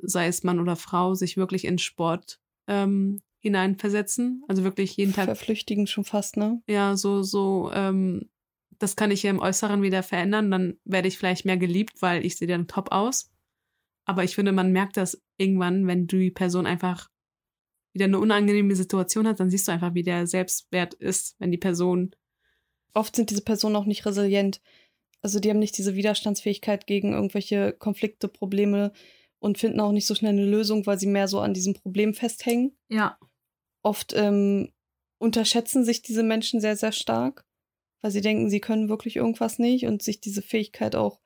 sei 0.00 0.26
es 0.28 0.44
Mann 0.44 0.60
oder 0.60 0.76
Frau, 0.76 1.14
sich 1.14 1.36
wirklich 1.36 1.64
in 1.64 1.78
Sport 1.78 2.40
ähm, 2.68 3.20
hineinversetzen. 3.48 4.44
Also 4.48 4.64
wirklich 4.64 4.96
jeden 4.96 5.12
Tag 5.12 5.26
Verflüchtigen 5.26 5.86
schon 5.86 6.04
fast, 6.04 6.36
ne? 6.36 6.62
ja, 6.68 6.96
so, 6.96 7.22
so, 7.22 7.70
ähm, 7.72 8.28
das 8.78 8.96
kann 8.96 9.10
ich 9.10 9.22
ja 9.22 9.30
im 9.30 9.40
Äußeren 9.40 9.82
wieder 9.82 10.02
verändern, 10.02 10.50
dann 10.50 10.78
werde 10.84 11.08
ich 11.08 11.18
vielleicht 11.18 11.44
mehr 11.44 11.56
geliebt, 11.56 12.00
weil 12.00 12.24
ich 12.24 12.36
sehe 12.36 12.48
dann 12.48 12.68
top 12.68 12.92
aus. 12.92 13.30
Aber 14.04 14.24
ich 14.24 14.34
finde, 14.34 14.52
man 14.52 14.72
merkt 14.72 14.96
das 14.96 15.20
irgendwann, 15.36 15.86
wenn 15.86 16.06
die 16.06 16.30
Person 16.30 16.66
einfach 16.66 17.10
wieder 17.92 18.04
eine 18.04 18.18
unangenehme 18.18 18.76
Situation 18.76 19.26
hat, 19.26 19.40
dann 19.40 19.50
siehst 19.50 19.68
du 19.68 19.72
einfach, 19.72 19.94
wie 19.94 20.02
der 20.02 20.26
Selbstwert 20.26 20.94
ist, 20.94 21.34
wenn 21.38 21.50
die 21.50 21.58
Person, 21.58 22.14
Oft 22.94 23.14
sind 23.14 23.30
diese 23.30 23.42
Personen 23.42 23.76
auch 23.76 23.84
nicht 23.84 24.06
resilient. 24.06 24.60
Also 25.20 25.40
die 25.40 25.50
haben 25.50 25.58
nicht 25.58 25.76
diese 25.78 25.94
Widerstandsfähigkeit 25.94 26.86
gegen 26.86 27.12
irgendwelche 27.12 27.72
Konflikte, 27.72 28.28
Probleme 28.28 28.92
und 29.40 29.58
finden 29.58 29.80
auch 29.80 29.92
nicht 29.92 30.06
so 30.06 30.14
schnell 30.14 30.32
eine 30.32 30.44
Lösung, 30.44 30.86
weil 30.86 30.98
sie 30.98 31.06
mehr 31.06 31.28
so 31.28 31.40
an 31.40 31.54
diesem 31.54 31.74
Problem 31.74 32.14
festhängen. 32.14 32.76
ja, 32.88 33.18
Oft 33.88 34.12
ähm, 34.14 34.70
unterschätzen 35.18 35.84
sich 35.84 36.02
diese 36.02 36.22
Menschen 36.22 36.60
sehr, 36.60 36.76
sehr 36.76 36.92
stark, 36.92 37.44
weil 38.02 38.10
sie 38.10 38.20
denken, 38.20 38.50
sie 38.50 38.60
können 38.60 38.88
wirklich 38.88 39.16
irgendwas 39.16 39.58
nicht 39.58 39.86
und 39.86 40.02
sich 40.02 40.20
diese 40.20 40.42
Fähigkeit 40.42 40.94
auch 40.94 41.20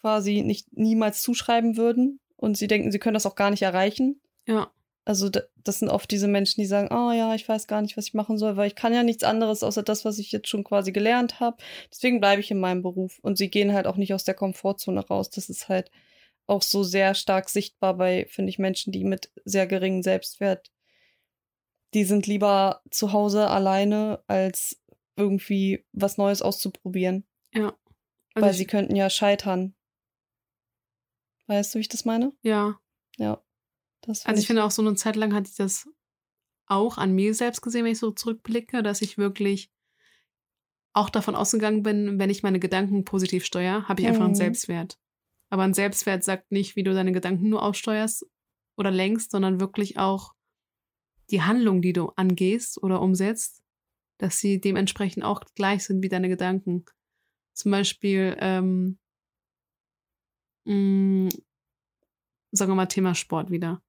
quasi 0.00 0.42
nicht 0.42 0.76
niemals 0.76 1.22
zuschreiben 1.22 1.76
würden. 1.76 2.20
Und 2.36 2.58
sie 2.58 2.66
denken, 2.66 2.92
sie 2.92 2.98
können 2.98 3.14
das 3.14 3.26
auch 3.26 3.36
gar 3.36 3.50
nicht 3.50 3.62
erreichen. 3.62 4.20
ja, 4.46 4.70
Also 5.06 5.28
da- 5.30 5.42
das 5.56 5.78
sind 5.78 5.88
oft 5.88 6.10
diese 6.10 6.28
Menschen, 6.28 6.60
die 6.60 6.66
sagen, 6.66 6.88
oh 6.90 7.12
ja, 7.12 7.34
ich 7.34 7.48
weiß 7.48 7.66
gar 7.66 7.80
nicht, 7.82 7.96
was 7.96 8.06
ich 8.08 8.14
machen 8.14 8.36
soll, 8.38 8.56
weil 8.56 8.66
ich 8.68 8.74
kann 8.74 8.92
ja 8.94 9.02
nichts 9.02 9.22
anderes 9.24 9.62
außer 9.62 9.82
das, 9.82 10.04
was 10.04 10.18
ich 10.18 10.30
jetzt 10.32 10.48
schon 10.48 10.64
quasi 10.64 10.92
gelernt 10.92 11.40
habe. 11.40 11.56
Deswegen 11.90 12.20
bleibe 12.20 12.40
ich 12.40 12.50
in 12.50 12.58
meinem 12.60 12.82
Beruf. 12.82 13.18
Und 13.22 13.38
sie 13.38 13.48
gehen 13.50 13.72
halt 13.72 13.86
auch 13.86 13.96
nicht 13.96 14.12
aus 14.14 14.24
der 14.24 14.34
Komfortzone 14.34 15.00
raus. 15.06 15.30
Das 15.30 15.48
ist 15.48 15.68
halt 15.70 15.90
auch 16.46 16.62
so 16.62 16.82
sehr 16.82 17.14
stark 17.14 17.48
sichtbar 17.48 17.94
bei, 17.96 18.26
finde 18.28 18.50
ich, 18.50 18.58
Menschen, 18.58 18.92
die 18.92 19.04
mit 19.04 19.30
sehr 19.46 19.66
geringem 19.66 20.02
Selbstwert, 20.02 20.70
die 21.94 22.04
sind 22.04 22.26
lieber 22.26 22.82
zu 22.90 23.12
Hause 23.12 23.48
alleine, 23.48 24.22
als 24.26 24.82
irgendwie 25.16 25.84
was 25.92 26.18
Neues 26.18 26.42
auszuprobieren. 26.42 27.24
ja. 27.52 27.74
Weil 28.36 28.50
ich, 28.50 28.56
sie 28.56 28.66
könnten 28.66 28.96
ja 28.96 29.08
scheitern. 29.10 29.76
Weißt 31.46 31.72
du, 31.72 31.78
wie 31.78 31.82
ich 31.82 31.88
das 31.88 32.04
meine? 32.04 32.32
Ja. 32.42 32.80
Ja. 33.16 33.40
also 34.04 34.32
ich, 34.32 34.38
ich 34.40 34.46
finde 34.48 34.64
auch 34.64 34.72
so 34.72 34.82
eine 34.82 34.96
Zeit 34.96 35.14
lang 35.14 35.32
hatte 35.32 35.48
ich 35.48 35.56
das 35.56 35.88
auch 36.66 36.98
an 36.98 37.12
mir 37.12 37.32
selbst 37.34 37.60
gesehen, 37.60 37.84
wenn 37.84 37.92
ich 37.92 37.98
so 37.98 38.10
zurückblicke, 38.10 38.82
dass 38.82 39.02
ich 39.02 39.18
wirklich 39.18 39.70
auch 40.94 41.10
davon 41.10 41.36
ausgegangen 41.36 41.84
bin, 41.84 42.18
wenn 42.18 42.30
ich 42.30 42.42
meine 42.42 42.58
Gedanken 42.58 43.04
positiv 43.04 43.44
steuere, 43.44 43.88
habe 43.88 44.00
ich 44.00 44.08
einfach 44.08 44.20
mhm. 44.20 44.26
einen 44.26 44.34
Selbstwert. 44.34 44.98
Aber 45.50 45.62
ein 45.62 45.74
Selbstwert 45.74 46.24
sagt 46.24 46.50
nicht, 46.50 46.74
wie 46.74 46.82
du 46.82 46.92
deine 46.92 47.12
Gedanken 47.12 47.48
nur 47.48 47.62
aussteuerst 47.62 48.26
oder 48.76 48.90
lenkst, 48.90 49.30
sondern 49.30 49.60
wirklich 49.60 49.98
auch 49.98 50.33
die 51.30 51.42
Handlung, 51.42 51.82
die 51.82 51.92
du 51.92 52.10
angehst 52.16 52.82
oder 52.82 53.00
umsetzt, 53.00 53.62
dass 54.18 54.38
sie 54.38 54.60
dementsprechend 54.60 55.24
auch 55.24 55.42
gleich 55.54 55.84
sind 55.84 56.02
wie 56.02 56.08
deine 56.08 56.28
Gedanken. 56.28 56.84
Zum 57.52 57.70
Beispiel, 57.70 58.36
ähm, 58.40 58.98
mh, 60.64 60.74
mm, 60.74 61.28
sagen 62.52 62.70
wir 62.70 62.76
mal 62.76 62.86
Thema 62.86 63.14
Sport 63.14 63.50
wieder. 63.50 63.82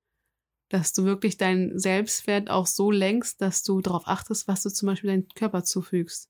Dass 0.70 0.94
du 0.94 1.06
wirklich 1.06 1.38
deinen 1.38 1.78
Selbstwert 1.78 2.50
auch 2.50 2.66
so 2.66 2.90
lenkst, 2.90 3.40
dass 3.40 3.62
du 3.64 3.82
darauf 3.82 4.08
achtest, 4.08 4.48
was 4.48 4.64
du 4.64 4.70
zum 4.70 4.88
Beispiel 4.88 5.10
deinem 5.10 5.28
Körper 5.30 5.64
zufügst. 5.64 6.30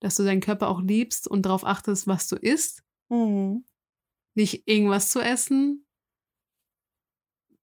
Dass 0.00 0.16
du 0.16 0.24
deinen 0.24 0.40
Körper 0.40 0.68
auch 0.68 0.80
liebst 0.80 1.28
und 1.28 1.42
darauf 1.46 1.64
achtest, 1.64 2.06
was 2.06 2.26
du 2.26 2.36
isst. 2.36 2.82
Mhm. 3.08 3.64
Nicht 4.34 4.66
irgendwas 4.66 5.10
zu 5.10 5.20
essen. 5.20 5.87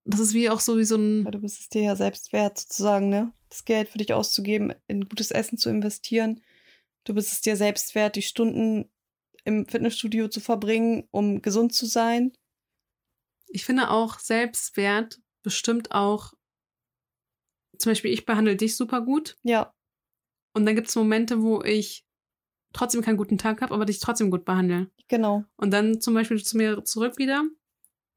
Das 0.05 0.19
ist 0.19 0.33
wie 0.33 0.49
auch 0.49 0.59
so 0.59 0.77
wie 0.77 0.85
so 0.85 0.97
ein. 0.97 1.25
Ja, 1.25 1.31
du 1.31 1.39
bist 1.39 1.59
es 1.59 1.69
dir 1.69 1.81
ja 1.81 1.95
selbst 1.95 2.31
wert, 2.31 2.59
sozusagen, 2.59 3.09
ne? 3.09 3.33
Das 3.49 3.65
Geld 3.65 3.89
für 3.89 3.97
dich 3.97 4.13
auszugeben, 4.13 4.73
in 4.87 5.09
gutes 5.09 5.31
Essen 5.31 5.57
zu 5.57 5.69
investieren. 5.69 6.41
Du 7.05 7.13
bist 7.13 7.31
es 7.31 7.41
dir 7.41 7.55
selbst 7.55 7.95
wert, 7.95 8.15
die 8.15 8.21
Stunden 8.21 8.89
im 9.43 9.67
Fitnessstudio 9.67 10.27
zu 10.27 10.39
verbringen, 10.39 11.07
um 11.11 11.41
gesund 11.41 11.73
zu 11.73 11.85
sein. 11.85 12.33
Ich 13.47 13.65
finde 13.65 13.89
auch 13.89 14.19
Selbstwert 14.19 15.21
bestimmt 15.43 15.91
auch, 15.91 16.33
zum 17.77 17.91
Beispiel, 17.91 18.11
ich 18.11 18.25
behandle 18.25 18.55
dich 18.55 18.75
super 18.75 19.01
gut. 19.01 19.37
Ja. 19.43 19.73
Und 20.53 20.65
dann 20.65 20.75
gibt 20.75 20.87
es 20.87 20.95
Momente, 20.95 21.41
wo 21.41 21.61
ich 21.63 22.05
trotzdem 22.73 23.01
keinen 23.01 23.17
guten 23.17 23.37
Tag 23.37 23.61
habe, 23.61 23.73
aber 23.73 23.85
dich 23.85 23.99
trotzdem 23.99 24.31
gut 24.31 24.45
behandle. 24.45 24.89
Genau. 25.07 25.43
Und 25.57 25.71
dann 25.71 26.01
zum 26.01 26.13
Beispiel 26.13 26.43
zu 26.43 26.57
mir 26.57 26.83
zurück 26.83 27.17
wieder. 27.17 27.43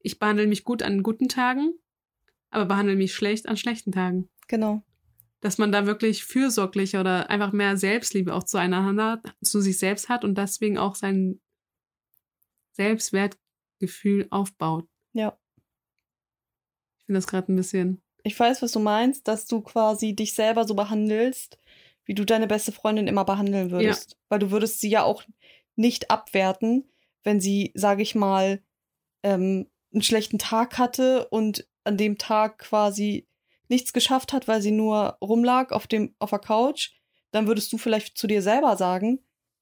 Ich 0.01 0.19
behandle 0.19 0.47
mich 0.47 0.63
gut 0.63 0.83
an 0.83 1.03
guten 1.03 1.27
Tagen, 1.27 1.73
aber 2.49 2.65
behandle 2.65 2.95
mich 2.95 3.13
schlecht 3.13 3.47
an 3.47 3.57
schlechten 3.57 3.91
Tagen. 3.91 4.29
Genau 4.47 4.83
dass 5.41 5.57
man 5.57 5.71
da 5.71 5.85
wirklich 5.85 6.25
fürsorglich 6.25 6.97
oder 6.97 7.29
einfach 7.29 7.51
mehr 7.51 7.77
Selbstliebe 7.77 8.33
auch 8.33 8.43
zueinander, 8.43 9.21
zu 9.41 9.61
sich 9.61 9.79
selbst 9.79 10.09
hat 10.09 10.23
und 10.23 10.37
deswegen 10.37 10.77
auch 10.77 10.95
sein 10.95 11.39
Selbstwertgefühl 12.71 14.27
aufbaut. 14.31 14.87
Ja. 15.13 15.37
Ich 16.97 17.05
finde 17.05 17.17
das 17.17 17.27
gerade 17.27 17.51
ein 17.51 17.55
bisschen. 17.55 18.01
Ich 18.23 18.37
weiß, 18.37 18.61
was 18.61 18.73
du 18.73 18.79
meinst, 18.79 19.27
dass 19.27 19.45
du 19.45 19.61
quasi 19.61 20.13
dich 20.13 20.33
selber 20.33 20.67
so 20.67 20.75
behandelst, 20.75 21.57
wie 22.05 22.15
du 22.15 22.25
deine 22.25 22.47
beste 22.47 22.71
Freundin 22.71 23.07
immer 23.07 23.23
behandeln 23.23 23.71
würdest. 23.71 24.11
Ja. 24.11 24.17
Weil 24.29 24.39
du 24.39 24.51
würdest 24.51 24.81
sie 24.81 24.89
ja 24.89 25.03
auch 25.03 25.23
nicht 25.75 26.11
abwerten, 26.11 26.91
wenn 27.23 27.39
sie, 27.39 27.71
sage 27.75 28.01
ich 28.01 28.13
mal, 28.13 28.61
ähm, 29.23 29.67
einen 29.93 30.01
schlechten 30.01 30.39
Tag 30.39 30.77
hatte 30.77 31.27
und 31.29 31.67
an 31.83 31.97
dem 31.97 32.17
Tag 32.17 32.59
quasi 32.59 33.27
nichts 33.67 33.93
geschafft 33.93 34.33
hat, 34.33 34.47
weil 34.47 34.61
sie 34.61 34.71
nur 34.71 35.17
rumlag 35.21 35.71
auf 35.71 35.87
dem 35.87 36.15
auf 36.19 36.31
der 36.31 36.39
Couch, 36.39 36.91
dann 37.31 37.47
würdest 37.47 37.71
du 37.71 37.77
vielleicht 37.77 38.17
zu 38.17 38.27
dir 38.27 38.41
selber 38.41 38.77
sagen 38.77 39.19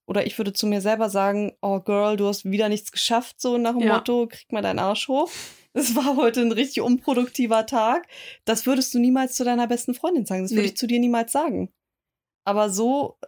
oder 0.08 0.26
ich 0.26 0.38
würde 0.38 0.54
zu 0.54 0.68
mir 0.68 0.82
selber 0.82 1.10
sagen, 1.10 1.54
oh 1.62 1.82
Girl, 1.82 2.16
du 2.16 2.28
hast 2.28 2.46
wieder 2.46 2.70
nichts 2.70 2.92
geschafft, 2.92 3.42
so 3.42 3.58
nach 3.58 3.74
dem 3.74 3.82
ja. 3.82 3.96
Motto, 3.96 4.28
krieg 4.28 4.52
mal 4.52 4.62
deinen 4.62 4.80
Arsch 4.80 5.08
hoch. 5.08 5.30
Es 5.74 5.96
war 5.96 6.16
heute 6.16 6.42
ein 6.42 6.52
richtig 6.52 6.82
unproduktiver 6.82 7.68
Tag. 7.68 8.08
Das 8.46 8.66
würdest 8.66 8.96
du 8.96 9.00
niemals 9.00 9.36
zu 9.36 9.44
deiner 9.44 9.68
besten 9.68 9.94
Freundin 9.94 10.26
sagen. 10.26 10.42
Das 10.42 10.52
würde 10.52 10.64
nee. 10.64 10.70
ich 10.70 10.78
zu 10.78 10.88
dir 10.88 11.00
niemals 11.00 11.32
sagen. 11.32 11.72
Aber 12.46 12.72
so, 12.72 13.20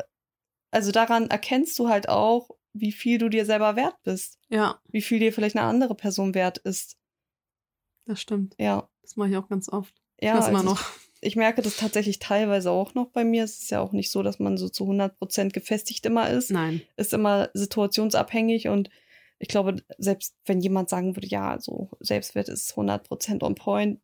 also 0.72 0.92
daran 0.92 1.30
erkennst 1.30 1.78
du 1.78 1.90
halt 1.90 2.10
auch, 2.10 2.50
wie 2.74 2.92
viel 2.92 3.18
du 3.18 3.30
dir 3.30 3.46
selber 3.46 3.76
wert 3.76 3.96
bist. 4.04 4.38
Ja. 4.50 4.80
Wie 4.88 5.02
viel 5.02 5.20
dir 5.20 5.34
vielleicht 5.34 5.56
eine 5.56 5.66
andere 5.66 5.96
Person 5.96 6.36
wert 6.36 6.58
ist. 6.60 6.98
Das 8.06 8.22
stimmt. 8.22 8.56
Ja. 8.60 8.90
Das 9.02 9.16
mache 9.16 9.30
ich 9.30 9.38
auch 9.38 9.50
ganz 9.50 9.70
oft. 9.70 9.94
Ja, 10.22 10.36
das 10.36 10.48
also 10.48 10.64
noch. 10.64 10.80
Ich, 10.82 11.18
ich, 11.22 11.36
merke 11.36 11.62
das 11.62 11.78
tatsächlich 11.78 12.20
teilweise 12.20 12.72
auch 12.72 12.94
noch 12.94 13.08
bei 13.08 13.24
mir. 13.24 13.44
Es 13.44 13.60
ist 13.60 13.72
ja 13.72 13.82
auch 13.82 13.92
nicht 13.92 14.12
so, 14.12 14.24
dass 14.24 14.40
man 14.40 14.58
so 14.58 14.70
zu 14.70 14.84
100 14.84 15.18
Prozent 15.18 15.54
gefestigt 15.54 16.06
immer 16.06 16.30
ist. 16.30 16.52
Nein. 16.52 16.82
Ist 16.98 17.14
immer 17.14 17.50
situationsabhängig 17.54 18.68
und 18.68 18.90
ich 19.40 19.48
glaube, 19.48 19.78
selbst 19.98 20.36
wenn 20.46 20.60
jemand 20.60 20.90
sagen 20.90 21.16
würde, 21.16 21.28
ja, 21.28 21.60
so 21.60 21.90
Selbstwert 22.02 22.50
ist 22.50 22.72
100 22.72 23.08
Prozent 23.08 23.42
on 23.42 23.56
point, 23.56 24.00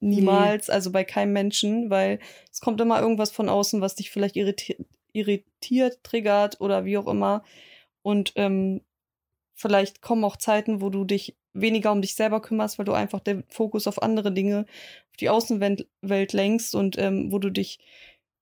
niemals, 0.00 0.66
nee. 0.66 0.74
also 0.74 0.90
bei 0.90 1.04
keinem 1.04 1.32
Menschen, 1.32 1.90
weil 1.90 2.18
es 2.52 2.60
kommt 2.60 2.80
immer 2.80 3.00
irgendwas 3.00 3.30
von 3.30 3.48
außen, 3.48 3.80
was 3.80 3.94
dich 3.94 4.10
vielleicht 4.10 4.36
irritiert, 4.36 4.80
irritiert 5.12 6.02
triggert 6.02 6.60
oder 6.60 6.84
wie 6.84 6.98
auch 6.98 7.06
immer. 7.06 7.44
Und 8.02 8.32
ähm, 8.36 8.82
vielleicht 9.54 10.02
kommen 10.02 10.24
auch 10.24 10.36
Zeiten, 10.36 10.80
wo 10.80 10.90
du 10.90 11.04
dich 11.04 11.36
weniger 11.52 11.92
um 11.92 12.02
dich 12.02 12.14
selber 12.14 12.40
kümmerst, 12.40 12.78
weil 12.78 12.86
du 12.86 12.92
einfach 12.92 13.20
den 13.20 13.44
Fokus 13.48 13.86
auf 13.86 14.02
andere 14.02 14.32
Dinge, 14.32 14.66
auf 15.10 15.16
die 15.18 15.28
Außenwelt 15.28 16.32
lenkst 16.32 16.74
und 16.74 16.98
ähm, 16.98 17.32
wo 17.32 17.38
du 17.38 17.50
dich, 17.50 17.78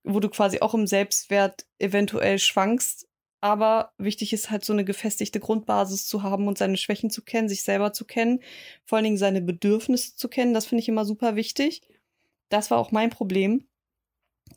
wo 0.05 0.21
du 0.21 0.29
quasi 0.29 0.61
auch 0.61 0.75
im 0.75 0.87
Selbstwert 0.87 1.67
eventuell 1.79 2.39
schwankst. 2.39 3.09
Aber 3.41 3.93
wichtig 3.99 4.33
ist 4.33 4.51
halt 4.51 4.65
so 4.65 4.73
eine 4.73 4.85
gefestigte 4.85 5.41
Grundbasis 5.41 6.07
zu 6.07 6.23
haben 6.23 6.49
und 6.49 6.59
seine 6.59 6.77
Schwächen 6.77 7.11
zu 7.11 7.23
kennen, 7.23 7.49
sich 7.49 7.63
selber 7.63 7.93
zu 7.93 8.05
kennen, 8.05 8.41
vor 8.85 8.97
allen 8.97 9.05
Dingen 9.05 9.19
seine 9.19 9.43
Bedürfnisse 9.43 10.17
zu 10.17 10.29
kennen. 10.29 10.55
Das 10.55 10.67
finde 10.67 10.83
ich 10.83 10.89
immer 10.89 11.05
super 11.05 11.37
wichtig. 11.37 11.83
Das 12.49 12.71
war 12.71 12.79
auch 12.79 12.93
mein 12.93 13.11
Problem. 13.11 13.67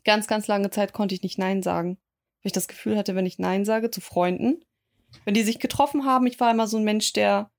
Ganz, 0.04 0.26
ganz 0.26 0.46
lange 0.46 0.70
Zeit 0.70 0.92
konnte 0.92 1.14
ich 1.14 1.22
nicht 1.22 1.38
Nein 1.38 1.62
sagen. 1.62 1.98
Weil 2.42 2.48
ich 2.48 2.52
das 2.52 2.68
Gefühl 2.68 2.96
hatte, 2.96 3.14
wenn 3.14 3.26
ich 3.26 3.38
Nein 3.38 3.64
sage 3.64 3.90
zu 3.90 4.00
Freunden, 4.00 4.64
wenn 5.24 5.34
die 5.34 5.42
sich 5.42 5.58
getroffen 5.58 6.04
haben, 6.04 6.26
ich 6.26 6.38
war 6.40 6.50
immer 6.50 6.66
so 6.66 6.76
ein 6.76 6.84
Mensch, 6.84 7.12
der 7.12 7.50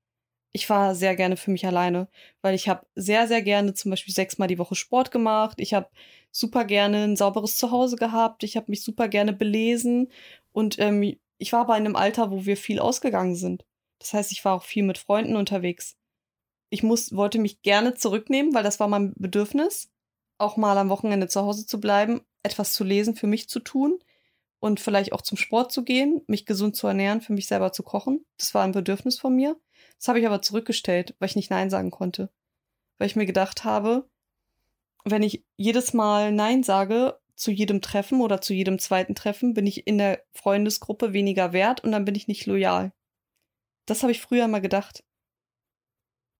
ich 0.52 0.68
war 0.68 0.94
sehr 0.94 1.16
gerne 1.16 1.36
für 1.36 1.50
mich 1.50 1.66
alleine, 1.66 2.08
weil 2.42 2.54
ich 2.54 2.68
habe 2.68 2.86
sehr, 2.94 3.26
sehr 3.26 3.42
gerne 3.42 3.72
zum 3.72 3.90
Beispiel 3.90 4.12
sechsmal 4.12 4.48
die 4.48 4.58
Woche 4.58 4.74
Sport 4.74 5.10
gemacht. 5.10 5.58
Ich 5.58 5.72
habe 5.72 5.88
super 6.30 6.64
gerne 6.64 7.04
ein 7.04 7.16
sauberes 7.16 7.56
Zuhause 7.56 7.96
gehabt. 7.96 8.44
Ich 8.44 8.56
habe 8.56 8.66
mich 8.68 8.84
super 8.84 9.08
gerne 9.08 9.32
belesen 9.32 10.08
und 10.52 10.78
ähm, 10.78 11.16
ich 11.38 11.52
war 11.52 11.66
bei 11.66 11.74
einem 11.74 11.96
Alter, 11.96 12.30
wo 12.30 12.44
wir 12.44 12.56
viel 12.58 12.78
ausgegangen 12.78 13.34
sind. 13.34 13.64
Das 13.98 14.12
heißt, 14.12 14.30
ich 14.32 14.44
war 14.44 14.54
auch 14.54 14.62
viel 14.62 14.82
mit 14.82 14.98
Freunden 14.98 15.36
unterwegs. 15.36 15.96
Ich 16.70 16.82
muss, 16.82 17.16
wollte 17.16 17.38
mich 17.38 17.62
gerne 17.62 17.94
zurücknehmen, 17.94 18.54
weil 18.54 18.62
das 18.62 18.78
war 18.78 18.88
mein 18.88 19.14
Bedürfnis, 19.16 19.90
auch 20.38 20.56
mal 20.56 20.76
am 20.76 20.90
Wochenende 20.90 21.28
zu 21.28 21.42
Hause 21.42 21.66
zu 21.66 21.80
bleiben, 21.80 22.20
etwas 22.42 22.74
zu 22.74 22.84
lesen, 22.84 23.14
für 23.14 23.26
mich 23.26 23.48
zu 23.48 23.60
tun 23.60 23.98
und 24.62 24.78
vielleicht 24.78 25.12
auch 25.12 25.22
zum 25.22 25.36
Sport 25.36 25.72
zu 25.72 25.82
gehen, 25.82 26.22
mich 26.28 26.46
gesund 26.46 26.76
zu 26.76 26.86
ernähren, 26.86 27.20
für 27.20 27.32
mich 27.32 27.48
selber 27.48 27.72
zu 27.72 27.82
kochen. 27.82 28.24
Das 28.38 28.54
war 28.54 28.62
ein 28.62 28.70
Bedürfnis 28.70 29.18
von 29.18 29.34
mir. 29.34 29.60
Das 29.98 30.06
habe 30.06 30.20
ich 30.20 30.26
aber 30.26 30.40
zurückgestellt, 30.40 31.16
weil 31.18 31.28
ich 31.28 31.34
nicht 31.34 31.50
Nein 31.50 31.68
sagen 31.68 31.90
konnte. 31.90 32.30
Weil 32.96 33.08
ich 33.08 33.16
mir 33.16 33.26
gedacht 33.26 33.64
habe, 33.64 34.08
wenn 35.04 35.24
ich 35.24 35.44
jedes 35.56 35.94
Mal 35.94 36.30
Nein 36.30 36.62
sage 36.62 37.18
zu 37.34 37.50
jedem 37.50 37.82
Treffen 37.82 38.20
oder 38.20 38.40
zu 38.40 38.54
jedem 38.54 38.78
zweiten 38.78 39.16
Treffen, 39.16 39.52
bin 39.52 39.66
ich 39.66 39.88
in 39.88 39.98
der 39.98 40.22
Freundesgruppe 40.32 41.12
weniger 41.12 41.52
wert 41.52 41.82
und 41.82 41.90
dann 41.90 42.04
bin 42.04 42.14
ich 42.14 42.28
nicht 42.28 42.46
loyal. 42.46 42.92
Das 43.86 44.02
habe 44.04 44.12
ich 44.12 44.20
früher 44.20 44.46
mal 44.46 44.60
gedacht. 44.60 45.02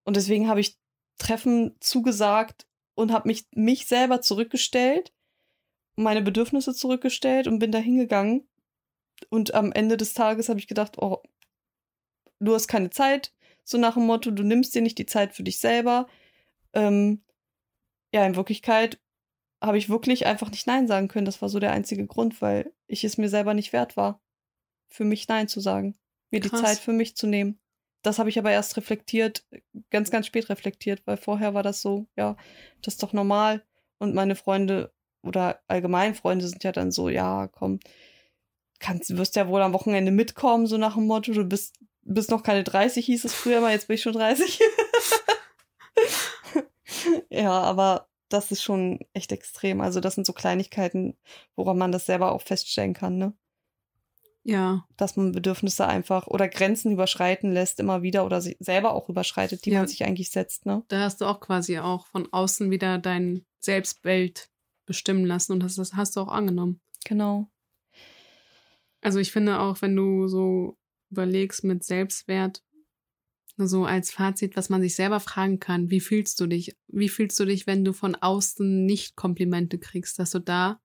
Und 0.05 0.15
deswegen 0.15 0.47
habe 0.47 0.61
ich 0.61 0.79
Treffen 1.19 1.75
zugesagt 1.81 2.69
und 2.95 3.11
habe 3.11 3.27
mich, 3.27 3.47
mich 3.51 3.89
selber 3.89 4.21
zurückgestellt, 4.21 5.13
meine 5.97 6.23
Bedürfnisse 6.23 6.75
zurückgestellt 6.75 7.47
und 7.47 7.59
bin 7.59 7.73
da 7.73 7.79
hingegangen. 7.79 8.49
Und 9.31 9.55
am 9.55 9.73
Ende 9.73 9.97
des 9.97 10.15
Tages 10.15 10.49
habe 10.49 10.59
ich 10.59 10.67
gedacht, 10.67 10.99
oh, 10.99 11.23
du 12.41 12.55
hast 12.55 12.69
keine 12.69 12.91
Zeit, 12.91 13.33
so 13.65 13.79
nach 13.79 13.95
dem 13.95 14.07
Motto, 14.07 14.31
du 14.31 14.43
nimmst 14.43 14.75
dir 14.75 14.83
nicht 14.83 14.99
die 14.99 15.07
Zeit 15.07 15.35
für 15.35 15.43
dich 15.43 15.59
selber. 15.59 16.09
Ähm, 16.73 17.23
ja, 18.13 18.27
in 18.27 18.37
Wirklichkeit 18.37 18.99
habe 19.63 19.79
ich 19.79 19.89
wirklich 19.89 20.27
einfach 20.27 20.51
nicht 20.51 20.67
Nein 20.67 20.89
sagen 20.89 21.09
können. 21.09 21.25
Das 21.25 21.41
war 21.41 21.49
so 21.49 21.61
der 21.61 21.73
einzige 21.73 22.07
Grund, 22.07 22.43
weil 22.43 22.73
ich 22.87 23.05
es 23.05 23.17
mir 23.17 23.29
selber 23.29 23.55
nicht 23.55 23.73
wert 23.73 23.97
war, 23.97 24.21
für 24.89 25.05
mich 25.05 25.29
Nein 25.29 25.49
zu 25.49 25.61
sagen, 25.61 25.97
mir 26.31 26.41
Krass. 26.41 26.51
die 26.51 26.67
Zeit 26.67 26.79
für 26.79 26.93
mich 26.93 27.17
zu 27.17 27.27
nehmen. 27.27 27.59
Das 28.03 28.19
habe 28.19 28.29
ich 28.29 28.39
aber 28.39 28.51
erst 28.51 28.77
reflektiert, 28.77 29.47
ganz, 29.91 30.11
ganz 30.11 30.27
spät 30.27 30.49
reflektiert, 30.49 31.03
weil 31.07 31.17
vorher 31.17 31.55
war 31.55 31.63
das 31.63 31.81
so, 31.81 32.09
ja, 32.17 32.37
das 32.83 32.95
ist 32.95 33.03
doch 33.03 33.13
normal. 33.13 33.65
Und 33.99 34.15
meine 34.15 34.35
Freunde 34.35 34.93
oder 35.23 35.61
allgemein 35.69 36.15
Freunde 36.15 36.47
sind 36.49 36.65
ja 36.65 36.73
dann 36.73 36.91
so, 36.91 37.09
ja, 37.09 37.49
komm, 37.49 37.81
kannst, 38.81 39.17
wirst 39.17 39.37
ja 39.37 39.49
wohl 39.49 39.63
am 39.63 39.73
Wochenende 39.73 40.11
mitkommen, 40.13 40.67
so 40.67 40.77
nach 40.77 40.95
dem 40.95 41.07
Motto, 41.07 41.33
du 41.33 41.45
bist 41.45 41.77
bist 42.05 42.31
noch 42.31 42.43
keine 42.43 42.65
30, 42.65 43.07
hieß 43.07 43.25
es 43.25 43.33
früher 43.33 43.61
mal, 43.61 43.71
jetzt 43.73 43.87
bin 43.87 43.95
ich 43.95 44.03
schon 44.03 44.13
30. 44.13 44.61
ja, 47.31 47.53
aber 47.53 48.09
das 48.29 48.51
ist 48.51 48.63
schon 48.63 49.01
echt 49.13 49.33
extrem. 49.33 49.81
Also 49.81 50.01
das 50.01 50.15
sind 50.15 50.27
so 50.27 50.33
Kleinigkeiten, 50.33 51.17
woran 51.55 51.79
man 51.79 51.93
das 51.93 52.07
selber 52.07 52.33
auch 52.33 52.43
feststellen 52.43 52.95
kann, 52.95 53.19
ne? 53.19 53.35
Ja. 54.45 54.85
Dass 54.97 55.17
man 55.17 55.31
Bedürfnisse 55.31 55.87
einfach 55.87 56.27
oder 56.27 56.49
Grenzen 56.49 56.91
überschreiten 56.91 57.53
lässt 57.53 57.79
immer 57.79 58.03
wieder 58.03 58.27
oder 58.27 58.41
sich 58.41 58.57
selber 58.59 58.95
auch 58.95 59.09
überschreitet, 59.09 59.65
die 59.65 59.71
Ja. 59.71 59.79
man 59.79 59.89
sich 59.89 60.05
eigentlich 60.05 60.31
setzt, 60.31 60.67
ne? 60.67 60.83
Da 60.89 61.01
hast 61.01 61.21
du 61.21 61.27
auch 61.27 61.41
quasi 61.41 61.79
auch 61.79 62.07
von 62.07 62.29
außen 62.33 62.71
wieder 62.71 62.99
dein 62.99 63.45
Selbstbild 63.61 64.49
bestimmen 64.93 65.25
lassen 65.25 65.53
und 65.53 65.63
das, 65.63 65.77
das 65.77 65.95
hast 65.95 66.17
du 66.17 66.21
auch 66.21 66.29
angenommen. 66.29 66.83
Genau. 67.07 67.51
Also 69.01 69.21
ich 69.21 69.33
finde 69.33 69.59
auch, 69.59 69.81
wenn 69.81 69.97
du 69.97 70.29
so 70.29 70.77
überlegst 71.11 71.65
mit 71.65 71.83
Selbstwert, 71.83 72.63
so 73.57 73.87
als 73.87 74.11
Fazit, 74.11 74.55
was 74.55 74.69
man 74.69 74.83
sich 74.83 74.95
selber 74.95 75.19
fragen 75.19 75.61
kann, 75.61 75.91
wie 75.91 76.01
fühlst 76.01 76.39
du 76.41 76.47
dich? 76.47 76.77
Wie 76.89 77.09
fühlst 77.09 77.39
du 77.41 77.47
dich, 77.47 77.67
wenn 77.67 77.85
du 77.85 77.95
von 77.95 78.15
außen 78.15 78.85
nicht 78.85 79.17
Komplimente 79.17 79.79
kriegst, 79.79 80.19
dass 80.19 80.31
du 80.31 80.41
da 80.41 80.79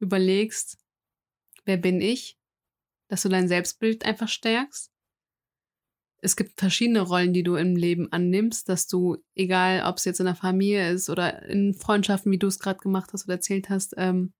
überlegst, 0.00 0.78
wer 1.66 1.76
bin 1.76 2.00
ich? 2.00 2.38
Dass 3.08 3.22
du 3.22 3.28
dein 3.28 3.48
Selbstbild 3.48 4.06
einfach 4.06 4.28
stärkst. 4.28 4.90
Es 6.24 6.36
gibt 6.36 6.58
verschiedene 6.58 7.02
Rollen, 7.02 7.34
die 7.34 7.42
du 7.42 7.56
im 7.56 7.76
Leben 7.76 8.10
annimmst, 8.10 8.70
dass 8.70 8.86
du, 8.86 9.18
egal 9.34 9.84
ob 9.86 9.98
es 9.98 10.06
jetzt 10.06 10.20
in 10.20 10.26
der 10.26 10.34
Familie 10.34 10.90
ist 10.90 11.10
oder 11.10 11.42
in 11.42 11.74
Freundschaften, 11.74 12.32
wie 12.32 12.38
du 12.38 12.46
es 12.46 12.58
gerade 12.58 12.78
gemacht 12.78 13.12
hast 13.12 13.26
oder 13.26 13.34
erzählt 13.34 13.68
hast, 13.68 13.92
ähm, 13.98 14.32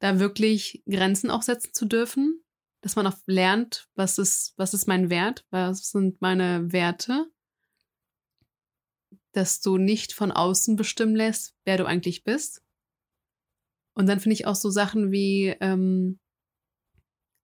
da 0.00 0.18
wirklich 0.18 0.82
Grenzen 0.90 1.30
auch 1.30 1.42
setzen 1.42 1.72
zu 1.72 1.86
dürfen, 1.86 2.42
dass 2.80 2.96
man 2.96 3.06
auch 3.06 3.16
lernt, 3.26 3.86
was 3.94 4.18
ist, 4.18 4.54
was 4.56 4.74
ist 4.74 4.88
mein 4.88 5.08
Wert, 5.08 5.46
was 5.50 5.90
sind 5.90 6.20
meine 6.20 6.72
Werte, 6.72 7.30
dass 9.30 9.60
du 9.60 9.78
nicht 9.78 10.12
von 10.12 10.32
außen 10.32 10.74
bestimmen 10.74 11.14
lässt, 11.14 11.54
wer 11.64 11.76
du 11.76 11.86
eigentlich 11.86 12.24
bist. 12.24 12.60
Und 13.94 14.08
dann 14.08 14.18
finde 14.18 14.34
ich 14.34 14.48
auch 14.48 14.56
so 14.56 14.68
Sachen 14.68 15.12
wie, 15.12 15.54
ähm, 15.60 16.18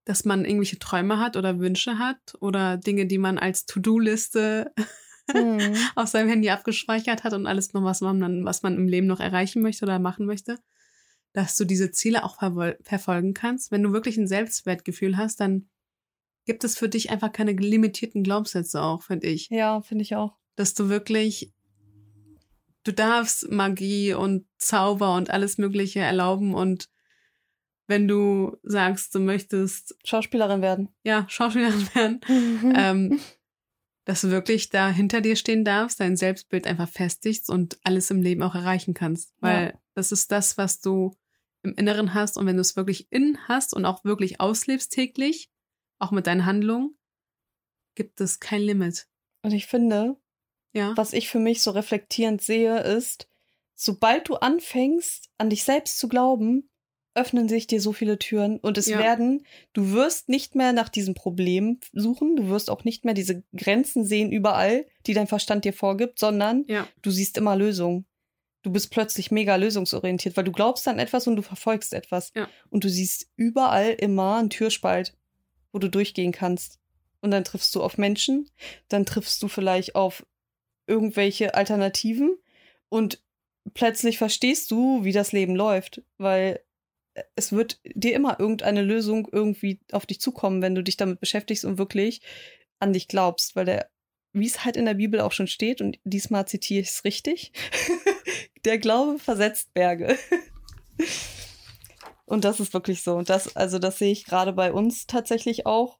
dass 0.05 0.25
man 0.25 0.45
irgendwelche 0.45 0.79
Träume 0.79 1.19
hat 1.19 1.37
oder 1.37 1.59
Wünsche 1.59 1.99
hat 1.99 2.35
oder 2.39 2.77
Dinge, 2.77 3.05
die 3.05 3.17
man 3.17 3.37
als 3.37 3.65
To-Do-Liste 3.65 4.71
Mhm. 5.33 5.75
auf 5.95 6.09
seinem 6.09 6.29
Handy 6.29 6.49
abgespeichert 6.49 7.23
hat 7.23 7.33
und 7.33 7.47
alles 7.47 7.73
noch, 7.73 7.83
was 7.83 8.01
man 8.01 8.19
dann, 8.19 8.45
was 8.45 8.63
man 8.63 8.75
im 8.75 8.87
Leben 8.87 9.07
noch 9.07 9.19
erreichen 9.19 9.61
möchte 9.61 9.85
oder 9.85 9.99
machen 9.99 10.25
möchte, 10.25 10.59
dass 11.33 11.55
du 11.55 11.65
diese 11.65 11.91
Ziele 11.91 12.23
auch 12.23 12.37
verfolgen 12.81 13.33
kannst. 13.33 13.71
Wenn 13.71 13.83
du 13.83 13.93
wirklich 13.93 14.17
ein 14.17 14.27
Selbstwertgefühl 14.27 15.17
hast, 15.17 15.39
dann 15.39 15.69
gibt 16.45 16.63
es 16.63 16.77
für 16.77 16.89
dich 16.89 17.11
einfach 17.11 17.31
keine 17.31 17.53
limitierten 17.53 18.23
Glaubenssätze 18.23 18.81
auch, 18.81 19.03
finde 19.03 19.27
ich. 19.27 19.49
Ja, 19.49 19.81
finde 19.81 20.03
ich 20.03 20.15
auch. 20.15 20.35
Dass 20.55 20.73
du 20.73 20.89
wirklich, 20.89 21.53
du 22.83 22.91
darfst 22.91 23.49
Magie 23.49 24.13
und 24.13 24.45
Zauber 24.57 25.15
und 25.15 25.29
alles 25.29 25.57
Mögliche 25.57 25.99
erlauben 25.99 26.53
und 26.53 26.89
wenn 27.91 28.07
du 28.07 28.57
sagst, 28.63 29.13
du 29.13 29.19
möchtest, 29.19 29.95
Schauspielerin 30.03 30.61
werden. 30.63 30.89
ja, 31.03 31.25
Schauspielerin 31.29 31.87
werden, 31.93 32.21
ähm, 32.75 33.19
dass 34.05 34.21
du 34.21 34.31
wirklich 34.31 34.69
da 34.69 34.89
hinter 34.89 35.21
dir 35.21 35.35
stehen 35.35 35.63
darfst, 35.63 35.99
dein 35.99 36.17
Selbstbild 36.17 36.65
einfach 36.65 36.89
festigst 36.89 37.49
und 37.51 37.77
alles 37.83 38.09
im 38.09 38.23
Leben 38.23 38.41
auch 38.41 38.55
erreichen 38.55 38.95
kannst. 38.95 39.35
Weil 39.39 39.67
Ja. 39.67 39.79
das 39.93 40.11
ist 40.11 40.31
das, 40.31 40.57
was 40.57 40.81
du 40.81 41.11
im 41.61 41.75
Inneren 41.75 42.15
hast. 42.15 42.37
Und 42.37 42.47
wenn 42.47 42.55
du 42.55 42.61
es 42.61 42.75
wirklich 42.75 43.11
innen 43.11 43.37
hast 43.47 43.75
und 43.75 43.85
auch 43.85 44.03
wirklich 44.03 44.39
auslebst 44.41 44.91
täglich, 44.91 45.51
auch 45.99 46.09
mit 46.09 46.25
deinen 46.25 46.47
Handlungen, 46.47 46.97
gibt 47.93 48.19
es 48.21 48.39
kein 48.39 48.61
Limit. 48.61 49.07
Und 49.43 49.51
ich 49.51 49.67
finde, 49.67 50.15
Ja. 50.73 50.93
was 50.97 51.13
ich 51.13 51.29
für 51.29 51.37
mich 51.39 51.61
so 51.61 51.69
reflektierend 51.71 52.41
sehe, 52.41 52.79
ist, 52.79 53.27
sobald 53.75 54.29
du 54.29 54.35
anfängst, 54.37 55.29
an 55.37 55.51
dich 55.51 55.63
selbst 55.63 55.99
zu 55.99 56.07
glauben, 56.07 56.70
öffnen 57.13 57.49
sich 57.49 57.67
dir 57.67 57.81
so 57.81 57.91
viele 57.93 58.17
Türen 58.19 58.57
und 58.59 58.77
es 58.77 58.85
Ja. 58.87 58.99
werden, 58.99 59.45
du 59.73 59.91
wirst 59.91 60.29
nicht 60.29 60.55
mehr 60.55 60.71
nach 60.73 60.89
diesem 60.89 61.13
Problem 61.13 61.79
suchen, 61.93 62.35
du 62.37 62.47
wirst 62.49 62.69
auch 62.69 62.83
nicht 62.85 63.03
mehr 63.05 63.13
diese 63.13 63.43
Grenzen 63.55 64.05
sehen 64.05 64.31
überall, 64.31 64.85
die 65.07 65.13
dein 65.13 65.27
Verstand 65.27 65.65
dir 65.65 65.73
vorgibt, 65.73 66.19
sondern 66.19 66.63
Ja. 66.67 66.87
du 67.01 67.11
siehst 67.11 67.37
immer 67.37 67.55
Lösungen. 67.55 68.05
Du 68.63 68.71
bist 68.71 68.91
plötzlich 68.91 69.31
mega 69.31 69.55
lösungsorientiert, 69.55 70.37
weil 70.37 70.43
du 70.43 70.51
glaubst 70.51 70.87
an 70.87 70.99
etwas 70.99 71.27
und 71.27 71.35
du 71.35 71.41
verfolgst 71.41 71.93
etwas. 71.93 72.31
Ja. 72.35 72.47
Und 72.69 72.83
du 72.83 72.89
siehst 72.89 73.27
überall 73.35 73.89
immer 73.89 74.37
einen 74.37 74.49
Türspalt, 74.51 75.17
wo 75.73 75.79
du 75.79 75.89
durchgehen 75.89 76.31
kannst. 76.31 76.79
Und 77.21 77.31
dann 77.31 77.43
triffst 77.43 77.73
du 77.75 77.81
auf 77.83 77.97
Menschen, 77.97 78.49
dann 78.87 79.05
triffst 79.05 79.41
du 79.43 79.47
vielleicht 79.47 79.95
auf 79.95 80.25
irgendwelche 80.87 81.55
Alternativen 81.55 82.37
und 82.89 83.21
plötzlich 83.73 84.17
verstehst 84.17 84.71
du, 84.71 85.03
wie 85.03 85.11
das 85.11 85.31
Leben 85.31 85.55
läuft, 85.55 86.01
weil 86.17 86.59
es 87.35 87.51
wird 87.51 87.79
dir 87.83 88.15
immer 88.15 88.39
irgendeine 88.39 88.81
Lösung 88.81 89.27
irgendwie 89.31 89.79
auf 89.91 90.05
dich 90.05 90.21
zukommen, 90.21 90.61
wenn 90.61 90.75
du 90.75 90.83
dich 90.83 90.97
damit 90.97 91.19
beschäftigst 91.19 91.65
und 91.65 91.77
wirklich 91.77 92.21
an 92.79 92.93
dich 92.93 93.07
glaubst, 93.07 93.55
weil 93.55 93.65
der, 93.65 93.89
wie 94.33 94.47
es 94.47 94.63
halt 94.63 94.77
in 94.77 94.85
der 94.85 94.95
Bibel 94.95 95.19
auch 95.19 95.31
schon 95.31 95.47
steht, 95.47 95.81
und 95.81 95.99
diesmal 96.03 96.47
zitiere 96.47 96.81
ich 96.81 96.89
es 96.89 97.03
richtig, 97.03 97.51
der 98.65 98.77
Glaube 98.77 99.19
versetzt 99.19 99.73
Berge. 99.73 100.17
Und 102.25 102.45
das 102.45 102.61
ist 102.61 102.73
wirklich 102.73 103.03
so. 103.03 103.15
Und 103.15 103.29
das, 103.29 103.57
also 103.57 103.77
das 103.77 103.97
sehe 103.97 104.13
ich 104.13 104.23
gerade 104.23 104.53
bei 104.53 104.71
uns 104.71 105.05
tatsächlich 105.05 105.65
auch, 105.65 105.99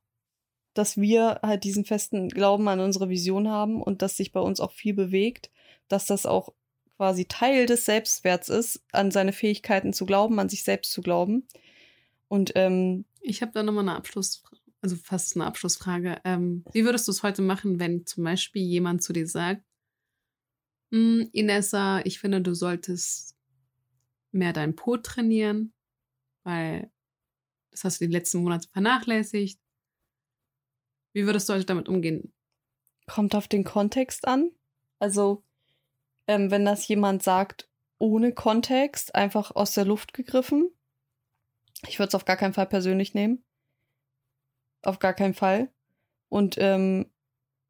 dass 0.73 0.95
wir 0.95 1.41
halt 1.43 1.65
diesen 1.65 1.83
festen 1.83 2.29
Glauben 2.29 2.69
an 2.69 2.79
unsere 2.79 3.09
Vision 3.09 3.49
haben 3.49 3.81
und 3.81 4.01
dass 4.01 4.15
sich 4.15 4.31
bei 4.31 4.39
uns 4.39 4.61
auch 4.61 4.71
viel 4.71 4.93
bewegt, 4.93 5.51
dass 5.89 6.05
das 6.05 6.25
auch 6.25 6.53
quasi 7.01 7.25
Teil 7.25 7.65
des 7.65 7.85
Selbstwerts 7.85 8.47
ist, 8.47 8.83
an 8.91 9.09
seine 9.09 9.33
Fähigkeiten 9.33 9.91
zu 9.91 10.05
glauben, 10.05 10.37
an 10.37 10.49
sich 10.49 10.63
selbst 10.63 10.91
zu 10.91 11.01
glauben. 11.01 11.47
Und 12.27 12.51
ähm, 12.53 13.05
Ich 13.21 13.41
habe 13.41 13.51
da 13.53 13.63
nochmal 13.63 13.89
eine 13.89 13.95
Abschlussfrage, 13.95 14.61
also 14.81 14.95
fast 14.97 15.35
eine 15.35 15.47
Abschlussfrage. 15.47 16.21
Ähm, 16.25 16.63
wie 16.73 16.85
würdest 16.85 17.07
du 17.07 17.11
es 17.11 17.23
heute 17.23 17.41
machen, 17.41 17.79
wenn 17.79 18.05
zum 18.05 18.23
Beispiel 18.23 18.61
jemand 18.61 19.01
zu 19.01 19.13
dir 19.13 19.25
sagt, 19.25 19.65
"Hm, 20.91 21.27
Inessa, 21.31 22.01
ich 22.05 22.19
finde, 22.19 22.39
du 22.39 22.53
solltest 22.53 23.35
mehr 24.31 24.53
dein 24.53 24.75
Po 24.75 24.95
trainieren, 24.97 25.73
weil 26.43 26.91
das 27.71 27.83
hast 27.83 27.99
du 27.99 28.05
die 28.05 28.13
letzten 28.13 28.43
Monate 28.43 28.69
vernachlässigt. 28.69 29.59
Wie 31.13 31.25
würdest 31.25 31.49
du 31.49 31.53
heute 31.53 31.65
damit 31.65 31.89
umgehen? 31.89 32.31
kommt 33.07 33.33
auf 33.33 33.47
den 33.47 33.63
Kontext 33.63 34.27
an. 34.27 34.51
Also, 34.99 35.43
ähm, 36.27 36.51
wenn 36.51 36.65
das 36.65 36.87
jemand 36.87 37.23
sagt, 37.23 37.69
ohne 37.97 38.33
Kontext, 38.33 39.13
einfach 39.15 39.55
aus 39.55 39.73
der 39.73 39.85
Luft 39.85 40.13
gegriffen, 40.13 40.71
ich 41.87 41.99
würde 41.99 42.09
es 42.09 42.15
auf 42.15 42.25
gar 42.25 42.37
keinen 42.37 42.53
Fall 42.53 42.67
persönlich 42.67 43.13
nehmen. 43.13 43.43
Auf 44.83 44.99
gar 44.99 45.13
keinen 45.13 45.33
Fall. 45.33 45.71
Und 46.29 46.55
ähm, 46.59 47.11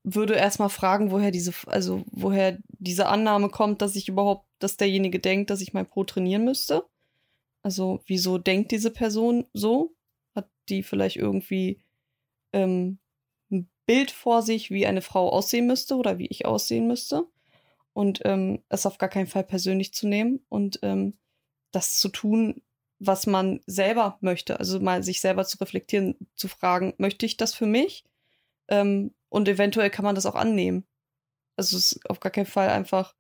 würde 0.04 0.36
erstmal 0.36 0.70
fragen, 0.70 1.12
woher 1.12 1.32
diese, 1.32 1.54
also 1.68 2.04
woher 2.12 2.58
diese 2.70 3.08
Annahme 3.08 3.50
kommt, 3.50 3.82
dass 3.82 3.96
ich 3.96 4.10
überhaupt, 4.10 4.48
dass 4.60 4.78
derjenige 4.78 5.20
denkt, 5.20 5.50
dass 5.50 5.62
ich 5.62 5.74
mein 5.74 5.88
Pro 5.88 6.04
trainieren 6.04 6.46
müsste. 6.46 6.86
Also, 7.64 8.02
wieso 8.08 8.38
denkt 8.38 8.72
diese 8.72 8.92
Person 8.92 9.48
so? 9.54 9.96
Hat 10.36 10.50
die 10.70 10.82
vielleicht 10.84 11.18
irgendwie 11.18 11.84
ähm, 12.54 13.00
ein 13.52 13.70
Bild 13.86 14.12
vor 14.12 14.42
sich, 14.42 14.72
wie 14.72 14.88
eine 14.88 15.02
Frau 15.02 15.30
aussehen 15.30 15.68
müsste 15.68 15.96
oder 15.96 16.18
wie 16.18 16.28
ich 16.28 16.46
aussehen 16.46 16.88
müsste. 16.88 17.28
Und 17.94 18.22
ähm, 18.24 18.64
es 18.70 18.86
auf 18.86 18.98
gar 18.98 19.10
keinen 19.10 19.28
Fall 19.28 19.44
persönlich 19.44 19.94
zu 19.94 20.08
nehmen 20.08 20.40
und 20.50 20.80
ähm, 20.82 21.18
das 21.72 21.98
zu 21.98 22.10
tun, 22.10 22.62
was 23.00 23.28
man 23.28 23.62
selber 23.66 24.18
möchte. 24.22 24.60
Also 24.60 24.80
mal 24.80 25.04
sich 25.04 25.20
selber 25.22 25.44
zu 25.46 25.58
reflektieren, 25.58 26.16
zu 26.36 26.48
fragen, 26.48 26.94
möchte 26.98 27.26
ich 27.26 27.36
das 27.38 27.54
für 27.54 27.66
mich? 27.66 28.06
Ähm, 28.68 29.14
und 29.30 29.48
eventuell 29.48 29.90
kann 29.90 30.06
man 30.06 30.16
das 30.16 30.26
auch 30.26 30.36
annehmen. 30.36 30.86
Also 31.58 31.78
es 31.78 31.94
ist 31.94 32.10
auf 32.10 32.20
gar 32.20 32.32
keinen 32.32 32.46
Fall 32.46 32.70
einfach 32.70 33.16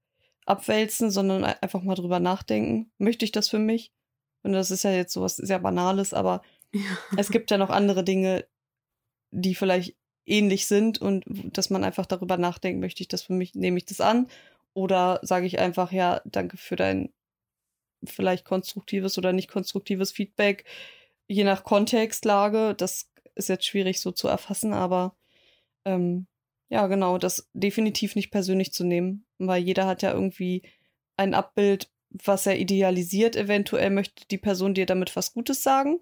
abwälzen, 0.46 1.12
sondern 1.12 1.44
ein- 1.44 1.62
einfach 1.62 1.82
mal 1.82 1.96
drüber 1.96 2.20
nachdenken. 2.20 2.92
Möchte 2.98 3.26
ich 3.26 3.32
das 3.32 3.50
für 3.50 3.60
mich? 3.60 3.92
Und 4.44 4.54
das 4.54 4.72
ist 4.72 4.84
ja 4.84 4.92
jetzt 4.92 5.14
sowas 5.14 5.36
sehr 5.36 5.60
Banales, 5.60 6.14
aber 6.14 6.42
Ja. 6.74 6.82
es 7.18 7.30
gibt 7.30 7.52
ja 7.52 7.58
noch 7.58 7.70
andere 7.70 8.04
Dinge, 8.04 8.46
die 9.32 9.56
vielleicht 9.56 9.96
ähnlich 10.26 10.68
sind 10.68 11.00
und 11.02 11.24
dass 11.28 11.70
man 11.70 11.84
einfach 11.84 12.06
darüber 12.06 12.38
nachdenkt, 12.38 12.80
möchte 12.80 13.02
ich 13.02 13.08
das 13.08 13.24
für 13.24 13.34
mich, 13.34 13.56
nehme 13.56 13.78
ich 13.78 13.86
das 13.86 14.02
an? 14.02 14.28
Oder 14.74 15.20
sage 15.24 15.46
ich 15.46 15.60
einfach, 15.60 15.92
ja, 15.92 16.22
danke 16.26 16.58
für 16.58 16.76
dein 16.76 17.14
vielleicht 18.04 18.46
konstruktives 18.46 19.18
oder 19.18 19.34
nicht 19.34 19.50
konstruktives 19.50 20.12
Feedback, 20.12 20.66
je 21.28 21.44
nach 21.44 21.64
Kontextlage. 21.64 22.76
Das 22.76 23.12
ist 23.36 23.50
jetzt 23.50 23.66
schwierig 23.66 24.00
so 24.00 24.12
zu 24.12 24.28
erfassen, 24.28 24.74
aber 24.74 25.16
ähm, 25.86 26.28
ja, 26.70 26.88
genau, 26.88 27.18
das 27.18 27.50
definitiv 27.54 28.16
nicht 28.16 28.32
persönlich 28.32 28.74
zu 28.74 28.84
nehmen, 28.84 29.26
weil 29.38 29.62
jeder 29.62 29.88
hat 29.88 30.02
ja 30.02 30.14
irgendwie 30.14 30.64
ein 31.18 31.34
Abbild, 31.34 31.92
was 32.10 32.46
er 32.48 32.58
idealisiert. 32.60 33.36
Eventuell 33.36 33.90
möchte 33.90 34.26
die 34.28 34.38
Person 34.38 34.74
dir 34.74 34.86
damit 34.86 35.16
was 35.16 35.34
Gutes 35.34 35.64
sagen. 35.64 36.00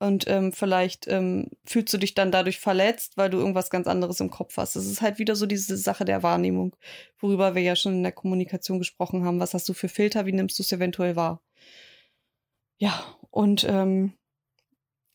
Und 0.00 0.26
ähm, 0.26 0.52
vielleicht 0.52 1.06
ähm, 1.06 1.50
fühlst 1.64 1.94
du 1.94 1.98
dich 1.98 2.14
dann 2.14 2.32
dadurch 2.32 2.58
verletzt, 2.58 3.16
weil 3.16 3.30
du 3.30 3.38
irgendwas 3.38 3.70
ganz 3.70 3.86
anderes 3.86 4.20
im 4.20 4.30
Kopf 4.30 4.56
hast. 4.56 4.76
Es 4.76 4.86
ist 4.86 5.00
halt 5.00 5.18
wieder 5.18 5.36
so 5.36 5.46
diese 5.46 5.76
Sache 5.76 6.04
der 6.04 6.22
Wahrnehmung, 6.22 6.76
worüber 7.18 7.54
wir 7.54 7.62
ja 7.62 7.76
schon 7.76 7.94
in 7.94 8.02
der 8.02 8.12
Kommunikation 8.12 8.78
gesprochen 8.78 9.24
haben. 9.24 9.40
Was 9.40 9.54
hast 9.54 9.68
du 9.68 9.72
für 9.72 9.88
Filter? 9.88 10.26
Wie 10.26 10.32
nimmst 10.32 10.58
du 10.58 10.62
es 10.62 10.72
eventuell 10.72 11.16
wahr? 11.16 11.42
Ja, 12.78 13.16
und 13.30 13.64
ähm, 13.64 14.14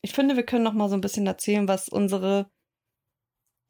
ich 0.01 0.13
finde, 0.13 0.38
wir 0.38 0.43
können 0.43 0.63
noch 0.63 0.73
mal 0.73 0.89
so 0.89 0.95
ein 0.95 1.01
bisschen 1.01 1.27
erzählen, 1.27 1.67
was 1.67 1.89
unsere 1.89 2.49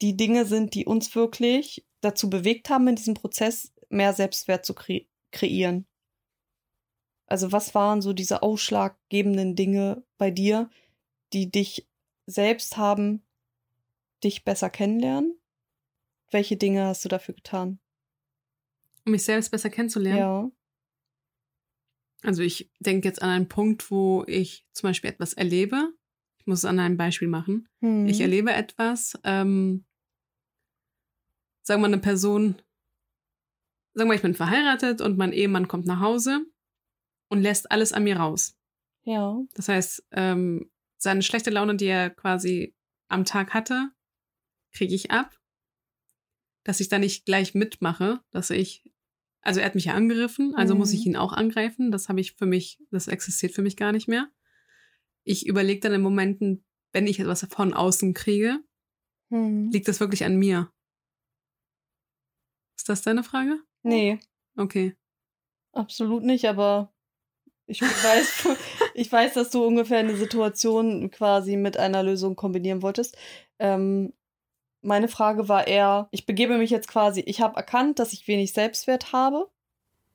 die 0.00 0.16
Dinge 0.16 0.46
sind, 0.46 0.74
die 0.74 0.86
uns 0.86 1.14
wirklich 1.14 1.86
dazu 2.00 2.30
bewegt 2.30 2.70
haben, 2.70 2.88
in 2.88 2.96
diesem 2.96 3.14
Prozess 3.14 3.72
mehr 3.88 4.12
Selbstwert 4.12 4.64
zu 4.64 4.74
kre 4.74 5.02
kreieren. 5.32 5.86
Also 7.26 7.52
was 7.52 7.74
waren 7.74 8.02
so 8.02 8.12
diese 8.12 8.42
ausschlaggebenden 8.42 9.54
Dinge 9.54 10.02
bei 10.18 10.32
dir, 10.32 10.68
die 11.32 11.50
dich 11.50 11.88
selbst 12.26 12.76
haben, 12.76 13.22
dich 14.22 14.44
besser 14.44 14.70
kennenlernen? 14.70 15.38
Welche 16.30 16.56
Dinge 16.56 16.86
hast 16.86 17.04
du 17.04 17.08
dafür 17.08 17.34
getan? 17.34 17.80
Um 19.04 19.12
mich 19.12 19.24
selbst 19.24 19.50
besser 19.50 19.70
kennenzulernen? 19.70 20.18
Ja. 20.18 20.50
Also 22.22 22.42
ich 22.42 22.70
denke 22.80 23.08
jetzt 23.08 23.22
an 23.22 23.30
einen 23.30 23.48
Punkt, 23.48 23.90
wo 23.90 24.24
ich 24.26 24.66
zum 24.72 24.88
Beispiel 24.88 25.10
etwas 25.10 25.32
erlebe. 25.32 25.92
Ich 26.38 26.46
muss 26.46 26.60
es 26.60 26.64
an 26.64 26.78
einem 26.78 26.96
Beispiel 26.96 27.28
machen. 27.28 27.68
Hm. 27.80 28.06
Ich 28.06 28.20
erlebe 28.20 28.52
etwas, 28.52 29.18
ähm, 29.24 29.84
sagen 31.62 31.82
wir 31.82 31.86
eine 31.86 31.98
Person, 31.98 32.56
sagen 33.94 34.10
wir, 34.10 34.14
ich 34.14 34.22
bin 34.22 34.34
verheiratet 34.34 35.00
und 35.00 35.16
mein 35.16 35.32
Ehemann 35.32 35.68
kommt 35.68 35.86
nach 35.86 36.00
Hause 36.00 36.44
und 37.28 37.42
lässt 37.42 37.70
alles 37.70 37.92
an 37.92 38.04
mir 38.04 38.16
raus. 38.16 38.56
Ja. 39.04 39.40
Das 39.54 39.68
heißt, 39.68 40.06
ähm, 40.12 40.70
seine 41.00 41.22
schlechte 41.22 41.50
Laune, 41.50 41.76
die 41.76 41.86
er 41.86 42.10
quasi 42.10 42.74
am 43.08 43.24
Tag 43.24 43.54
hatte, 43.54 43.90
kriege 44.72 44.94
ich 44.94 45.10
ab. 45.10 45.36
Dass 46.62 46.80
ich 46.80 46.88
da 46.88 46.98
nicht 46.98 47.24
gleich 47.24 47.54
mitmache, 47.54 48.20
dass 48.30 48.50
ich, 48.50 48.84
also 49.40 49.60
er 49.60 49.66
hat 49.66 49.74
mich 49.74 49.86
ja 49.86 49.94
angegriffen, 49.94 50.54
also 50.54 50.74
muss 50.74 50.92
ich 50.92 51.00
Mhm. 51.06 51.12
ihn 51.12 51.16
auch 51.16 51.32
angreifen. 51.32 51.90
Das 51.90 52.08
habe 52.08 52.20
ich 52.20 52.32
für 52.34 52.46
mich, 52.46 52.78
das 52.90 53.08
existiert 53.08 53.52
für 53.54 53.62
mich 53.62 53.76
gar 53.76 53.92
nicht 53.92 54.08
mehr. 54.08 54.30
Ich 55.24 55.46
überlege 55.46 55.80
dann 55.80 55.92
in 55.94 56.02
Momenten, 56.02 56.64
wenn 56.92 57.06
ich 57.06 57.18
etwas 57.18 57.46
von 57.50 57.72
außen 57.72 58.12
kriege, 58.14 58.58
Hm. 59.30 59.70
liegt 59.70 59.88
das 59.88 60.00
wirklich 60.00 60.24
an 60.24 60.36
mir? 60.36 60.70
Ist 62.76 62.88
das 62.88 63.02
deine 63.02 63.24
Frage? 63.24 63.58
Nee, 63.82 64.18
Okay. 64.56 64.94
absolut 65.72 66.24
nicht, 66.24 66.44
aber 66.46 66.92
ich 67.66 67.80
weiß, 67.80 68.48
ich 68.94 69.10
weiß, 69.10 69.34
dass 69.34 69.50
du 69.50 69.64
ungefähr 69.64 69.98
eine 69.98 70.16
Situation 70.16 71.10
quasi 71.10 71.56
mit 71.56 71.76
einer 71.76 72.02
Lösung 72.02 72.36
kombinieren 72.36 72.82
wolltest. 72.82 73.16
Ähm, 73.58 74.12
meine 74.82 75.08
Frage 75.08 75.48
war 75.48 75.66
eher, 75.66 76.08
ich 76.10 76.26
begebe 76.26 76.56
mich 76.58 76.70
jetzt 76.70 76.88
quasi, 76.88 77.20
ich 77.20 77.40
habe 77.40 77.56
erkannt, 77.56 77.98
dass 77.98 78.12
ich 78.12 78.28
wenig 78.28 78.52
Selbstwert 78.52 79.12
habe. 79.12 79.48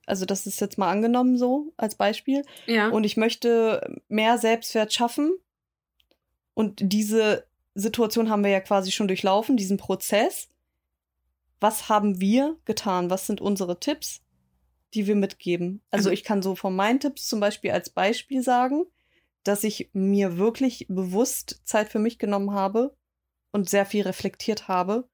Also 0.06 0.26
das 0.26 0.46
ist 0.46 0.60
jetzt 0.62 0.78
mal 0.78 0.92
angenommen 0.92 1.38
so 1.38 1.74
als 1.78 1.96
Beispiel. 1.96 2.44
Ja. 2.68 2.90
Und 2.90 3.04
ich 3.04 3.18
möchte 3.18 4.02
mehr 4.08 4.38
Selbstwert 4.38 4.94
schaffen. 4.94 5.34
Und 6.54 6.80
diese 6.82 7.46
Situation 7.74 8.30
haben 8.30 8.44
wir 8.44 8.52
ja 8.52 8.62
quasi 8.62 8.92
schon 8.92 9.08
durchlaufen, 9.08 9.58
diesen 9.58 9.78
Prozess. 9.78 10.50
Was 11.60 11.90
haben 11.90 12.22
wir 12.22 12.56
getan? 12.66 13.10
Was 13.10 13.28
sind 13.28 13.42
unsere 13.42 13.80
Tipps, 13.80 14.22
die 14.96 15.08
wir 15.08 15.16
mitgeben? 15.16 15.82
Also 15.92 16.10
Also- 16.10 16.12
ich 16.12 16.24
kann 16.24 16.42
so 16.42 16.56
von 16.56 16.76
meinen 16.76 17.00
Tipps 17.00 17.28
zum 17.28 17.40
Beispiel 17.40 17.72
als 17.72 17.90
Beispiel 17.90 18.42
sagen, 18.42 18.86
dass 19.44 19.64
ich 19.64 19.90
mir 19.94 20.38
wirklich 20.38 20.88
bewusst 20.90 21.62
Zeit 21.66 21.90
für 21.90 22.00
mich 22.00 22.18
genommen 22.18 22.52
habe 22.52 22.96
und 23.52 23.70
sehr 23.70 23.86
viel 23.86 24.02
reflektiert 24.04 24.68
habe. 24.68 25.08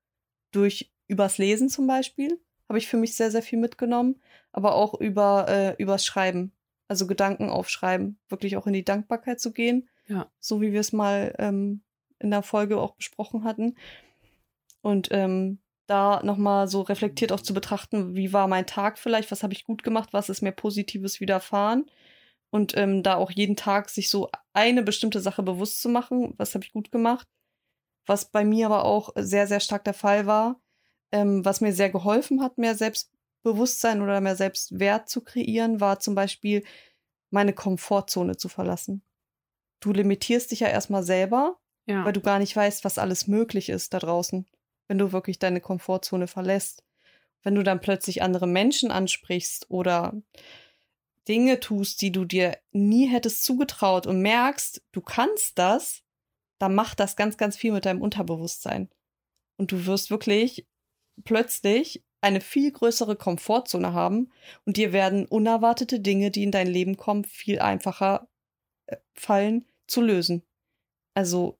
Durch 0.52 0.92
übers 1.08 1.38
Lesen 1.38 1.68
zum 1.70 1.86
Beispiel 1.88 2.40
habe 2.70 2.78
ich 2.78 2.88
für 2.88 2.98
mich 2.98 3.16
sehr, 3.16 3.32
sehr 3.32 3.42
viel 3.42 3.60
mitgenommen, 3.60 4.22
aber 4.54 4.76
auch 4.76 4.94
über, 5.00 5.48
äh, 5.50 5.76
übers 5.82 6.06
Schreiben. 6.06 6.54
Also 6.88 7.08
Gedanken 7.08 7.50
aufschreiben, 7.50 8.20
wirklich 8.30 8.56
auch 8.58 8.68
in 8.68 8.74
die 8.74 8.84
Dankbarkeit 8.86 9.40
zu 9.40 9.52
gehen. 9.52 9.90
Ja. 10.08 10.30
So 10.40 10.62
wie 10.62 10.72
wir 10.74 10.80
es 10.82 10.92
mal 10.94 11.34
ähm, 11.40 11.82
in 12.20 12.32
der 12.32 12.42
Folge 12.44 12.80
auch 12.80 12.96
besprochen 12.96 13.44
hatten. 13.46 13.76
Und 14.82 15.08
ähm, 15.12 15.60
da 15.92 16.22
nochmal 16.24 16.70
so 16.70 16.82
reflektiert 16.82 17.34
auch 17.34 17.42
zu 17.42 17.54
betrachten, 17.54 18.16
wie 18.16 18.32
war 18.32 18.48
mein 18.48 18.66
Tag 18.66 18.98
vielleicht, 18.98 19.30
was 19.30 19.44
habe 19.44 19.54
ich 19.54 19.66
gut 19.66 19.84
gemacht, 19.84 20.14
was 20.14 20.30
ist 20.30 20.42
mir 20.42 20.54
Positives 20.54 21.20
widerfahren. 21.20 21.92
Und 22.50 22.76
ähm, 22.78 23.04
da 23.04 23.16
auch 23.16 23.32
jeden 23.32 23.56
Tag 23.56 23.90
sich 23.90 24.10
so 24.10 24.30
eine 24.54 24.84
bestimmte 24.84 25.20
Sache 25.20 25.44
bewusst 25.44 25.82
zu 25.82 25.90
machen, 25.90 26.34
was 26.38 26.54
habe 26.54 26.64
ich 26.64 26.72
gut 26.72 26.92
gemacht. 26.92 27.28
Was 28.06 28.32
bei 28.32 28.46
mir 28.46 28.66
aber 28.68 28.86
auch 28.86 29.10
sehr, 29.16 29.48
sehr 29.48 29.60
stark 29.60 29.84
der 29.84 29.94
Fall 29.94 30.26
war, 30.26 30.62
ähm, 31.12 31.44
was 31.46 31.62
mir 31.62 31.74
sehr 31.74 31.90
geholfen 31.90 32.42
hat, 32.42 32.58
mehr 32.58 32.76
Selbstbewusstsein 32.76 34.02
oder 34.02 34.22
mehr 34.22 34.36
Selbstwert 34.36 35.10
zu 35.10 35.22
kreieren, 35.22 35.82
war 35.82 36.00
zum 36.00 36.16
Beispiel 36.16 36.64
meine 37.30 37.54
Komfortzone 37.54 38.38
zu 38.38 38.50
verlassen. 38.50 39.04
Du 39.82 39.92
limitierst 39.92 40.52
dich 40.52 40.62
ja 40.62 40.68
erstmal 40.68 41.04
selber, 41.04 41.58
ja. 41.86 42.06
weil 42.06 42.14
du 42.14 42.22
gar 42.22 42.40
nicht 42.40 42.56
weißt, 42.56 42.84
was 42.86 42.98
alles 42.98 43.28
möglich 43.28 43.70
ist 43.70 43.94
da 43.94 44.00
draußen, 44.00 44.46
wenn 44.92 44.98
du 44.98 45.14
wirklich 45.14 45.40
deine 45.40 45.62
Komfortzone 45.62 46.28
verlässt. 46.28 46.84
Wenn 47.44 47.56
du 47.56 47.64
dann 47.64 47.80
plötzlich 47.80 48.22
andere 48.22 48.46
Menschen 48.46 48.92
ansprichst 48.92 49.72
oder 49.72 50.22
Dinge 51.30 51.62
tust, 51.62 52.02
die 52.02 52.12
du 52.12 52.26
dir 52.26 52.58
nie 52.74 53.08
hättest 53.08 53.46
zugetraut 53.46 54.06
und 54.06 54.22
merkst, 54.22 54.84
du 54.92 55.00
kannst 55.00 55.58
das, 55.58 56.04
dann 56.60 56.76
macht 56.76 57.00
das 57.00 57.16
ganz, 57.16 57.38
ganz 57.38 57.56
viel 57.56 57.72
mit 57.72 57.86
deinem 57.86 58.02
Unterbewusstsein. 58.02 58.90
Und 59.56 59.72
du 59.72 59.86
wirst 59.86 60.12
wirklich 60.12 60.68
plötzlich 61.24 62.04
eine 62.20 62.42
viel 62.42 62.70
größere 62.74 63.16
Komfortzone 63.16 63.94
haben 63.94 64.30
und 64.66 64.76
dir 64.76 64.92
werden 64.92 65.26
unerwartete 65.26 66.02
Dinge, 66.02 66.32
die 66.32 66.44
in 66.44 66.52
dein 66.52 66.68
Leben 66.68 66.98
kommen, 66.98 67.24
viel 67.24 67.60
einfacher 67.60 68.28
äh, 68.88 68.98
fallen 69.14 69.72
zu 69.88 70.02
lösen. 70.02 70.44
Also 71.14 71.58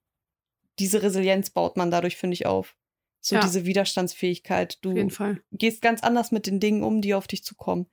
diese 0.80 1.02
Resilienz 1.02 1.50
baut 1.50 1.78
man 1.78 1.92
dadurch, 1.92 2.18
finde 2.18 2.34
ich, 2.34 2.46
auf. 2.46 2.76
So 3.24 3.36
Ja. 3.36 3.42
diese 3.42 3.66
Widerstandsfähigkeit. 3.66 4.80
Du 4.82 4.94
gehst 5.52 5.82
ganz 5.82 6.02
anders 6.02 6.32
mit 6.32 6.48
den 6.48 6.60
Dingen 6.60 6.84
um, 6.84 7.02
die 7.02 7.14
auf 7.14 7.28
dich 7.28 7.44
zukommen. 7.44 7.86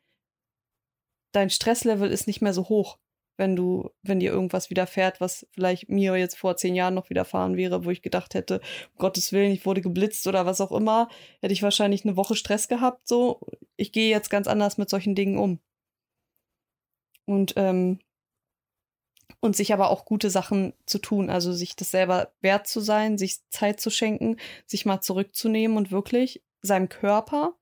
Dein 1.33 1.51
Stresslevel 1.51 2.11
ist 2.11 2.27
nicht 2.27 2.41
mehr 2.41 2.55
so 2.55 2.71
hoch, 2.71 2.99
wenn 3.37 3.55
du, 3.55 3.91
wenn 4.03 4.21
dir 4.21 4.33
irgendwas 4.33 4.71
widerfährt, 4.71 5.21
was 5.21 5.47
vielleicht 5.53 5.91
mir 5.91 6.17
jetzt 6.17 6.39
vor 6.39 6.57
zehn 6.57 6.75
Jahren 6.75 6.95
noch 6.95 7.11
widerfahren 7.11 7.57
wäre, 7.57 7.85
wo 7.85 7.91
ich 7.91 8.01
gedacht 8.01 8.35
hätte, 8.35 8.61
um 8.95 8.99
Gottes 8.99 9.33
Willen, 9.33 9.53
ich 9.53 9.67
wurde 9.67 9.83
geblitzt 9.83 10.27
oder 10.27 10.47
was 10.47 10.63
auch 10.63 10.73
immer, 10.73 11.09
hätte 11.41 11.53
ich 11.53 11.63
wahrscheinlich 11.63 12.05
eine 12.05 12.17
Woche 12.17 12.35
Stress 12.35 12.67
gehabt. 12.67 13.07
So, 13.07 13.41
ich 13.77 13.93
gehe 13.93 14.11
jetzt 14.11 14.31
ganz 14.31 14.49
anders 14.49 14.79
mit 14.79 14.89
solchen 14.89 15.15
Dingen 15.15 15.37
um. 15.39 15.61
Und 17.27 17.53
ähm, 17.57 18.01
und 19.41 19.57
sich 19.57 19.73
aber 19.73 19.91
auch 19.91 20.05
gute 20.05 20.31
Sachen 20.31 20.75
zu 20.87 20.99
tun, 20.99 21.31
also 21.31 21.53
sich 21.53 21.77
das 21.77 21.91
selber 21.91 22.33
wert 22.41 22.67
zu 22.67 22.81
sein, 22.81 23.19
sich 23.19 23.49
Zeit 23.51 23.81
zu 23.81 23.91
schenken, 23.91 24.37
sich 24.67 24.85
mal 24.85 25.01
zurückzunehmen 25.01 25.77
und 25.77 25.91
wirklich 25.91 26.43
seinem 26.61 26.89
Körper 26.89 27.55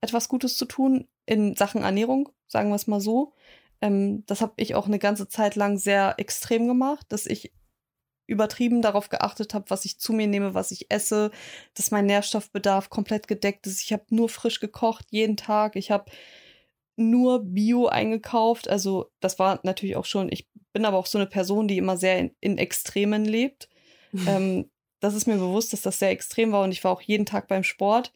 etwas 0.00 0.28
Gutes 0.28 0.56
zu 0.56 0.64
tun 0.64 1.08
in 1.26 1.54
Sachen 1.56 1.82
Ernährung, 1.82 2.30
sagen 2.46 2.70
wir 2.70 2.76
es 2.76 2.86
mal 2.86 3.00
so. 3.00 3.34
Ähm, 3.82 4.24
das 4.26 4.40
habe 4.40 4.54
ich 4.56 4.74
auch 4.74 4.86
eine 4.86 4.98
ganze 4.98 5.28
Zeit 5.28 5.56
lang 5.56 5.78
sehr 5.78 6.14
extrem 6.18 6.66
gemacht, 6.66 7.06
dass 7.10 7.26
ich 7.26 7.52
übertrieben 8.26 8.80
darauf 8.80 9.08
geachtet 9.08 9.54
habe, 9.54 9.68
was 9.68 9.84
ich 9.84 9.98
zu 9.98 10.12
mir 10.12 10.28
nehme, 10.28 10.54
was 10.54 10.70
ich 10.70 10.90
esse, 10.90 11.32
dass 11.74 11.90
mein 11.90 12.06
Nährstoffbedarf 12.06 12.88
komplett 12.88 13.26
gedeckt 13.26 13.66
ist. 13.66 13.82
Ich 13.82 13.92
habe 13.92 14.04
nur 14.10 14.28
frisch 14.28 14.60
gekocht 14.60 15.06
jeden 15.10 15.36
Tag. 15.36 15.74
Ich 15.76 15.90
habe 15.90 16.10
nur 16.96 17.42
Bio 17.42 17.88
eingekauft. 17.88 18.68
Also 18.68 19.10
das 19.20 19.38
war 19.38 19.58
natürlich 19.64 19.96
auch 19.96 20.04
schon, 20.04 20.30
ich 20.30 20.48
bin 20.72 20.84
aber 20.84 20.96
auch 20.96 21.06
so 21.06 21.18
eine 21.18 21.26
Person, 21.26 21.68
die 21.68 21.78
immer 21.78 21.96
sehr 21.96 22.18
in, 22.18 22.36
in 22.40 22.58
Extremen 22.58 23.24
lebt. 23.24 23.68
ähm, 24.26 24.70
das 25.00 25.14
ist 25.14 25.26
mir 25.26 25.36
bewusst, 25.36 25.72
dass 25.72 25.82
das 25.82 25.98
sehr 25.98 26.10
extrem 26.10 26.52
war 26.52 26.62
und 26.64 26.72
ich 26.72 26.84
war 26.84 26.92
auch 26.92 27.02
jeden 27.02 27.26
Tag 27.26 27.48
beim 27.48 27.64
Sport. 27.64 28.12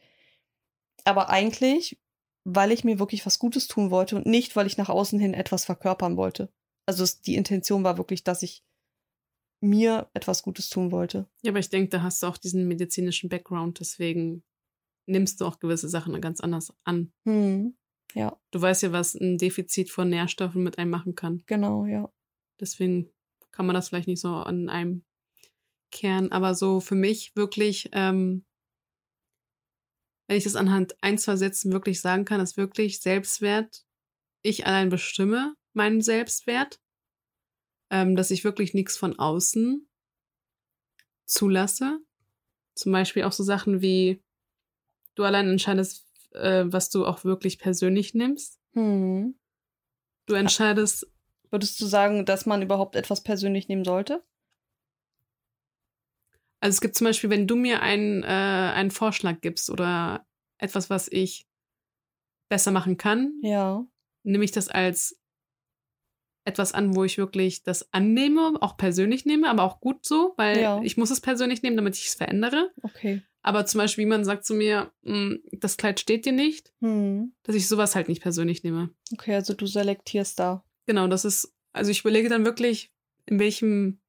Aber 1.04 1.30
eigentlich, 1.30 1.98
weil 2.44 2.72
ich 2.72 2.84
mir 2.84 2.98
wirklich 2.98 3.24
was 3.24 3.38
Gutes 3.38 3.68
tun 3.68 3.90
wollte 3.90 4.16
und 4.16 4.26
nicht, 4.26 4.54
weil 4.56 4.66
ich 4.66 4.76
nach 4.76 4.88
außen 4.88 5.18
hin 5.18 5.34
etwas 5.34 5.64
verkörpern 5.64 6.16
wollte. 6.16 6.52
Also 6.86 7.04
es, 7.04 7.20
die 7.20 7.36
Intention 7.36 7.84
war 7.84 7.96
wirklich, 7.96 8.24
dass 8.24 8.42
ich 8.42 8.62
mir 9.60 10.10
etwas 10.12 10.42
Gutes 10.42 10.68
tun 10.68 10.92
wollte. 10.92 11.26
Ja, 11.42 11.50
aber 11.50 11.58
ich 11.58 11.70
denke, 11.70 11.88
da 11.88 12.02
hast 12.02 12.22
du 12.22 12.26
auch 12.26 12.36
diesen 12.36 12.68
medizinischen 12.68 13.30
Background, 13.30 13.80
deswegen 13.80 14.44
nimmst 15.06 15.40
du 15.40 15.46
auch 15.46 15.58
gewisse 15.58 15.88
Sachen 15.88 16.20
ganz 16.20 16.40
anders 16.40 16.74
an. 16.84 17.12
Hm. 17.24 17.76
Ja, 18.14 18.38
Du 18.52 18.60
weißt 18.60 18.84
ja, 18.84 18.92
was 18.92 19.14
ein 19.14 19.38
Defizit 19.38 19.90
von 19.90 20.08
Nährstoffen 20.08 20.62
mit 20.62 20.78
einem 20.78 20.90
machen 20.90 21.14
kann. 21.14 21.42
genau, 21.46 21.86
ja. 21.86 22.12
Deswegen 22.60 23.10
kann 23.50 23.66
man 23.66 23.74
das 23.74 23.88
vielleicht 23.88 24.08
nicht 24.08 24.20
so 24.20 24.28
an 24.28 24.68
einem 24.68 25.04
Kern. 25.90 26.32
Aber 26.32 26.54
so 26.54 26.80
für 26.80 26.94
mich 26.94 27.34
wirklich, 27.36 27.90
ähm, 27.92 28.44
wenn 30.26 30.36
ich 30.36 30.44
das 30.44 30.56
anhand 30.56 30.96
ein, 31.02 31.18
zwei 31.18 31.36
Sätzen 31.36 31.72
wirklich 31.72 32.00
sagen 32.00 32.24
kann, 32.24 32.40
ist 32.40 32.56
wirklich 32.56 33.00
Selbstwert. 33.00 33.84
Ich 34.42 34.66
allein 34.66 34.88
bestimme 34.88 35.54
meinen 35.72 36.00
Selbstwert. 36.00 36.80
Ähm, 37.90 38.16
dass 38.16 38.30
ich 38.30 38.44
wirklich 38.44 38.74
nichts 38.74 38.96
von 38.96 39.18
außen 39.18 39.86
zulasse. 41.26 42.00
Zum 42.74 42.92
Beispiel 42.92 43.24
auch 43.24 43.32
so 43.32 43.44
Sachen 43.44 43.82
wie, 43.82 44.22
du 45.14 45.22
allein 45.22 45.48
entscheidest, 45.48 46.06
äh, 46.32 46.64
was 46.66 46.90
du 46.90 47.06
auch 47.06 47.24
wirklich 47.24 47.58
persönlich 47.58 48.14
nimmst. 48.14 48.58
Hm. 48.72 49.38
Du 50.26 50.34
entscheidest, 50.34 51.06
Würdest 51.54 51.80
du 51.80 51.86
sagen, 51.86 52.24
dass 52.26 52.46
man 52.46 52.62
überhaupt 52.62 52.96
etwas 52.96 53.22
persönlich 53.22 53.68
nehmen 53.68 53.84
sollte? 53.84 54.24
Also 56.58 56.74
es 56.74 56.80
gibt 56.80 56.96
zum 56.96 57.04
Beispiel, 57.04 57.30
wenn 57.30 57.46
du 57.46 57.54
mir 57.54 57.80
einen, 57.80 58.24
äh, 58.24 58.26
einen 58.26 58.90
Vorschlag 58.90 59.40
gibst 59.40 59.70
oder 59.70 60.26
etwas, 60.58 60.90
was 60.90 61.06
ich 61.06 61.46
besser 62.48 62.72
machen 62.72 62.96
kann, 62.96 63.34
Ja. 63.40 63.86
nehme 64.24 64.42
ich 64.44 64.50
das 64.50 64.66
als 64.68 65.20
etwas 66.44 66.72
an, 66.72 66.96
wo 66.96 67.04
ich 67.04 67.18
wirklich 67.18 67.62
das 67.62 67.92
annehme, 67.92 68.54
auch 68.60 68.76
persönlich 68.76 69.24
nehme, 69.24 69.48
aber 69.48 69.62
auch 69.62 69.78
gut 69.78 70.04
so, 70.04 70.34
weil 70.36 70.60
Ja. 70.60 70.80
ich 70.82 70.96
muss 70.96 71.12
es 71.12 71.20
persönlich 71.20 71.62
nehmen, 71.62 71.76
damit 71.76 71.94
ich 71.96 72.06
es 72.08 72.14
verändere. 72.16 72.72
Okay. 72.82 73.22
Aber 73.42 73.64
zum 73.64 73.78
Beispiel, 73.78 74.02
jemand 74.02 74.26
sagt 74.26 74.44
zu 74.44 74.54
mir, 74.54 74.90
"Mm, 75.02 75.34
das 75.52 75.76
Kleid 75.76 76.00
steht 76.00 76.26
dir 76.26 76.32
nicht, 76.32 76.72
Hm. 76.80 77.32
dass 77.44 77.54
ich 77.54 77.68
sowas 77.68 77.94
halt 77.94 78.08
nicht 78.08 78.22
persönlich 78.22 78.64
nehme. 78.64 78.90
Okay, 79.12 79.36
also 79.36 79.54
du 79.54 79.66
selektierst 79.66 80.40
da. 80.40 80.64
Genau, 80.86 81.08
das 81.08 81.24
ist, 81.24 81.54
also 81.72 81.90
ich 81.90 82.00
überlege 82.00 82.28
dann 82.28 82.44
wirklich, 82.44 82.92
in 83.26 83.38
welchem 83.38 84.00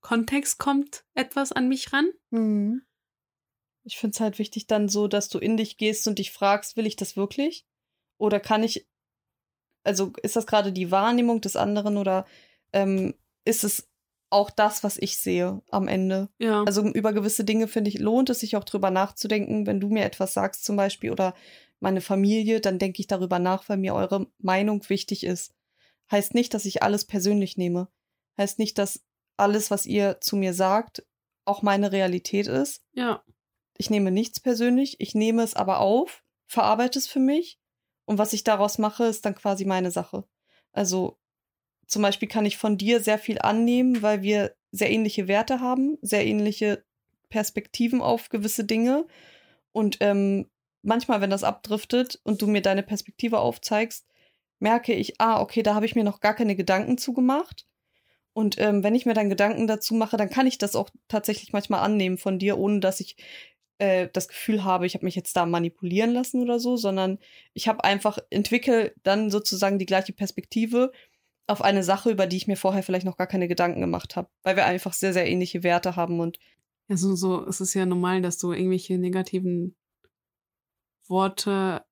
Kontext 0.00 0.58
kommt 0.58 1.04
etwas 1.14 1.52
an 1.52 1.68
mich 1.68 1.92
ran. 1.92 2.10
Hm. 2.30 2.82
Ich 3.84 3.98
finde 3.98 4.14
es 4.14 4.20
halt 4.20 4.38
wichtig 4.38 4.66
dann 4.66 4.88
so, 4.88 5.08
dass 5.08 5.28
du 5.28 5.38
in 5.38 5.56
dich 5.56 5.76
gehst 5.76 6.06
und 6.06 6.18
dich 6.18 6.30
fragst, 6.32 6.76
will 6.76 6.86
ich 6.86 6.96
das 6.96 7.16
wirklich? 7.16 7.66
Oder 8.18 8.38
kann 8.38 8.62
ich, 8.62 8.86
also 9.84 10.12
ist 10.22 10.36
das 10.36 10.46
gerade 10.46 10.72
die 10.72 10.90
Wahrnehmung 10.90 11.40
des 11.40 11.56
anderen 11.56 11.96
oder 11.96 12.26
ähm, 12.72 13.14
ist 13.44 13.64
es 13.64 13.88
auch 14.30 14.50
das, 14.50 14.82
was 14.82 14.96
ich 14.98 15.18
sehe 15.18 15.62
am 15.70 15.88
Ende? 15.88 16.28
Ja. 16.38 16.62
Also 16.64 16.82
über 16.88 17.12
gewisse 17.12 17.44
Dinge, 17.44 17.68
finde 17.68 17.90
ich, 17.90 17.98
lohnt 17.98 18.30
es 18.30 18.40
sich 18.40 18.56
auch 18.56 18.64
drüber 18.64 18.90
nachzudenken. 18.90 19.66
Wenn 19.66 19.80
du 19.80 19.88
mir 19.88 20.04
etwas 20.04 20.32
sagst 20.32 20.64
zum 20.64 20.76
Beispiel 20.76 21.10
oder 21.10 21.34
meine 21.80 22.00
Familie, 22.00 22.60
dann 22.60 22.78
denke 22.78 23.00
ich 23.00 23.08
darüber 23.08 23.38
nach, 23.38 23.68
weil 23.68 23.76
mir 23.76 23.94
eure 23.94 24.28
Meinung 24.38 24.88
wichtig 24.88 25.24
ist. 25.24 25.52
Heißt 26.12 26.34
nicht, 26.34 26.54
dass 26.54 26.66
ich 26.66 26.82
alles 26.82 27.06
persönlich 27.06 27.56
nehme. 27.56 27.88
Heißt 28.38 28.58
nicht, 28.58 28.78
dass 28.78 29.02
alles, 29.36 29.70
was 29.70 29.86
ihr 29.86 30.20
zu 30.20 30.36
mir 30.36 30.54
sagt, 30.54 31.04
auch 31.44 31.62
meine 31.62 31.90
Realität 31.90 32.46
ist. 32.46 32.84
ja. 32.92 33.24
Ich 33.78 33.88
nehme 33.88 34.10
nichts 34.12 34.38
persönlich, 34.38 35.00
ich 35.00 35.14
nehme 35.14 35.42
es 35.42 35.54
aber 35.54 35.80
auf, 35.80 36.22
verarbeite 36.46 36.98
es 36.98 37.08
für 37.08 37.18
mich 37.18 37.58
und 38.04 38.18
was 38.18 38.34
ich 38.34 38.44
daraus 38.44 38.76
mache, 38.78 39.04
ist 39.04 39.24
dann 39.24 39.34
quasi 39.34 39.64
meine 39.64 39.90
Sache. 39.90 40.24
Also 40.72 41.18
zum 41.86 42.02
Beispiel 42.02 42.28
kann 42.28 42.44
ich 42.44 42.58
von 42.58 42.76
dir 42.76 43.00
sehr 43.00 43.18
viel 43.18 43.38
annehmen, 43.40 44.02
weil 44.02 44.22
wir 44.22 44.54
sehr 44.70 44.90
ähnliche 44.90 45.26
Werte 45.26 45.60
haben, 45.60 45.98
sehr 46.02 46.24
ähnliche 46.24 46.84
Perspektiven 47.30 48.02
auf 48.02 48.28
gewisse 48.28 48.64
Dinge 48.64 49.06
und 49.72 49.96
ähm, 50.00 50.50
manchmal, 50.82 51.20
wenn 51.22 51.30
das 51.30 51.42
abdriftet 51.42 52.20
und 52.24 52.42
du 52.42 52.46
mir 52.46 52.62
deine 52.62 52.82
Perspektive 52.82 53.40
aufzeigst, 53.40 54.06
merke 54.62 54.94
ich, 54.94 55.20
ah, 55.20 55.40
okay, 55.40 55.62
da 55.62 55.74
habe 55.74 55.86
ich 55.86 55.94
mir 55.94 56.04
noch 56.04 56.20
gar 56.20 56.34
keine 56.34 56.56
Gedanken 56.56 56.96
zugemacht. 56.96 57.66
Und 58.32 58.58
ähm, 58.58 58.82
wenn 58.82 58.94
ich 58.94 59.04
mir 59.04 59.14
dann 59.14 59.28
Gedanken 59.28 59.66
dazu 59.66 59.94
mache, 59.94 60.16
dann 60.16 60.30
kann 60.30 60.46
ich 60.46 60.56
das 60.56 60.76
auch 60.76 60.88
tatsächlich 61.08 61.52
manchmal 61.52 61.80
annehmen 61.80 62.16
von 62.16 62.38
dir, 62.38 62.56
ohne 62.58 62.80
dass 62.80 63.00
ich 63.00 63.16
äh, 63.78 64.08
das 64.12 64.28
Gefühl 64.28 64.64
habe, 64.64 64.86
ich 64.86 64.94
habe 64.94 65.04
mich 65.04 65.16
jetzt 65.16 65.36
da 65.36 65.44
manipulieren 65.44 66.12
lassen 66.12 66.40
oder 66.40 66.58
so, 66.58 66.76
sondern 66.76 67.18
ich 67.52 67.68
habe 67.68 67.84
einfach 67.84 68.18
entwickle 68.30 68.94
dann 69.02 69.30
sozusagen 69.30 69.78
die 69.78 69.86
gleiche 69.86 70.12
Perspektive 70.14 70.92
auf 71.46 71.60
eine 71.62 71.82
Sache, 71.82 72.10
über 72.10 72.26
die 72.26 72.36
ich 72.36 72.46
mir 72.46 72.56
vorher 72.56 72.82
vielleicht 72.82 73.04
noch 73.04 73.16
gar 73.18 73.26
keine 73.26 73.48
Gedanken 73.48 73.80
gemacht 73.80 74.16
habe, 74.16 74.28
weil 74.44 74.56
wir 74.56 74.64
einfach 74.64 74.92
sehr, 74.94 75.12
sehr 75.12 75.28
ähnliche 75.28 75.62
Werte 75.64 75.96
haben 75.96 76.20
und 76.20 76.38
Ja, 76.88 76.96
so, 76.96 77.14
so, 77.16 77.46
es 77.46 77.60
ist 77.60 77.74
ja 77.74 77.86
normal, 77.86 78.22
dass 78.22 78.38
du 78.38 78.52
irgendwelche 78.52 78.98
negativen 78.98 79.76
Worte 81.08 81.84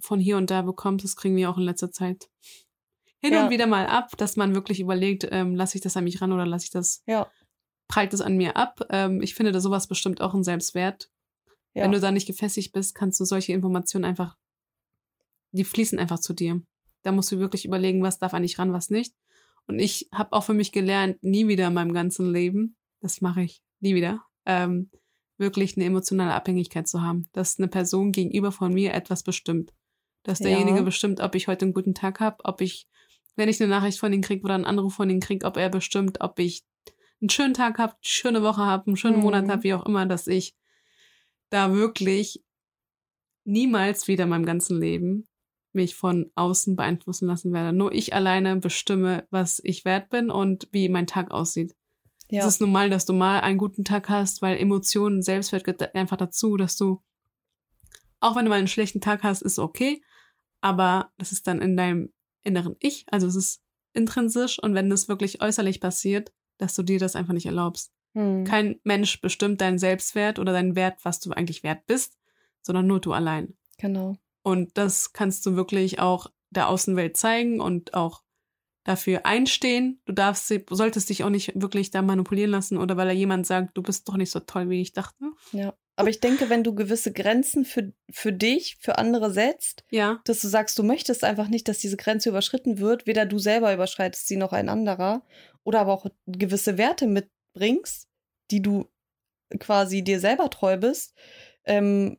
von 0.00 0.20
hier 0.20 0.36
und 0.36 0.50
da 0.50 0.62
bekommst. 0.62 1.04
Das 1.04 1.16
kriegen 1.16 1.36
wir 1.36 1.50
auch 1.50 1.56
in 1.58 1.64
letzter 1.64 1.90
Zeit 1.90 2.28
hin 3.20 3.32
Ja. 3.32 3.44
und 3.44 3.50
wieder 3.50 3.66
mal 3.66 3.86
ab, 3.86 4.16
dass 4.16 4.36
man 4.36 4.54
wirklich 4.54 4.80
überlegt, 4.80 5.26
ähm, 5.30 5.54
lasse 5.54 5.76
ich 5.76 5.82
das 5.82 5.96
an 5.96 6.04
mich 6.04 6.20
ran 6.20 6.32
oder 6.32 6.46
lasse 6.46 6.66
ich 6.66 6.70
das, 6.70 7.02
ja, 7.06 7.28
prallt 7.88 8.12
das 8.12 8.20
an 8.20 8.36
mir 8.36 8.56
ab. 8.56 8.80
Ähm, 8.90 9.20
ich 9.22 9.34
finde 9.34 9.50
da 9.52 9.60
sowas 9.60 9.88
bestimmt 9.88 10.20
auch 10.20 10.34
ein 10.34 10.44
Selbstwert. 10.44 11.10
ja. 11.74 11.84
Wenn 11.84 11.92
du 11.92 12.00
da 12.00 12.10
nicht 12.12 12.26
gefestigt 12.26 12.72
bist, 12.72 12.94
kannst 12.94 13.18
du 13.20 13.24
solche 13.24 13.52
Informationen 13.52 14.04
einfach, 14.04 14.36
die 15.52 15.64
fließen 15.64 15.98
einfach 15.98 16.18
zu 16.20 16.32
dir. 16.32 16.62
Da 17.02 17.12
musst 17.12 17.30
du 17.32 17.38
wirklich 17.38 17.64
überlegen, 17.64 18.02
was 18.02 18.18
darf 18.18 18.34
eigentlich 18.34 18.58
ran, 18.58 18.72
was 18.72 18.90
nicht. 18.90 19.14
Und 19.66 19.78
ich 19.78 20.08
habe 20.12 20.32
auch 20.32 20.44
für 20.44 20.54
mich 20.54 20.72
gelernt, 20.72 21.22
nie 21.22 21.46
wieder 21.48 21.66
in 21.68 21.74
meinem 21.74 21.92
ganzen 21.92 22.30
Leben, 22.32 22.76
das 23.00 23.20
mache 23.20 23.42
ich 23.42 23.62
nie 23.80 23.94
wieder, 23.94 24.22
ähm, 24.46 24.90
wirklich 25.36 25.76
eine 25.76 25.84
emotionale 25.86 26.34
Abhängigkeit 26.34 26.88
zu 26.88 27.02
haben. 27.02 27.26
Dass 27.32 27.58
eine 27.58 27.68
Person 27.68 28.12
gegenüber 28.12 28.50
von 28.52 28.72
mir 28.74 28.92
etwas 28.94 29.22
bestimmt. 29.22 29.72
Dass 30.22 30.38
derjenige 30.40 30.78
Ja. 30.78 30.84
bestimmt, 30.84 31.20
ob 31.20 31.34
ich 31.34 31.48
heute 31.48 31.64
einen 31.64 31.74
guten 31.74 31.94
Tag 31.94 32.20
habe, 32.20 32.38
ob 32.44 32.60
ich, 32.60 32.86
wenn 33.36 33.48
ich 33.48 33.60
eine 33.60 33.70
Nachricht 33.70 33.98
von 33.98 34.12
ihm 34.12 34.20
kriege 34.20 34.42
oder 34.44 34.54
einen 34.54 34.64
Anruf 34.64 34.94
von 34.94 35.08
ihm 35.10 35.20
kriege, 35.20 35.46
ob 35.46 35.56
er 35.56 35.68
bestimmt, 35.70 36.20
ob 36.20 36.38
ich 36.38 36.64
einen 37.20 37.30
schönen 37.30 37.54
Tag 37.54 37.78
habe, 37.78 37.94
schöne 38.00 38.42
Woche 38.42 38.62
habe, 38.62 38.86
einen 38.88 38.96
schönen 38.96 39.16
Mhm. 39.16 39.22
Monat 39.22 39.48
habe, 39.48 39.62
wie 39.62 39.74
auch 39.74 39.86
immer, 39.86 40.06
dass 40.06 40.26
ich 40.26 40.54
da 41.50 41.72
wirklich 41.72 42.42
niemals 43.44 44.08
wieder 44.08 44.24
in 44.24 44.30
meinem 44.30 44.46
ganzen 44.46 44.78
Leben 44.78 45.26
mich 45.72 45.94
von 45.94 46.30
außen 46.34 46.76
beeinflussen 46.76 47.26
lassen 47.28 47.52
werde. 47.52 47.76
Nur 47.76 47.92
ich 47.92 48.14
alleine 48.14 48.56
bestimme, 48.56 49.26
was 49.30 49.60
ich 49.64 49.84
wert 49.84 50.10
bin 50.10 50.30
und 50.30 50.68
wie 50.72 50.88
mein 50.88 51.06
Tag 51.06 51.30
aussieht. 51.30 51.74
ja. 52.30 52.40
Es 52.40 52.54
ist 52.54 52.60
normal, 52.60 52.90
dass 52.90 53.04
du 53.06 53.12
mal 53.12 53.40
einen 53.40 53.58
guten 53.58 53.84
Tag 53.84 54.08
hast, 54.08 54.42
weil 54.42 54.58
Emotionen, 54.58 55.22
Selbstwert 55.22 55.64
gehört 55.64 55.94
einfach 55.94 56.16
dazu, 56.16 56.56
dass 56.56 56.76
du, 56.76 57.00
auch 58.20 58.36
wenn 58.36 58.44
du 58.44 58.50
mal 58.50 58.58
einen 58.58 58.68
schlechten 58.68 59.00
Tag 59.00 59.22
hast, 59.22 59.42
ist 59.42 59.58
okay, 59.58 60.02
aber 60.60 61.12
das 61.18 61.32
ist 61.32 61.46
dann 61.46 61.60
in 61.60 61.76
deinem 61.76 62.12
inneren 62.42 62.76
Ich, 62.80 63.04
also 63.10 63.26
es 63.26 63.36
ist 63.36 63.62
intrinsisch 63.92 64.58
und 64.62 64.74
wenn 64.74 64.90
das 64.90 65.08
wirklich 65.08 65.42
äußerlich 65.42 65.80
passiert, 65.80 66.32
dass 66.58 66.74
du 66.74 66.82
dir 66.82 66.98
das 66.98 67.16
einfach 67.16 67.32
nicht 67.32 67.46
erlaubst. 67.46 67.92
Hm. 68.14 68.44
Kein 68.44 68.80
Mensch 68.84 69.20
bestimmt 69.20 69.60
deinen 69.60 69.78
Selbstwert 69.78 70.38
oder 70.38 70.52
deinen 70.52 70.76
Wert, 70.76 70.98
was 71.04 71.20
du 71.20 71.30
eigentlich 71.30 71.62
wert 71.62 71.86
bist, 71.86 72.18
sondern 72.62 72.86
nur 72.86 73.00
du 73.00 73.12
allein. 73.12 73.56
Genau. 73.78 74.16
Und 74.42 74.76
das 74.76 75.12
kannst 75.12 75.44
du 75.46 75.56
wirklich 75.56 76.00
auch 76.00 76.30
der 76.50 76.68
Außenwelt 76.68 77.16
zeigen 77.16 77.60
und 77.60 77.94
auch 77.94 78.22
dafür 78.84 79.26
einstehen. 79.26 80.00
Du 80.06 80.12
darfst, 80.12 80.52
solltest 80.70 81.10
dich 81.10 81.22
auch 81.22 81.30
nicht 81.30 81.52
wirklich 81.54 81.90
da 81.90 82.02
manipulieren 82.02 82.50
lassen 82.50 82.78
oder 82.78 82.96
weil 82.96 83.06
da 83.06 83.12
jemand 83.12 83.46
sagt, 83.46 83.76
du 83.76 83.82
bist 83.82 84.08
doch 84.08 84.16
nicht 84.16 84.30
so 84.30 84.40
toll, 84.40 84.70
wie 84.70 84.80
ich 84.80 84.92
dachte. 84.92 85.32
Ja. 85.52 85.74
Aber 85.98 86.10
ich 86.10 86.20
denke, 86.20 86.48
wenn 86.48 86.62
du 86.62 86.76
gewisse 86.76 87.12
Grenzen 87.12 87.64
für, 87.64 87.92
für 88.08 88.32
dich, 88.32 88.76
für 88.78 88.98
andere 88.98 89.32
setzt, 89.32 89.82
Ja, 89.90 90.20
dass 90.24 90.40
du 90.40 90.46
sagst, 90.46 90.78
du 90.78 90.84
möchtest 90.84 91.24
einfach 91.24 91.48
nicht, 91.48 91.66
dass 91.66 91.80
diese 91.80 91.96
Grenze 91.96 92.28
überschritten 92.28 92.78
wird, 92.78 93.08
weder 93.08 93.26
du 93.26 93.40
selber 93.40 93.74
überschreitest 93.74 94.28
sie 94.28 94.36
noch 94.36 94.52
ein 94.52 94.68
anderer, 94.68 95.26
oder 95.64 95.80
aber 95.80 95.92
auch 95.92 96.06
gewisse 96.28 96.78
Werte 96.78 97.08
mitbringst, 97.08 98.06
die 98.52 98.62
du 98.62 98.88
quasi 99.58 100.04
dir 100.04 100.20
selber 100.20 100.50
treu 100.50 100.76
bist, 100.76 101.16
ähm, 101.64 102.18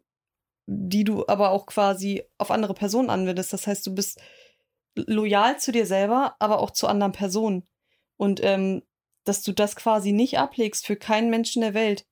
die 0.66 1.06
du 1.06 1.26
aber 1.28 1.52
auch 1.52 1.66
quasi 1.66 2.24
auf 2.38 2.52
andere 2.52 2.74
Personen 2.74 3.10
anwendest. 3.10 3.54
Das 3.54 3.66
heißt, 3.66 3.88
du 3.88 3.96
bist 3.96 4.20
loyal 4.94 5.58
zu 5.58 5.72
dir 5.72 5.86
selber, 5.86 6.36
aber 6.40 6.60
auch 6.60 6.72
zu 6.72 6.86
anderen 6.88 7.14
Personen. 7.14 7.66
Und 8.18 8.44
ähm, 8.44 8.84
dass 9.24 9.42
du 9.42 9.54
das 9.54 9.78
quasi 9.78 10.12
nicht 10.12 10.38
ablegst 10.38 10.86
für 10.86 10.98
keinen 10.98 11.30
Menschen 11.30 11.62
der 11.62 11.74
Welt, 11.74 12.06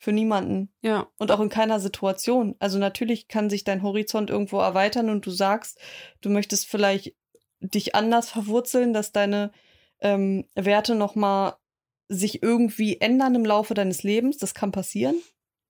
für 0.00 0.12
niemanden. 0.12 0.72
ja, 0.80 1.06
Und 1.18 1.30
auch 1.30 1.40
in 1.40 1.50
keiner 1.50 1.78
Situation. 1.78 2.56
Also 2.58 2.78
natürlich 2.78 3.28
kann 3.28 3.50
sich 3.50 3.64
dein 3.64 3.82
Horizont 3.82 4.30
irgendwo 4.30 4.58
erweitern 4.58 5.10
und 5.10 5.26
du 5.26 5.30
sagst, 5.30 5.78
du 6.22 6.30
möchtest 6.30 6.66
vielleicht 6.66 7.14
dich 7.60 7.94
anders 7.94 8.30
verwurzeln, 8.30 8.94
dass 8.94 9.12
deine 9.12 9.52
ähm, 10.00 10.46
Werte 10.54 10.94
nochmal 10.94 11.54
sich 12.08 12.42
irgendwie 12.42 12.98
ändern 12.98 13.34
im 13.34 13.44
Laufe 13.44 13.74
deines 13.74 14.02
Lebens. 14.02 14.38
Das 14.38 14.54
kann 14.54 14.72
passieren. 14.72 15.16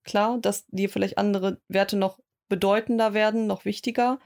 Klar, 0.04 0.38
dass 0.38 0.64
dir 0.68 0.88
vielleicht 0.88 1.18
andere 1.18 1.60
Werte 1.66 1.96
noch 1.96 2.20
bedeutender 2.48 3.12
werden, 3.12 3.48
noch 3.48 3.64
wichtiger, 3.64 4.20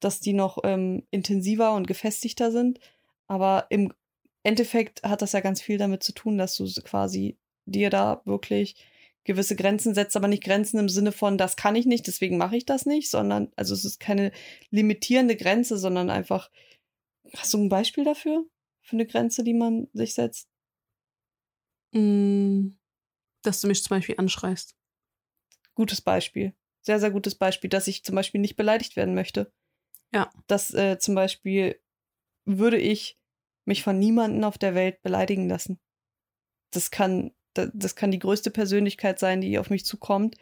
dass 0.00 0.20
die 0.20 0.34
noch 0.34 0.58
ähm, 0.64 1.06
intensiver 1.10 1.72
und 1.72 1.86
gefestigter 1.86 2.52
sind. 2.52 2.78
Aber 3.26 3.66
im 3.70 3.94
Endeffekt 4.42 5.02
hat 5.02 5.22
das 5.22 5.32
ja 5.32 5.40
ganz 5.40 5.62
viel 5.62 5.78
damit 5.78 6.02
zu 6.02 6.12
tun, 6.12 6.36
dass 6.36 6.56
du 6.56 6.66
quasi 6.82 7.38
dir 7.64 7.88
da 7.88 8.20
wirklich 8.26 8.76
gewisse 9.24 9.56
Grenzen 9.56 9.94
setzt, 9.94 10.16
aber 10.16 10.28
nicht 10.28 10.42
Grenzen 10.42 10.78
im 10.78 10.88
Sinne 10.88 11.12
von, 11.12 11.38
das 11.38 11.56
kann 11.56 11.76
ich 11.76 11.86
nicht, 11.86 12.06
deswegen 12.06 12.38
mache 12.38 12.56
ich 12.56 12.64
das 12.64 12.86
nicht, 12.86 13.10
sondern, 13.10 13.52
also 13.56 13.74
es 13.74 13.84
ist 13.84 14.00
keine 14.00 14.32
limitierende 14.70 15.36
Grenze, 15.36 15.78
sondern 15.78 16.10
einfach, 16.10 16.50
hast 17.36 17.52
du 17.52 17.58
ein 17.58 17.68
Beispiel 17.68 18.04
dafür? 18.04 18.44
Für 18.82 18.96
eine 18.96 19.06
Grenze, 19.06 19.44
die 19.44 19.54
man 19.54 19.88
sich 19.92 20.14
setzt? 20.14 20.48
Mm, 21.92 22.70
dass 23.42 23.60
du 23.60 23.68
mich 23.68 23.82
zum 23.82 23.96
Beispiel 23.96 24.16
anschreist. 24.18 24.76
Gutes 25.74 26.00
Beispiel. 26.00 26.54
Sehr, 26.82 26.98
sehr 26.98 27.10
gutes 27.10 27.34
Beispiel, 27.34 27.70
dass 27.70 27.88
ich 27.88 28.04
zum 28.04 28.14
Beispiel 28.14 28.40
nicht 28.40 28.56
beleidigt 28.56 28.96
werden 28.96 29.14
möchte. 29.14 29.52
Ja. 30.12 30.30
Dass 30.46 30.72
äh, 30.72 30.98
zum 30.98 31.14
Beispiel 31.14 31.80
würde 32.46 32.78
ich 32.78 33.18
mich 33.66 33.82
von 33.82 33.98
niemandem 33.98 34.44
auf 34.44 34.58
der 34.58 34.74
Welt 34.74 35.02
beleidigen 35.02 35.48
lassen. 35.48 35.78
Das 36.72 36.90
kann, 36.90 37.32
das, 37.54 37.94
kann 37.94 38.10
die 38.10 38.18
größte 38.18 38.50
Persönlichkeit 38.50 39.18
sein, 39.18 39.40
die 39.40 39.58
auf 39.58 39.70
mich 39.70 39.84
zukommt. 39.84 40.36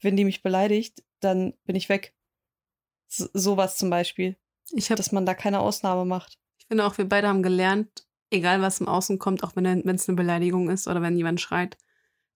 Wenn 0.00 0.16
die 0.16 0.24
mich 0.24 0.42
beleidigt, 0.42 1.02
dann 1.20 1.54
bin 1.64 1.76
ich 1.76 1.88
weg. 1.88 2.14
So, 3.08 3.26
sowas 3.32 3.76
zum 3.76 3.90
Beispiel. 3.90 4.36
Ich 4.70 4.90
habe 4.90 4.96
Dass 4.96 5.12
man 5.12 5.26
da 5.26 5.34
keine 5.34 5.60
Ausnahme 5.60 6.04
macht. 6.04 6.38
Ich 6.58 6.66
finde 6.66 6.86
auch, 6.86 6.98
wir 6.98 7.08
beide 7.08 7.28
haben 7.28 7.42
gelernt, 7.42 8.06
egal 8.30 8.62
was 8.62 8.80
im 8.80 8.88
Außen 8.88 9.18
kommt, 9.18 9.42
auch 9.44 9.54
wenn 9.56 9.66
es 9.88 10.08
eine 10.08 10.16
Beleidigung 10.16 10.70
ist 10.70 10.88
oder 10.88 11.02
wenn 11.02 11.16
jemand 11.16 11.40
schreit, 11.40 11.76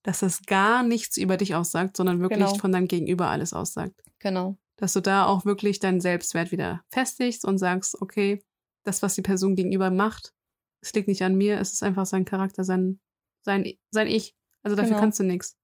dass 0.03 0.21
das 0.21 0.43
gar 0.47 0.83
nichts 0.83 1.17
über 1.17 1.37
dich 1.37 1.55
aussagt, 1.55 1.97
sondern 1.97 2.21
wirklich 2.21 2.39
Genau. 2.39 2.55
von 2.59 2.73
deinem 2.73 2.89
Gegenüber 2.89 3.29
alles 3.29 3.53
aussagt. 3.53 4.03
Genau. 4.19 4.57
Dass 4.77 4.93
du 4.93 5.01
da 5.01 5.27
auch 5.27 5.45
wirklich 5.45 5.79
deinen 5.79 6.01
Selbstwert 6.01 6.53
wieder 6.53 6.85
festigst 6.91 7.45
und 7.45 7.59
sagst, 7.59 8.01
okay, 8.01 8.45
das, 8.85 9.03
was 9.03 9.15
die 9.15 9.23
Person 9.23 9.57
gegenüber 9.57 9.91
macht, 9.91 10.35
es 10.81 10.93
liegt 10.93 11.09
nicht 11.09 11.23
an 11.23 11.35
mir, 11.35 11.59
es 11.59 11.73
ist 11.73 11.83
einfach 11.83 12.07
sein 12.07 12.25
Charakter, 12.25 12.63
sein, 12.63 13.01
sein, 13.47 13.73
sein 13.91 14.09
Ich. 14.09 14.35
Also 14.63 14.77
dafür 14.77 14.91
Genau. 14.91 15.01
kannst 15.01 15.19
du 15.21 15.25
nichts. 15.25 15.57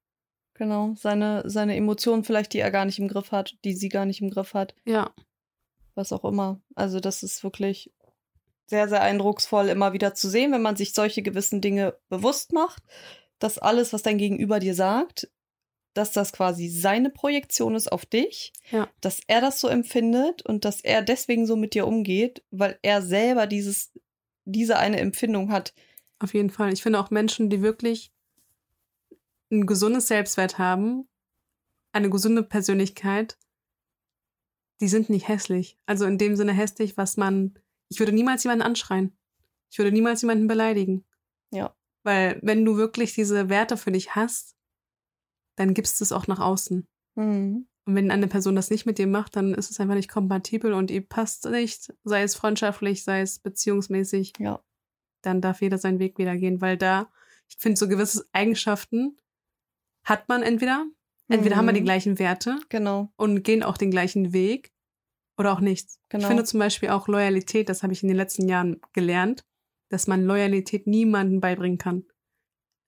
Genau. 0.55 0.95
Seine, 0.97 1.43
seine 1.47 1.77
Emotionen 1.77 2.25
vielleicht, 2.25 2.53
die 2.55 2.61
er 2.61 2.71
gar 2.71 2.85
nicht 2.85 2.99
im 2.99 3.09
Griff 3.09 3.33
hat, 3.33 3.57
die 3.65 3.75
sie 3.75 3.89
gar 3.89 4.07
nicht 4.07 4.21
im 4.23 4.31
Griff 4.31 4.55
hat. 4.55 4.75
Ja, 4.87 5.13
was 5.95 6.13
auch 6.13 6.25
immer. 6.25 6.61
Also 6.75 7.01
das 7.01 7.23
ist 7.23 7.43
wirklich 7.45 7.93
sehr, 8.67 8.89
sehr 8.89 9.03
eindrucksvoll, 9.03 9.69
immer 9.69 9.93
wieder 9.93 10.15
zu 10.15 10.31
sehen, 10.31 10.53
wenn 10.53 10.63
man 10.63 10.77
sich 10.77 10.95
solche 10.95 11.23
gewissen 11.23 11.61
Dinge 11.61 11.97
bewusst 12.09 12.53
macht, 12.53 12.83
dass 13.39 13.59
alles, 13.59 13.93
was 13.93 14.03
dein 14.03 14.19
Gegenüber 14.19 14.61
dir 14.61 14.75
sagt, 14.75 15.29
dass 15.95 16.13
das 16.13 16.33
quasi 16.33 16.69
seine 16.69 17.11
Projektion 17.11 17.75
ist 17.75 17.91
auf 17.93 18.07
dich, 18.07 18.53
Ja. 18.71 18.89
dass 19.01 19.21
er 19.27 19.41
das 19.43 19.61
so 19.61 19.69
empfindet 19.69 20.41
und 20.47 20.65
dass 20.65 20.81
er 20.81 21.03
deswegen 21.03 21.47
so 21.47 21.57
mit 21.57 21.75
dir 21.75 21.87
umgeht, 21.87 22.45
weil 22.51 22.79
er 22.83 23.03
selber 23.03 23.47
dieses, 23.47 23.91
diese 24.45 24.79
eine 24.79 25.01
Empfindung 25.01 25.51
hat. 25.51 25.75
Auf 26.23 26.35
jeden 26.35 26.51
Fall. 26.51 26.73
Ich 26.73 26.83
finde 26.83 26.99
auch 26.99 27.11
Menschen, 27.11 27.51
die 27.51 27.63
wirklich 27.63 28.13
ein 29.51 29.67
gesundes 29.67 30.09
Selbstwert 30.09 30.59
haben, 30.59 31.09
eine 31.93 32.11
gesunde 32.11 32.43
Persönlichkeit, 32.43 33.39
die 34.81 34.89
sind 34.89 35.11
nicht 35.11 35.29
hässlich. 35.29 35.79
Also 35.87 36.07
in 36.07 36.19
dem 36.19 36.37
Sinne 36.37 36.53
hässlich, 36.53 36.97
was 36.97 37.17
man. 37.17 37.59
Ich 37.89 37.99
würde 37.99 38.13
niemals 38.13 38.43
jemanden 38.43 38.65
anschreien. 38.65 39.17
Ich 39.71 39.79
würde 39.79 39.93
niemals 39.93 40.23
jemanden 40.23 40.49
beleidigen. 40.49 41.05
Ja. 41.51 41.77
Weil 42.03 42.41
wenn 42.43 42.65
du 42.65 42.77
wirklich 42.77 43.15
diese 43.15 43.49
Werte 43.49 43.77
für 43.77 43.93
dich 43.93 44.17
hast, 44.17 44.57
dann 45.57 45.75
gibst 45.75 46.01
du 46.01 46.05
es 46.05 46.13
auch 46.13 46.27
nach 46.27 46.41
außen. 46.41 46.87
Mhm. 47.15 47.69
Und 47.85 47.95
wenn 47.95 48.11
eine 48.11 48.29
Person 48.29 48.57
das 48.57 48.71
nicht 48.71 48.87
mit 48.87 48.99
dir 48.99 49.07
macht, 49.07 49.37
dann 49.37 49.55
ist 49.55 49.71
es 49.71 49.81
einfach 49.81 49.95
nicht 49.95 50.11
kompatibel 50.11 50.73
und 50.73 50.91
ihr 50.91 51.07
passt 51.07 51.45
nicht, 51.47 51.93
sei 52.05 52.23
es 52.23 52.35
freundschaftlich, 52.35 53.05
sei 53.05 53.21
es 53.21 53.39
beziehungsmäßig. 53.39 54.35
Ja. 54.39 54.63
Dann 55.23 55.41
darf 55.41 55.61
jeder 55.63 55.79
seinen 55.79 55.99
Weg 55.99 56.19
wieder 56.19 56.37
gehen, 56.37 56.61
weil 56.61 56.77
da, 56.77 57.11
ich 57.49 57.57
finde, 57.59 57.79
so 57.79 57.89
gewisse 57.89 58.27
Eigenschaften 58.33 59.17
hat 60.05 60.29
man 60.29 60.43
entweder. 60.43 60.85
Entweder 61.29 61.57
haben 61.57 61.67
wir 61.67 61.73
die 61.73 61.81
Mhm. 61.81 61.85
gleichen 61.87 62.19
Werte 62.19 62.59
Genau, 62.69 63.11
und 63.17 63.43
gehen 63.43 63.63
auch 63.63 63.79
den 63.79 63.91
gleichen 63.91 64.33
Weg 64.35 64.73
oder 65.39 65.53
auch 65.53 65.61
nicht. 65.61 65.89
genau. 66.11 66.23
Ich 66.25 66.27
finde 66.27 66.45
zum 66.45 66.61
Beispiel 66.61 66.91
auch 66.91 67.09
Loyalität, 67.09 67.69
das 67.71 67.83
habe 67.83 67.93
ich 67.95 68.03
in 68.03 68.09
den 68.09 68.17
letzten 68.19 68.49
Jahren 68.49 68.81
gelernt, 68.93 69.47
dass 69.89 70.07
man 70.07 70.25
Loyalität 70.25 70.87
niemandem 70.87 71.41
beibringen 71.41 71.79
kann. 71.79 72.05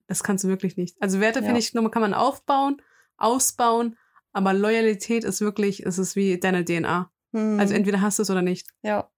Das 0.07 0.21
kannst 0.23 0.43
du 0.43 0.47
wirklich 0.47 0.77
nicht. 0.77 0.95
Also 1.01 1.19
Werte, 1.21 1.39
Ja. 1.39 1.45
finde 1.45 1.59
ich, 1.59 1.73
nur 1.73 1.89
kann 1.89 2.01
man 2.03 2.13
aufbauen, 2.13 2.79
ausbauen, 3.17 3.97
aber 4.31 4.53
Loyalität 4.53 5.23
ist 5.23 5.41
wirklich, 5.41 5.83
es 5.85 5.97
ist 5.97 6.15
wie 6.15 6.39
deine 6.39 6.63
DNA. 6.65 7.11
Mhm. 7.31 7.59
Also 7.59 7.73
entweder 7.73 8.01
hast 8.01 8.19
du 8.19 8.23
es 8.23 8.29
oder 8.29 8.41
nicht. 8.43 8.67
ja, 8.83 9.09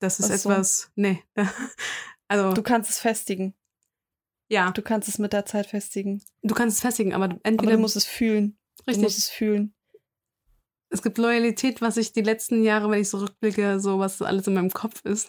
Das 0.00 0.20
ist 0.20 0.28
Das 0.28 0.36
ist 0.36 0.42
so. 0.42 0.50
etwas, 0.50 0.90
nee. 0.96 1.22
Also, 2.28 2.52
du 2.52 2.62
kannst 2.62 2.90
es 2.90 2.98
festigen. 2.98 3.54
ja, 4.48 4.70
Du 4.72 4.82
kannst 4.82 5.08
es 5.08 5.18
mit 5.18 5.32
der 5.32 5.44
Zeit 5.46 5.66
festigen. 5.66 6.22
du 6.42 6.54
kannst 6.54 6.76
es 6.76 6.80
festigen, 6.82 7.14
aber 7.14 7.26
Aber 7.26 7.40
entweder, 7.44 7.72
du 7.72 7.78
musst 7.78 7.96
es 7.96 8.04
fühlen. 8.06 8.58
Du 8.78 8.84
richtig, 8.88 9.02
musst 9.02 9.18
es 9.18 9.28
fühlen. 9.28 9.74
es 10.90 11.02
gibt 11.02 11.18
Loyalität, 11.18 11.80
was 11.80 11.96
ich 11.96 12.12
die 12.12 12.22
letzten 12.22 12.62
Jahre, 12.64 12.90
wenn 12.90 13.00
ich 13.00 13.08
so 13.08 13.18
rückblicke, 13.18 13.80
so 13.80 13.98
was 13.98 14.22
alles 14.22 14.46
in 14.46 14.54
meinem 14.54 14.70
Kopf 14.70 15.04
ist. 15.04 15.28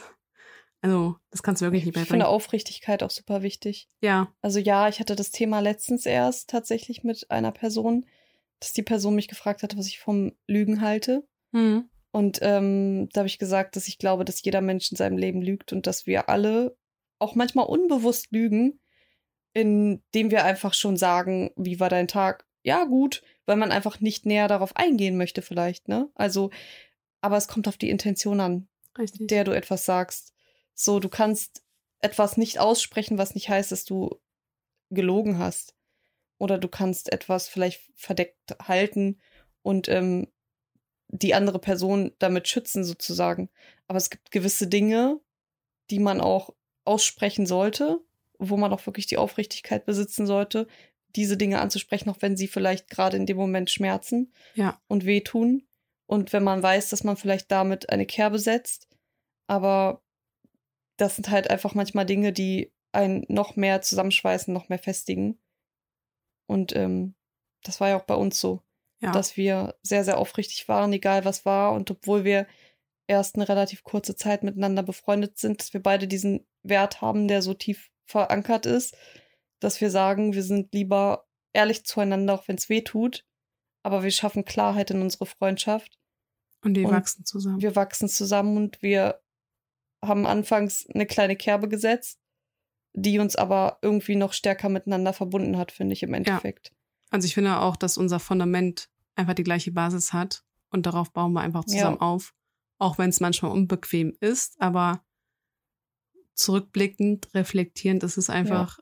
Also, 0.82 1.16
das 1.32 1.42
kannst 1.42 1.62
du 1.62 1.66
wirklich 1.66 1.86
nicht 1.86 1.96
Ich 1.96 2.02
beibringen. 2.02 2.22
finde 2.22 2.28
Aufrichtigkeit 2.28 3.02
auch 3.02 3.10
super 3.10 3.42
wichtig. 3.42 3.90
Ja, 4.02 4.32
Also 4.42 4.60
ja, 4.60 4.88
ich 4.90 5.00
hatte 5.00 5.16
das 5.16 5.32
Thema 5.32 5.60
letztens 5.60 6.06
erst 6.06 6.50
tatsächlich 6.50 7.04
mit 7.04 7.32
einer 7.32 7.52
Person, 7.52 8.06
dass 8.60 8.74
die 8.74 8.84
Person 8.84 9.16
mich 9.16 9.28
gefragt 9.28 9.64
hat, 9.64 9.76
was 9.78 9.88
ich 9.88 10.00
vom 10.00 10.34
Lügen 10.48 10.82
halte. 10.82 11.28
hm. 11.54 11.90
Und 12.12 12.40
ähm, 12.42 13.10
da 13.14 13.20
habe 13.20 13.28
ich 13.28 13.38
gesagt, 13.38 13.76
dass 13.76 13.88
ich 13.88 13.98
glaube, 14.00 14.26
dass 14.26 14.42
jeder 14.42 14.62
Mensch 14.62 14.90
in 14.92 14.98
seinem 14.98 15.18
Leben 15.18 15.42
lügt 15.42 15.72
und 15.74 15.86
dass 15.86 16.08
wir 16.08 16.30
alle 16.30 16.76
auch 17.20 17.36
manchmal 17.36 17.66
unbewusst 17.66 18.28
lügen, 18.32 18.80
indem 19.54 20.32
wir 20.32 20.44
einfach 20.44 20.74
schon 20.74 20.98
sagen, 20.98 21.52
wie 21.56 21.80
war 21.80 21.90
dein 21.90 22.08
Tag? 22.08 22.46
Ja, 22.64 22.84
gut, 22.84 23.24
weil 23.46 23.56
man 23.56 23.72
einfach 23.72 24.00
nicht 24.00 24.26
näher 24.26 24.48
darauf 24.48 24.76
eingehen 24.76 25.18
möchte 25.18 25.42
vielleicht, 25.42 25.88
ne? 25.88 26.10
Also, 26.16 26.52
aber 27.22 27.38
es 27.38 27.48
kommt 27.48 27.68
auf 27.68 27.78
die 27.78 27.90
Intention 27.90 28.40
an. 28.40 28.68
richtig. 28.98 29.28
der 29.28 29.44
du 29.44 29.56
etwas 29.56 29.86
sagst. 29.86 30.34
So, 30.74 31.00
du 31.00 31.10
kannst 31.10 31.64
etwas 32.00 32.38
nicht 32.38 32.60
aussprechen, 32.60 33.18
was 33.18 33.34
nicht 33.34 33.50
heißt, 33.50 33.72
dass 33.72 33.86
du 33.86 34.20
gelogen 34.90 35.40
hast. 35.40 35.76
Oder 36.38 36.60
du 36.60 36.68
kannst 36.68 37.12
etwas 37.12 37.48
vielleicht 37.48 37.82
verdeckt 37.96 38.56
halten 38.62 39.20
und 39.64 39.90
ähm, 39.90 40.28
die 41.08 41.34
andere 41.34 41.60
Person 41.60 42.14
damit 42.20 42.48
schützen, 42.48 42.84
sozusagen. 42.84 43.50
Aber 43.88 43.98
es 43.98 44.10
gibt 44.10 44.32
gewisse 44.32 44.68
Dinge, 44.68 45.20
die 45.90 46.00
man 46.00 46.22
auch 46.22 46.54
aussprechen 46.88 47.46
sollte, 47.46 48.00
wo 48.40 48.58
man 48.58 48.72
auch 48.74 48.86
wirklich 48.86 49.08
die 49.08 49.18
Aufrichtigkeit 49.18 49.86
besitzen 49.86 50.26
sollte, 50.28 50.68
diese 51.16 51.38
Dinge 51.38 51.60
anzusprechen, 51.60 52.10
auch 52.10 52.18
wenn 52.22 52.38
sie 52.38 52.48
vielleicht 52.48 52.90
gerade 52.90 53.18
in 53.18 53.26
dem 53.26 53.38
Moment 53.38 53.70
schmerzen 53.70 54.32
Ja. 54.56 54.80
und 54.88 55.06
wehtun. 55.06 55.68
Und 56.06 56.32
wenn 56.34 56.44
man 56.44 56.62
weiß, 56.64 56.90
dass 56.90 57.04
man 57.04 57.18
vielleicht 57.18 57.52
damit 57.52 57.90
eine 57.90 58.06
Kerbe 58.06 58.40
setzt, 58.40 58.88
aber 59.48 60.02
das 60.98 61.16
sind 61.16 61.30
halt 61.30 61.50
einfach 61.50 61.74
manchmal 61.74 62.06
Dinge, 62.06 62.32
die 62.34 62.72
einen 62.92 63.26
noch 63.28 63.56
mehr 63.56 63.82
zusammenschweißen, 63.82 64.54
noch 64.54 64.70
mehr 64.70 64.80
festigen. 64.80 65.38
Und 66.48 66.76
ähm, 66.76 67.16
das 67.64 67.80
war 67.82 67.90
ja 67.90 67.98
auch 68.00 68.06
bei 68.06 68.16
uns 68.16 68.40
so, 68.40 68.62
Ja. 69.00 69.12
dass 69.12 69.38
wir 69.38 69.76
sehr, 69.82 70.04
sehr 70.04 70.18
aufrichtig 70.18 70.68
waren, 70.68 70.94
egal 70.94 71.26
was 71.26 71.46
war. 71.46 71.74
Und 71.74 71.92
obwohl 71.92 72.24
wir 72.24 72.48
erst 73.08 73.36
eine 73.36 73.48
relativ 73.48 73.84
kurze 73.84 74.16
Zeit 74.16 74.44
miteinander 74.44 74.84
befreundet 74.84 75.38
sind, 75.38 75.60
dass 75.62 75.74
wir 75.74 75.82
beide 75.82 76.08
diesen 76.08 76.46
Wert 76.64 77.02
haben, 77.02 77.28
der 77.28 77.42
so 77.42 77.54
tief 77.54 77.90
verankert 78.06 78.66
ist, 78.66 78.96
dass 79.60 79.82
wir 79.82 79.90
sagen, 79.90 80.34
wir 80.34 80.44
sind 80.44 80.74
lieber 80.74 81.26
ehrlich 81.54 81.86
zueinander, 81.86 82.34
auch 82.36 82.48
wenn 82.48 82.58
es 82.58 82.70
weh 82.70 82.82
tut, 82.82 83.26
aber 83.84 84.04
wir 84.04 84.12
schaffen 84.12 84.46
Klarheit 84.46 84.92
in 84.92 85.02
unsere 85.02 85.26
Freundschaft. 85.26 85.98
und 86.64 86.78
und 86.78 86.92
wachsen 86.92 87.26
zusammen. 87.26 87.62
Wir 87.62 87.76
wachsen 87.76 88.10
zusammen 88.10 88.58
und 88.58 88.82
wir 88.82 89.22
haben 90.04 90.26
anfangs 90.28 90.86
eine 90.94 91.06
kleine 91.06 91.36
Kerbe 91.36 91.68
gesetzt, 91.70 92.20
die 92.94 93.20
uns 93.20 93.36
aber 93.36 93.80
irgendwie 93.82 94.16
noch 94.16 94.34
stärker 94.34 94.70
miteinander 94.70 95.14
verbunden 95.14 95.58
hat, 95.58 95.72
finde 95.72 95.94
ich 95.94 96.04
im 96.04 96.14
Endeffekt. 96.14 96.72
Also 97.10 97.26
ich 97.26 97.34
finde 97.34 97.60
auch, 97.60 97.76
dass 97.78 97.98
unser 97.98 98.20
Fundament 98.20 98.90
einfach 99.16 99.34
die 99.34 99.44
gleiche 99.44 99.72
Basis 99.72 100.14
hat 100.14 100.44
und 100.70 100.86
darauf 100.86 101.12
bauen 101.14 101.34
wir 101.34 101.42
einfach 101.42 101.66
zusammen 101.66 101.98
Ja. 102.02 102.08
auf. 102.08 102.34
Auch 102.80 102.98
wenn 102.98 103.10
es 103.10 103.20
manchmal 103.20 103.52
unbequem 103.52 104.16
ist, 104.20 104.60
aber 104.62 105.04
zurückblickend, 106.34 107.34
reflektierend 107.34 108.04
ist 108.04 108.18
es 108.18 108.30
einfach. 108.30 108.80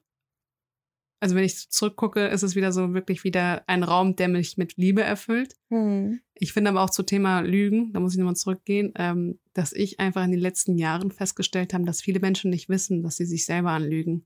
Also 1.21 1.35
wenn 1.35 1.45
ich 1.45 1.69
zurückgucke, 1.69 2.27
ist 2.27 2.43
es 2.43 2.55
wieder 2.55 2.71
so 2.71 2.93
wirklich 2.93 3.23
wieder 3.23 3.63
ein 3.67 3.83
Raum, 3.83 4.15
der 4.15 4.27
mich 4.27 4.57
mit 4.57 4.75
Liebe 4.75 5.01
erfüllt. 5.01 5.55
Hm. 5.69 6.19
Ich 6.33 6.51
finde 6.51 6.69
aber 6.69 6.83
auch 6.83 6.89
zu 6.89 7.03
Thema 7.03 7.39
Lügen, 7.39 7.93
da 7.93 7.99
muss 7.99 8.13
ich 8.13 8.19
nochmal 8.19 8.35
zurückgehen, 8.35 8.91
ähm, 8.95 9.39
dass 9.53 9.71
ich 9.71 9.99
einfach 9.99 10.25
in 10.25 10.31
den 10.31 10.41
letzten 10.41 10.77
Jahren 10.77 11.11
festgestellt 11.11 11.73
habe, 11.73 11.85
dass 11.85 12.01
viele 12.01 12.19
Menschen 12.19 12.51
nicht 12.51 12.67
wissen, 12.67 13.01
dass 13.01 13.15
sie 13.15 13.25
sich 13.25 13.45
selber 13.45 13.71
anlügen. 13.71 14.25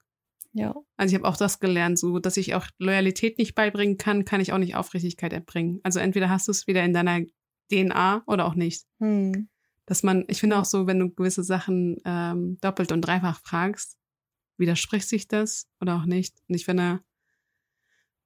Ja. 0.54 0.76
Also 0.98 1.14
ich 1.14 1.20
habe 1.20 1.30
auch 1.30 1.38
das 1.38 1.60
gelernt, 1.60 2.00
so 2.00 2.18
dass 2.18 2.38
ich 2.38 2.56
auch 2.56 2.66
Loyalität 2.80 3.38
nicht 3.38 3.54
beibringen 3.54 3.98
kann, 3.98 4.26
kann 4.26 4.42
ich 4.42 4.52
auch 4.52 4.58
nicht 4.58 4.76
Aufrichtigkeit 4.76 5.32
erbringen. 5.32 5.80
Also 5.84 6.00
entweder 6.00 6.30
hast 6.30 6.48
du 6.48 6.52
es 6.52 6.66
wieder 6.66 6.84
in 6.84 6.94
deiner 6.94 7.22
DNA 7.72 8.24
oder 8.26 8.46
auch 8.46 8.56
nicht. 8.56 8.86
Hm. 9.00 9.48
Dass 9.90 10.04
man, 10.04 10.24
ich 10.28 10.40
finde 10.40 10.60
auch 10.60 10.66
so, 10.66 10.86
wenn 10.86 11.00
du 11.00 11.10
gewisse 11.10 11.44
Sachen 11.44 11.98
ähm, 12.06 12.60
doppelt 12.62 12.92
und 12.92 13.02
dreifach 13.02 13.42
fragst, 13.42 13.98
widerspricht 14.56 15.10
sich 15.10 15.28
das 15.28 15.68
oder 15.82 15.96
auch 15.96 16.06
nicht. 16.06 16.38
Und 16.48 16.54
ich 16.54 16.66
finde, 16.66 17.00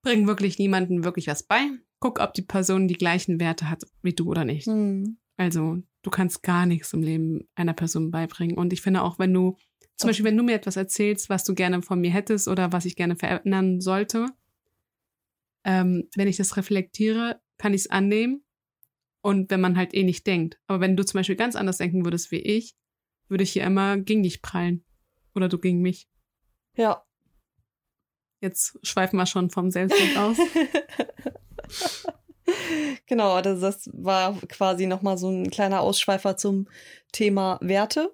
bring 0.01 0.27
wirklich 0.27 0.59
niemandem 0.59 1.05
wirklich 1.05 1.27
was 1.27 1.43
bei. 1.43 1.69
Guck, 2.01 2.19
ob 2.19 2.33
die 2.33 2.41
Person 2.41 2.89
die 2.89 2.97
gleichen 2.97 3.39
Werte 3.39 3.69
hat 3.69 3.85
wie 4.01 4.11
du 4.11 4.29
oder 4.29 4.43
nicht. 4.43 4.67
Hm. 4.67 5.17
Also 5.37 5.81
du 6.01 6.09
kannst 6.09 6.43
gar 6.43 6.65
nichts 6.65 6.91
im 6.91 7.01
Leben 7.01 7.47
einer 7.55 7.73
Person 7.73 8.11
beibringen. 8.11 8.57
Und 8.57 8.73
ich 8.73 8.81
finde 8.81 9.01
auch, 9.01 9.17
wenn 9.17 9.33
du, 9.33 9.55
zum 9.95 10.09
Beispiel, 10.09 10.25
wenn 10.25 10.35
du 10.35 10.43
mir 10.43 10.55
etwas 10.55 10.75
erzählst, 10.75 11.29
was 11.29 11.45
du 11.45 11.55
gerne 11.55 11.81
von 11.81 12.01
mir 12.01 12.11
hättest 12.11 12.49
oder 12.49 12.73
was 12.73 12.83
ich 12.83 12.97
gerne 12.97 13.15
verändern 13.15 13.79
sollte, 13.79 14.25
ähm, 15.63 16.09
wenn 16.17 16.27
ich 16.27 16.35
das 16.35 16.57
reflektiere, 16.57 17.39
kann 17.57 17.73
ich 17.73 17.83
es 17.83 17.89
annehmen. 17.89 18.43
Und 19.23 19.49
wenn 19.51 19.61
man 19.61 19.77
halt 19.77 19.93
eh 19.93 20.03
nicht 20.03 20.27
denkt. 20.27 20.59
Aber 20.67 20.81
wenn 20.81 20.97
du 20.97 21.05
zum 21.05 21.17
Beispiel 21.17 21.37
ganz 21.37 21.55
anders 21.55 21.77
denken 21.77 22.03
würdest 22.03 22.29
wie 22.31 22.41
ich, 22.41 22.75
würde 23.29 23.45
ich 23.45 23.53
hier 23.53 23.63
immer 23.63 23.97
gegen 23.97 24.21
dich 24.21 24.41
prallen. 24.41 24.83
Oder 25.33 25.47
du 25.47 25.57
gegen 25.57 25.81
mich. 25.81 26.09
Ja. 26.75 27.05
Jetzt 28.41 28.77
schweifen 28.83 29.15
wir 29.15 29.25
schon 29.25 29.49
vom 29.49 29.71
Selbstbild 29.71 30.17
aus. 30.17 30.37
genau, 33.05 33.31
also 33.31 33.61
das 33.61 33.89
war 33.93 34.37
quasi 34.49 34.87
nochmal 34.87 35.17
so 35.17 35.29
ein 35.29 35.49
kleiner 35.49 35.79
Ausschweifer 35.79 36.35
zum 36.35 36.67
Thema 37.13 37.59
Werte, 37.61 38.13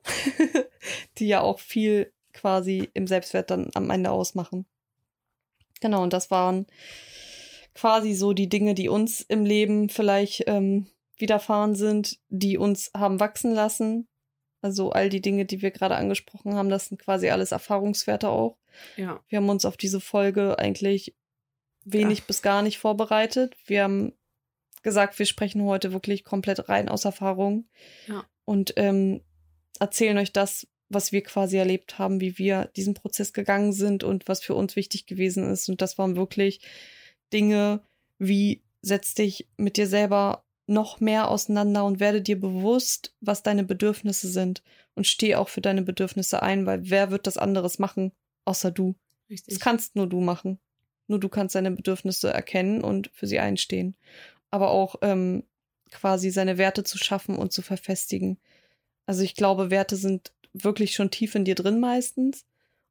die 1.17 1.27
ja 1.27 1.41
auch 1.41 1.59
viel 1.59 2.13
quasi 2.33 2.87
im 2.93 3.07
Selbstwert 3.07 3.49
dann 3.49 3.71
am 3.73 3.89
Ende 3.89 4.11
ausmachen. 4.11 4.67
Genau, 5.81 6.03
und 6.03 6.13
das 6.13 6.29
waren 6.29 6.67
quasi 7.73 8.13
so 8.13 8.33
die 8.33 8.47
Dinge, 8.47 8.75
die 8.75 8.89
uns 8.89 9.21
im 9.21 9.43
Leben 9.43 9.89
vielleicht 9.89 10.43
ähm, 10.45 10.85
widerfahren 11.19 11.75
sind, 11.75 12.19
die 12.29 12.57
uns 12.57 12.91
haben 12.95 13.19
wachsen 13.19 13.53
lassen. 13.53 14.07
Also 14.61 14.91
all 14.91 15.09
die 15.09 15.21
Dinge, 15.21 15.45
die 15.45 15.61
wir 15.61 15.71
gerade 15.71 15.95
angesprochen 15.95 16.55
haben, 16.55 16.69
das 16.69 16.87
sind 16.87 16.99
quasi 16.99 17.29
alles 17.29 17.51
Erfahrungswerte 17.51 18.29
auch. 18.29 18.57
Ja. 18.97 19.23
Wir 19.27 19.37
haben 19.37 19.49
uns 19.49 19.65
auf 19.65 19.77
diese 19.77 20.01
Folge 20.01 20.59
eigentlich 20.59 21.15
wenig 21.85 22.19
ja. 22.19 22.23
bis 22.27 22.41
gar 22.41 22.61
nicht 22.61 22.77
vorbereitet. 22.77 23.55
Wir 23.65 23.83
haben 23.83 24.13
gesagt, 24.83 25.17
wir 25.17 25.25
sprechen 25.25 25.63
heute 25.63 25.93
wirklich 25.93 26.23
komplett 26.23 26.69
rein 26.69 26.89
aus 26.89 27.05
Erfahrung. 27.05 27.67
Ja. 28.07 28.25
Und 28.45 28.73
ähm, 28.75 29.21
erzählen 29.79 30.17
euch 30.17 30.33
das, 30.33 30.67
was 30.89 31.11
wir 31.11 31.23
quasi 31.23 31.57
erlebt 31.57 31.99
haben, 31.99 32.19
wie 32.19 32.37
wir 32.37 32.65
diesen 32.75 32.95
Prozess 32.95 33.31
gegangen 33.31 33.73
sind 33.73 34.03
und 34.03 34.27
was 34.27 34.41
für 34.41 34.55
uns 34.55 34.75
wichtig 34.75 35.05
gewesen 35.05 35.49
ist. 35.49 35.69
Und 35.69 35.81
das 35.81 35.97
waren 35.97 36.15
wirklich 36.15 36.61
Dinge 37.31 37.81
wie 38.19 38.61
setz 38.81 39.13
dich 39.13 39.47
mit 39.57 39.77
dir 39.77 39.87
selber 39.87 40.43
noch 40.69 40.99
mehr 40.99 41.29
auseinander 41.29 41.83
und 41.83 41.99
werde 41.99 42.21
dir 42.21 42.39
bewusst, 42.39 43.15
was 43.21 43.43
deine 43.43 43.63
Bedürfnisse 43.63 44.29
sind 44.29 44.61
und 44.95 45.07
steh 45.07 45.35
auch 45.35 45.49
für 45.49 45.61
deine 45.61 45.81
Bedürfnisse 45.81 46.43
ein, 46.43 46.65
weil 46.65 46.89
wer 46.89 47.11
wird 47.11 47.27
das 47.27 47.37
anderes 47.37 47.79
machen, 47.79 48.11
außer 48.45 48.71
du? 48.71 48.95
Richtig. 49.29 49.55
Das 49.55 49.59
kannst 49.59 49.95
nur 49.95 50.07
du 50.07 50.21
machen. 50.21 50.59
Nur 51.07 51.19
du 51.19 51.27
kannst 51.27 51.55
deine 51.55 51.71
Bedürfnisse 51.71 52.31
erkennen 52.31 52.81
und 52.81 53.09
für 53.13 53.25
sie 53.25 53.39
einstehen. 53.39 53.95
Aber 54.51 54.69
auch 54.69 54.97
ähm, 55.01 55.43
quasi 55.91 56.29
seine 56.29 56.57
Werte 56.57 56.83
zu 56.83 56.97
schaffen 56.99 57.35
und 57.35 57.51
zu 57.51 57.63
verfestigen. 57.63 58.37
Also 59.07 59.23
ich 59.23 59.35
glaube, 59.35 59.71
Werte 59.71 59.95
sind 59.95 60.33
wirklich 60.53 60.93
schon 60.93 61.09
tief 61.09 61.33
in 61.33 61.45
dir 61.45 61.55
drin 61.55 61.79
meistens. 61.79 62.45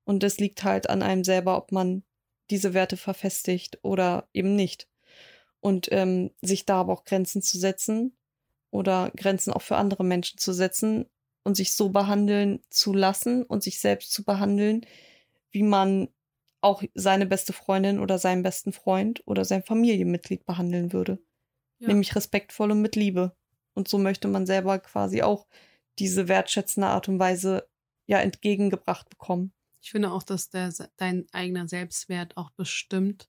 Und 0.05 0.24
es 0.24 0.39
liegt 0.39 0.64
halt 0.64 0.91
an 0.91 1.03
einem 1.03 1.22
selber, 1.22 1.57
ob 1.57 1.70
man 1.70 2.03
diese 2.51 2.74
Werte 2.74 2.97
verfestigt 2.97 3.79
oder 3.83 4.29
eben 4.33 4.57
nicht. 4.57 4.88
Und 5.68 5.88
ähm, 5.92 6.30
sich 6.40 6.64
da 6.64 6.80
aber 6.80 6.94
auch 6.94 7.04
Grenzen 7.04 7.42
zu 7.42 7.58
setzen 7.58 8.16
oder 8.70 9.12
Grenzen 9.14 9.52
auch 9.52 9.60
für 9.60 9.76
andere 9.76 10.02
Menschen 10.02 10.38
zu 10.38 10.54
setzen 10.54 11.04
und 11.44 11.56
sich 11.56 11.74
so 11.74 11.90
behandeln 11.90 12.62
zu 12.70 12.94
lassen 12.94 13.42
und 13.42 13.62
sich 13.62 13.78
selbst 13.78 14.12
zu 14.12 14.24
behandeln, 14.24 14.86
wie 15.50 15.62
man 15.62 16.08
auch 16.62 16.82
seine 16.94 17.26
beste 17.26 17.52
Freundin 17.52 18.00
oder 18.00 18.18
seinen 18.18 18.42
besten 18.42 18.72
Freund 18.72 19.22
oder 19.26 19.44
sein 19.44 19.62
Familienmitglied 19.62 20.46
behandeln 20.46 20.94
würde. 20.94 21.18
Ja. 21.80 21.88
Nämlich 21.88 22.16
respektvoll 22.16 22.70
und 22.70 22.80
mit 22.80 22.96
Liebe. 22.96 23.36
Und 23.74 23.88
so 23.88 23.98
möchte 23.98 24.26
man 24.26 24.46
selber 24.46 24.78
quasi 24.78 25.22
auch 25.22 25.46
diese 25.98 26.28
wertschätzende 26.28 26.88
Art 26.88 27.08
und 27.08 27.18
Weise 27.18 27.68
ja 28.06 28.20
entgegengebracht 28.20 29.08
bekommen. 29.10 29.52
Ich 29.80 29.90
finde 29.90 30.12
auch, 30.12 30.22
dass 30.22 30.48
der, 30.48 30.72
dein 30.96 31.26
eigener 31.32 31.68
Selbstwert 31.68 32.36
auch 32.36 32.50
bestimmt, 32.50 33.28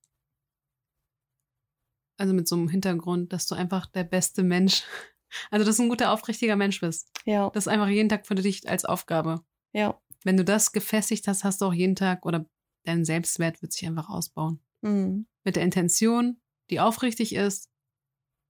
also 2.20 2.34
mit 2.34 2.48
so 2.48 2.56
einem 2.56 2.68
Hintergrund, 2.68 3.34
dass 3.34 3.48
du 3.48 3.56
einfach 3.56 3.86
der 3.88 4.04
beste 4.04 4.44
Mensch, 4.44 4.84
also 5.52 5.66
dass 5.66 5.78
du 5.78 5.84
ein 5.84 5.90
guter, 5.90 6.12
aufrichtiger 6.12 6.56
Mensch 6.56 6.82
bist. 6.82 7.10
Ja. 7.26 7.50
Das 7.52 7.66
ist 7.66 7.72
einfach 7.72 7.88
jeden 7.88 8.10
Tag 8.10 8.28
für 8.28 8.36
dich 8.36 8.68
als 8.70 8.86
Aufgabe. 8.86 9.44
Ja. 9.74 10.00
Wenn 10.24 10.38
du 10.38 10.44
das 10.44 10.72
gefestigt 10.72 11.28
hast, 11.28 11.44
hast 11.44 11.62
du 11.62 11.66
auch 11.66 11.74
jeden 11.74 11.96
Tag 11.96 12.26
oder 12.26 12.46
dein 12.86 13.06
Selbstwert 13.06 13.62
wird 13.62 13.72
sich 13.72 13.88
einfach 13.88 14.10
ausbauen. 14.10 14.60
Mhm. 14.82 15.28
Mit 15.44 15.56
der 15.56 15.64
Intention, 15.64 16.42
die 16.70 16.80
aufrichtig 16.80 17.34
ist 17.36 17.70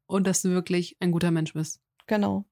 und 0.07 0.25
dass 0.25 0.41
du 0.41 0.49
wirklich 0.49 0.97
ein 0.99 1.11
guter 1.11 1.31
Mensch 1.31 1.53
bist. 1.53 1.79
Genau. 2.07 2.45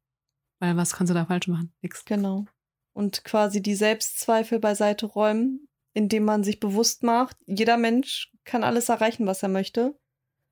Weil 0.60 0.78
was 0.78 0.94
kannst 0.94 1.10
du 1.10 1.16
da 1.16 1.26
falsch 1.26 1.48
machen? 1.48 1.74
Nix. 1.82 2.06
Genau. 2.06 2.46
Und 2.94 3.24
quasi 3.24 3.62
die 3.62 3.76
Selbstzweifel 3.76 4.60
beiseite 4.60 5.06
räumen, 5.08 5.68
indem 5.94 6.26
man 6.26 6.44
sich 6.44 6.60
bewusst 6.60 7.04
macht, 7.04 7.38
jeder 7.46 7.78
Mensch 7.78 8.32
kann 8.44 8.64
alles 8.64 8.90
erreichen, 8.90 9.26
was 9.26 9.44
er 9.44 9.50
möchte. 9.50 10.00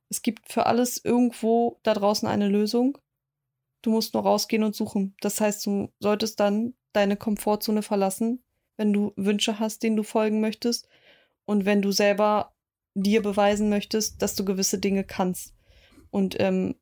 Es 0.09 0.21
gibt 0.21 0.51
für 0.51 0.65
alles 0.65 1.03
irgendwo 1.03 1.79
da 1.83 1.93
draußen 1.93 2.27
eine 2.27 2.47
Lösung. 2.47 2.97
Du 3.81 3.91
musst 3.91 4.13
nur 4.13 4.23
rausgehen 4.23 4.63
und 4.63 4.75
suchen. 4.75 5.15
Das 5.21 5.41
heißt, 5.41 5.65
du 5.65 5.91
solltest 5.99 6.39
dann 6.39 6.73
deine 6.93 7.17
Komfortzone 7.17 7.81
verlassen, 7.81 8.43
wenn 8.77 8.93
du 8.93 9.13
Wünsche 9.15 9.59
hast, 9.59 9.83
denen 9.83 9.95
du 9.95 10.03
folgen 10.03 10.41
möchtest 10.41 10.87
und 11.45 11.65
wenn 11.65 11.81
du 11.81 11.91
selber 11.91 12.55
dir 12.95 13.21
beweisen 13.21 13.69
möchtest, 13.69 14.21
dass 14.21 14.35
du 14.35 14.45
gewisse 14.45 14.79
Dinge 14.79 15.03
kannst. 15.03 15.53
Und 16.09 16.39
ähm, 16.39 16.75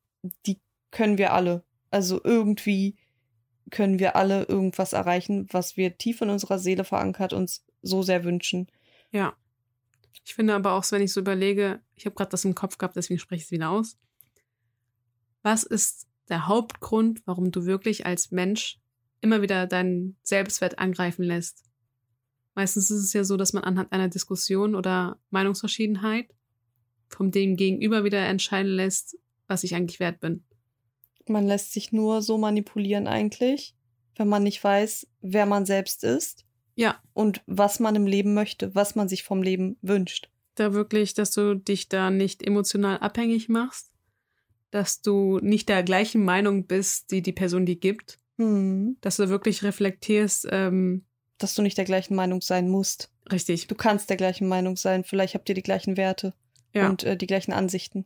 die 0.46 0.60
können 0.92 1.18
wir 1.18 1.34
alle. 1.34 1.64
Also 1.92 2.22
irgendwie 2.24 2.96
können 3.72 4.00
wir 4.00 4.16
alle 4.16 4.44
irgendwas 4.44 4.94
erreichen, 4.94 5.48
was 5.52 5.78
wir 5.78 5.98
tief 5.98 6.22
in 6.22 6.30
unserer 6.30 6.60
Seele 6.60 6.84
verankert 6.84 7.34
uns 7.34 7.66
so 7.82 8.04
sehr 8.04 8.24
wünschen. 8.24 8.68
Ja. 9.12 9.36
Ich 10.26 10.36
finde 10.36 10.54
aber 10.54 10.74
auch, 10.74 10.90
wenn 10.92 11.02
ich 11.02 11.14
so 11.14 11.20
überlege, 11.20 11.82
ich 11.96 12.06
habe 12.06 12.16
gerade 12.16 12.32
das 12.32 12.46
im 12.46 12.56
Kopf 12.56 12.78
gehabt, 12.78 12.96
deswegen 12.96 13.20
spreche 13.20 13.42
ich 13.42 13.46
es 13.46 13.52
wieder 13.52 13.70
aus. 13.70 13.98
Was 15.42 15.64
ist 15.64 16.08
der 16.30 16.48
Hauptgrund, 16.48 17.22
warum 17.26 17.52
du 17.52 17.66
wirklich 17.66 18.06
als 18.06 18.32
Mensch 18.32 18.80
immer 19.22 19.42
wieder 19.42 19.68
deinen 19.68 20.18
Selbstwert 20.24 20.80
angreifen 20.80 21.24
lässt? 21.24 21.64
Meistens 22.56 22.92
ist 22.92 23.04
es 23.04 23.14
ja 23.14 23.24
so, 23.24 23.36
dass 23.36 23.54
man 23.54 23.64
anhand 23.64 23.92
einer 23.92 24.08
Diskussion 24.08 24.76
oder 24.76 25.20
Meinungsverschiedenheit 25.32 26.34
vom 27.10 27.32
dem 27.32 27.56
Gegenüber 27.56 28.04
wieder 28.04 28.20
entscheiden 28.26 28.72
lässt, 28.72 29.18
was 29.48 29.64
ich 29.64 29.76
eigentlich 29.76 30.00
wert 30.00 30.20
bin. 30.20 30.44
Man 31.28 31.48
lässt 31.48 31.72
sich 31.74 31.92
nur 31.92 32.22
so 32.22 32.38
manipulieren 32.38 33.08
eigentlich, 33.08 33.76
wenn 34.16 34.28
man 34.28 34.44
nicht 34.44 34.64
weiß, 34.64 35.08
wer 35.22 35.46
man 35.46 35.66
selbst 35.66 36.04
ist. 36.04 36.46
Ja. 36.76 37.00
Und 37.14 37.42
was 37.46 37.80
man 37.80 37.96
im 37.96 38.08
Leben 38.08 38.34
möchte, 38.34 38.74
was 38.76 38.96
man 38.96 39.08
sich 39.08 39.24
vom 39.24 39.44
Leben 39.44 39.78
wünscht. 39.82 40.30
Da 40.56 40.74
wirklich, 40.74 41.14
dass 41.14 41.32
du 41.32 41.56
dich 41.56 41.90
da 41.90 42.12
nicht 42.12 42.44
emotional 42.44 43.00
abhängig 43.00 43.50
machst, 43.50 43.92
dass 44.72 45.02
du 45.02 45.40
nicht 45.40 45.70
der 45.70 45.84
gleichen 45.84 46.24
Meinung 46.24 46.66
bist, 46.66 47.12
die 47.12 47.22
die 47.22 47.32
Person 47.32 47.66
dir 47.66 47.76
gibt, 47.76 48.20
hm. 48.38 48.98
dass 49.02 49.18
du 49.18 49.30
wirklich 49.30 49.64
reflektierst, 49.64 50.48
ähm, 50.52 51.06
dass 51.38 51.56
du 51.56 51.62
nicht 51.62 51.78
der 51.78 51.86
gleichen 51.86 52.16
Meinung 52.16 52.42
sein 52.42 52.70
musst. 52.70 53.12
Richtig. 53.32 53.68
Du 53.68 53.76
kannst 53.76 54.10
der 54.10 54.18
gleichen 54.18 54.48
Meinung 54.48 54.76
sein. 54.76 55.04
Vielleicht 55.04 55.36
habt 55.36 55.50
ihr 55.50 55.56
die 55.56 55.64
gleichen 55.64 55.98
Werte 55.98 56.34
ja. 56.74 56.90
und 56.90 57.04
äh, 57.04 57.18
die 57.18 57.28
gleichen 57.28 57.54
Ansichten. 57.54 58.06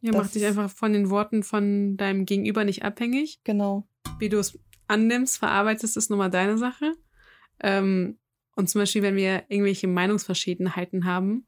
Ja, 0.00 0.12
das 0.12 0.22
mach 0.22 0.30
dich 0.32 0.44
einfach 0.44 0.70
von 0.70 0.92
den 0.92 1.08
Worten 1.08 1.42
von 1.42 1.96
deinem 1.96 2.26
Gegenüber 2.26 2.64
nicht 2.64 2.82
abhängig. 2.82 3.40
Genau. 3.42 3.88
Wie 4.18 4.28
du 4.28 4.38
es 4.38 4.58
annimmst, 4.86 5.38
verarbeitest, 5.38 5.96
ist 5.96 6.10
nochmal 6.10 6.30
deine 6.30 6.58
Sache. 6.58 6.92
Ähm, 7.60 8.18
und 8.56 8.68
zum 8.68 8.80
Beispiel, 8.80 9.02
wenn 9.02 9.16
wir 9.16 9.44
irgendwelche 9.48 9.88
Meinungsverschiedenheiten 9.88 11.04
haben 11.04 11.46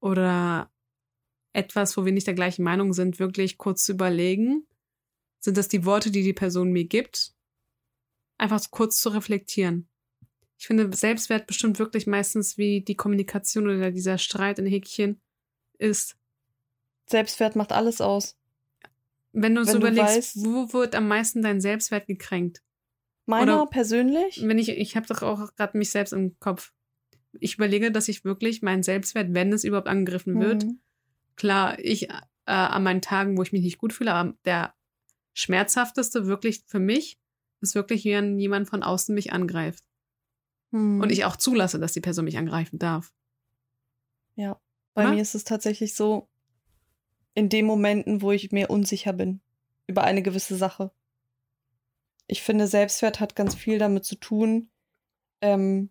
oder 0.00 0.70
etwas, 1.52 1.96
wo 1.96 2.04
wir 2.04 2.12
nicht 2.12 2.26
der 2.26 2.34
gleichen 2.34 2.62
Meinung 2.62 2.92
sind, 2.92 3.18
wirklich 3.18 3.58
kurz 3.58 3.84
zu 3.84 3.92
überlegen, 3.92 4.66
sind 5.40 5.56
das 5.56 5.68
die 5.68 5.84
Worte, 5.84 6.10
die 6.10 6.22
die 6.22 6.32
Person 6.32 6.72
mir 6.72 6.84
gibt 6.84 7.34
einfach 8.38 8.62
kurz 8.70 9.00
zu 9.00 9.10
reflektieren. 9.10 9.88
Ich 10.58 10.66
finde, 10.66 10.96
Selbstwert 10.96 11.46
bestimmt 11.46 11.78
wirklich 11.78 12.06
meistens, 12.06 12.56
wie 12.56 12.80
die 12.80 12.96
Kommunikation 12.96 13.64
oder 13.64 13.90
dieser 13.90 14.18
Streit 14.18 14.58
in 14.58 14.66
Häkchen 14.66 15.20
ist. 15.78 16.16
Selbstwert 17.06 17.54
macht 17.54 17.72
alles 17.72 18.00
aus. 18.00 18.36
Wenn 19.32 19.54
du 19.54 19.60
uns 19.60 19.74
überlegst, 19.74 20.16
weißt, 20.16 20.36
wo 20.44 20.72
wird 20.72 20.94
am 20.94 21.08
meisten 21.08 21.42
dein 21.42 21.60
Selbstwert 21.60 22.06
gekränkt? 22.06 22.62
Meiner 23.26 23.62
oder 23.62 23.70
persönlich? 23.70 24.40
Wenn 24.42 24.58
ich, 24.58 24.70
ich 24.70 24.96
habe 24.96 25.06
doch 25.06 25.22
auch 25.22 25.54
gerade 25.54 25.76
mich 25.76 25.90
selbst 25.90 26.12
im 26.12 26.38
Kopf. 26.38 26.72
Ich 27.38 27.56
überlege, 27.56 27.92
dass 27.92 28.08
ich 28.08 28.24
wirklich 28.24 28.62
meinen 28.62 28.82
Selbstwert, 28.82 29.34
wenn 29.34 29.52
es 29.52 29.64
überhaupt 29.64 29.88
angegriffen 29.88 30.40
wird, 30.40 30.64
mhm. 30.64 30.80
klar, 31.36 31.78
ich 31.78 32.08
äh, 32.48 32.52
an 32.52 32.82
meinen 32.82 33.02
Tagen, 33.02 33.36
wo 33.36 33.42
ich 33.42 33.52
mich 33.52 33.62
nicht 33.62 33.78
gut 33.78 33.92
fühle, 33.92 34.14
aber 34.14 34.34
der 34.46 34.74
schmerzhafteste 35.34 36.26
wirklich 36.26 36.64
für 36.66 36.80
mich 36.80 37.20
ist 37.60 37.74
wirklich, 37.74 38.04
wenn 38.06 38.38
jemand 38.38 38.68
von 38.68 38.82
außen 38.82 39.14
mich 39.14 39.32
angreift. 39.32 39.84
Hm. 40.72 41.00
Und 41.00 41.10
ich 41.10 41.24
auch 41.24 41.36
zulasse, 41.36 41.78
dass 41.78 41.92
die 41.92 42.00
Person 42.00 42.24
mich 42.24 42.38
angreifen 42.38 42.78
darf. 42.78 43.12
Ja, 44.34 44.60
bei 44.94 45.04
Oder? 45.04 45.14
mir 45.14 45.22
ist 45.22 45.34
es 45.34 45.44
tatsächlich 45.44 45.94
so, 45.94 46.28
in 47.34 47.48
den 47.48 47.66
Momenten, 47.66 48.22
wo 48.22 48.32
ich 48.32 48.52
mir 48.52 48.70
unsicher 48.70 49.12
bin 49.12 49.40
über 49.86 50.04
eine 50.04 50.22
gewisse 50.22 50.56
Sache. 50.56 50.92
Ich 52.26 52.42
finde, 52.42 52.66
Selbstwert 52.66 53.20
hat 53.20 53.34
ganz 53.34 53.54
viel 53.54 53.78
damit 53.78 54.04
zu 54.04 54.16
tun, 54.16 54.70
ähm, 55.40 55.90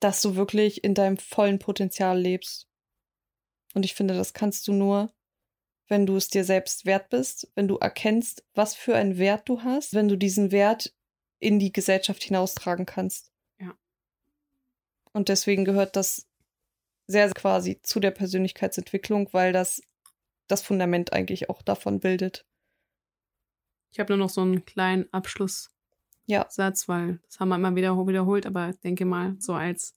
dass 0.00 0.20
du 0.20 0.36
wirklich 0.36 0.84
in 0.84 0.94
deinem 0.94 1.16
vollen 1.16 1.58
Potenzial 1.58 2.20
lebst. 2.20 2.68
Und 3.74 3.84
ich 3.84 3.94
finde, 3.94 4.14
das 4.14 4.34
kannst 4.34 4.68
du 4.68 4.72
nur, 4.72 5.12
wenn 5.88 6.06
du 6.06 6.16
es 6.16 6.28
dir 6.28 6.44
selbst 6.44 6.84
wert 6.84 7.08
bist, 7.08 7.50
wenn 7.54 7.68
du 7.68 7.78
erkennst, 7.78 8.44
was 8.54 8.74
für 8.74 8.94
einen 8.96 9.18
Wert 9.18 9.48
du 9.48 9.62
hast, 9.62 9.94
wenn 9.94 10.08
du 10.08 10.16
diesen 10.16 10.52
Wert 10.52 10.94
in 11.38 11.58
die 11.58 11.72
Gesellschaft 11.72 12.22
hinaustragen 12.22 12.86
kannst. 12.86 13.32
Ja. 13.58 13.74
Und 15.12 15.28
deswegen 15.28 15.64
gehört 15.64 15.96
das 15.96 16.28
sehr 17.06 17.30
quasi 17.30 17.80
zu 17.82 18.00
der 18.00 18.10
Persönlichkeitsentwicklung, 18.10 19.28
weil 19.32 19.52
das 19.52 19.82
das 20.48 20.62
Fundament 20.62 21.12
eigentlich 21.12 21.48
auch 21.50 21.62
davon 21.62 22.00
bildet. 22.00 22.46
Ich 23.92 24.00
habe 24.00 24.12
nur 24.12 24.18
noch 24.18 24.30
so 24.30 24.40
einen 24.40 24.64
kleinen 24.64 25.12
Abschlusssatz, 25.12 25.70
ja. 26.26 26.48
weil 26.86 27.20
das 27.26 27.40
haben 27.40 27.50
wir 27.50 27.56
immer 27.56 27.74
wieder 27.76 27.94
wiederholt, 28.06 28.46
aber 28.46 28.70
ich 28.70 28.80
denke 28.80 29.04
mal, 29.04 29.36
so 29.38 29.54
als 29.54 29.94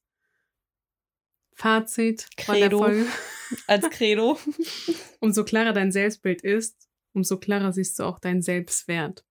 Fazit 1.54 2.28
von 2.38 2.56
der 2.56 2.66
Credo. 2.66 2.78
Folge. 2.80 3.08
Als 3.68 3.90
Credo. 3.90 4.38
Umso 5.20 5.46
klarer 5.46 5.72
dein 5.72 5.92
Selbstbild 5.92 6.42
ist, 6.42 6.90
umso 7.14 7.38
klarer 7.38 7.72
siehst 7.72 7.98
du 8.00 8.04
auch 8.04 8.20
deinen 8.20 8.42
Selbstwert. 8.42 9.24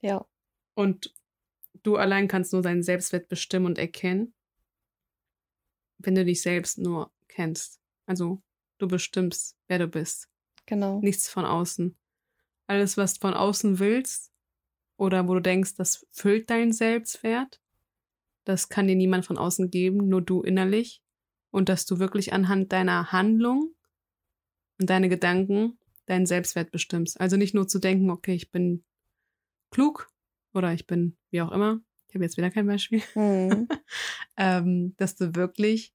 Ja. 0.00 0.26
Und 0.74 1.14
du 1.82 1.96
allein 1.96 2.28
kannst 2.28 2.52
nur 2.52 2.62
deinen 2.62 2.82
Selbstwert 2.82 3.28
bestimmen 3.28 3.66
und 3.66 3.78
erkennen, 3.78 4.34
wenn 5.98 6.14
du 6.14 6.24
dich 6.24 6.42
selbst 6.42 6.78
nur 6.78 7.10
kennst. 7.26 7.80
Also 8.06 8.42
du 8.80 8.88
bestimmst, 8.88 9.56
wer 9.68 9.78
du 9.78 9.88
bist. 9.88 10.28
Genau. 10.66 11.00
Nichts 11.00 11.28
von 11.28 11.44
außen. 11.44 11.96
Alles, 12.66 12.96
was 12.96 13.14
du 13.14 13.20
von 13.20 13.34
außen 13.34 13.78
willst 13.78 14.30
oder 14.96 15.26
wo 15.26 15.34
du 15.34 15.40
denkst, 15.40 15.74
das 15.76 16.06
füllt 16.10 16.50
deinen 16.50 16.72
Selbstwert, 16.72 17.60
das 18.44 18.68
kann 18.68 18.86
dir 18.86 18.96
niemand 18.96 19.26
von 19.26 19.38
außen 19.38 19.70
geben, 19.70 20.08
nur 20.08 20.22
du 20.22 20.42
innerlich. 20.42 21.02
Und 21.50 21.68
dass 21.68 21.84
du 21.84 21.98
wirklich 21.98 22.32
anhand 22.32 22.72
deiner 22.72 23.10
Handlung 23.10 23.74
und 24.78 24.88
deine 24.88 25.08
Gedanken 25.08 25.78
deinen 26.06 26.26
Selbstwert 26.26 26.70
bestimmst. 26.70 27.20
Also 27.20 27.36
nicht 27.36 27.54
nur 27.54 27.66
zu 27.66 27.78
denken, 27.78 28.10
okay, 28.10 28.34
ich 28.34 28.50
bin 28.50 28.84
klug 29.70 30.10
oder 30.52 30.72
ich 30.72 30.86
bin 30.86 31.16
wie 31.30 31.42
auch 31.42 31.52
immer. 31.52 31.80
Ich 32.08 32.14
habe 32.14 32.24
jetzt 32.24 32.36
wieder 32.36 32.50
kein 32.50 32.66
Beispiel. 32.66 33.00
Hm. 33.12 33.68
ähm, 34.36 34.94
dass 34.96 35.16
du 35.16 35.34
wirklich 35.34 35.94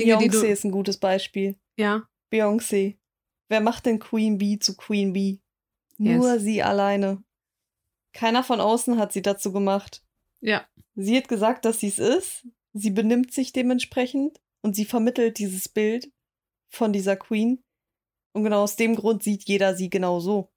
Dinge, 0.00 0.18
die 0.18 0.30
Beyoncé 0.30 0.40
du 0.40 0.46
ist 0.48 0.64
ein 0.64 0.70
gutes 0.72 0.98
Beispiel. 0.98 1.56
ja 1.78 2.02
Beyoncé. 2.32 2.98
Wer 3.48 3.60
macht 3.60 3.86
denn 3.86 3.98
Queen 3.98 4.38
Bee 4.38 4.58
zu 4.58 4.76
Queen 4.76 5.12
Bee? 5.12 5.40
Nur 5.98 6.34
Yes. 6.34 6.42
sie 6.42 6.62
alleine. 6.62 7.22
Keiner 8.12 8.42
von 8.44 8.60
außen 8.60 8.98
hat 8.98 9.12
sie 9.12 9.22
dazu 9.22 9.52
gemacht. 9.52 10.04
ja 10.40 10.66
Sie 10.94 11.16
hat 11.16 11.28
gesagt, 11.28 11.64
dass 11.64 11.80
sie 11.80 11.88
es 11.88 11.98
ist. 11.98 12.46
Sie 12.72 12.90
benimmt 12.90 13.32
sich 13.32 13.52
dementsprechend 13.52 14.40
und 14.62 14.76
sie 14.76 14.84
vermittelt 14.84 15.38
dieses 15.38 15.68
Bild 15.68 16.12
von 16.68 16.92
dieser 16.92 17.16
Queen. 17.16 17.64
Und 18.32 18.44
genau 18.44 18.62
aus 18.62 18.76
dem 18.76 18.94
Grund 18.94 19.22
sieht 19.24 19.48
jeder 19.48 19.74
sie 19.74 19.90
genau 19.90 20.20
so. 20.20 20.52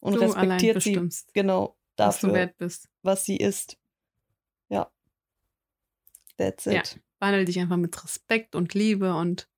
Und 0.00 0.14
du 0.14 0.20
respektiert 0.20 0.82
sie 0.82 0.94
genau 1.34 1.76
was 1.96 2.20
dafür, 2.20 2.46
bist. 2.58 2.88
was 3.02 3.24
sie 3.24 3.36
ist. 3.36 3.76
Ja. 4.70 4.90
That's 6.36 6.66
it. 6.66 6.72
Ja. 6.72 6.82
Behandle 7.20 7.44
dich 7.44 7.60
einfach 7.60 7.76
mit 7.76 8.02
Respekt 8.02 8.54
und 8.56 8.74
Liebe 8.74 9.14
und 9.14 9.48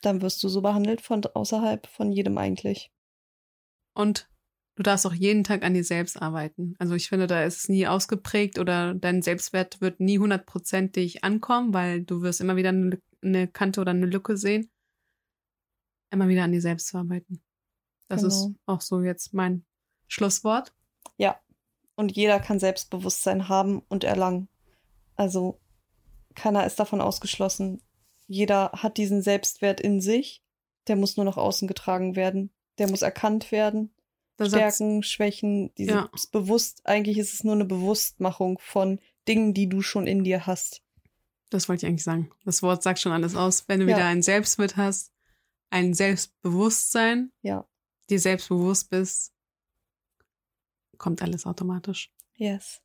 Dann 0.00 0.22
wirst 0.22 0.42
du 0.44 0.48
so 0.48 0.62
behandelt 0.62 1.00
von 1.00 1.24
außerhalb 1.24 1.86
von 1.88 2.12
jedem 2.12 2.38
eigentlich. 2.38 2.92
Und 3.94 4.30
du 4.76 4.84
darfst 4.84 5.04
auch 5.06 5.12
jeden 5.12 5.42
Tag 5.42 5.64
an 5.64 5.74
dir 5.74 5.82
selbst 5.82 6.22
arbeiten. 6.22 6.76
Also 6.78 6.94
ich 6.94 7.08
finde, 7.08 7.26
da 7.26 7.42
ist 7.42 7.56
es 7.56 7.68
nie 7.68 7.88
ausgeprägt 7.88 8.60
oder 8.60 8.94
dein 8.94 9.22
Selbstwert 9.22 9.80
wird 9.80 9.98
nie 9.98 10.20
hundertprozentig 10.20 11.24
ankommen, 11.24 11.74
weil 11.74 12.04
du 12.04 12.22
wirst 12.22 12.40
immer 12.40 12.54
wieder 12.54 12.68
eine, 12.68 13.02
eine 13.22 13.48
Kante 13.48 13.80
oder 13.80 13.90
eine 13.90 14.06
Lücke 14.06 14.36
sehen. 14.36 14.70
Immer 16.10 16.28
wieder 16.28 16.44
an 16.44 16.52
dir 16.52 16.60
selbst 16.62 16.86
zu 16.88 16.98
arbeiten. 16.98 17.42
Das 18.06 18.22
ist 18.22 18.44
Genau. 18.44 18.54
auch 18.66 18.80
so 18.80 19.02
jetzt 19.02 19.34
mein 19.34 19.64
Schlusswort. 20.06 20.72
Ja. 21.16 21.40
Und 21.96 22.12
jeder 22.16 22.38
kann 22.38 22.60
Selbstbewusstsein 22.60 23.48
haben 23.48 23.80
und 23.88 24.04
erlangen. 24.04 24.48
Also 25.16 25.60
keiner 26.34 26.66
ist 26.66 26.78
davon 26.78 27.00
ausgeschlossen. 27.00 27.82
Jeder 28.26 28.70
hat 28.74 28.96
diesen 28.96 29.22
Selbstwert 29.22 29.80
in 29.80 30.00
sich. 30.00 30.42
Der 30.86 30.96
muss 30.96 31.16
nur 31.16 31.24
nach 31.24 31.36
außen 31.36 31.66
getragen 31.68 32.16
werden. 32.16 32.50
Der 32.78 32.88
muss 32.88 33.02
erkannt 33.02 33.50
werden. 33.52 33.92
Satz, 34.38 34.50
Stärken, 34.50 35.02
Schwächen, 35.02 35.74
dieses 35.74 35.94
Ja. 35.94 36.10
bewusst, 36.30 36.86
eigentlich 36.86 37.18
ist 37.18 37.34
es 37.34 37.42
nur 37.42 37.54
eine 37.54 37.64
Bewusstmachung 37.64 38.58
von 38.60 39.00
Dingen, 39.26 39.52
die 39.52 39.68
du 39.68 39.82
schon 39.82 40.06
in 40.06 40.22
dir 40.24 40.46
hast. 40.46 40.82
das 41.50 41.66
wollte 41.68 41.86
ich 41.86 41.88
eigentlich 41.90 42.04
sagen. 42.04 42.30
Das 42.44 42.62
Wort 42.62 42.82
sagt 42.82 42.98
schon 43.00 43.10
alles 43.12 43.34
aus. 43.34 43.66
Wenn 43.68 43.80
du 43.80 43.86
Ja. 43.86 43.96
wieder 43.96 44.04
ein 44.06 44.20
Selbstwert 44.22 44.76
hast, 44.76 45.12
ein 45.70 45.94
Selbstbewusstsein, 45.94 47.32
Ja. 47.40 47.66
dir 48.10 48.20
selbstbewusst 48.20 48.90
bist, 48.90 49.32
kommt 50.98 51.22
alles 51.22 51.46
automatisch. 51.46 52.12
Yes. 52.36 52.82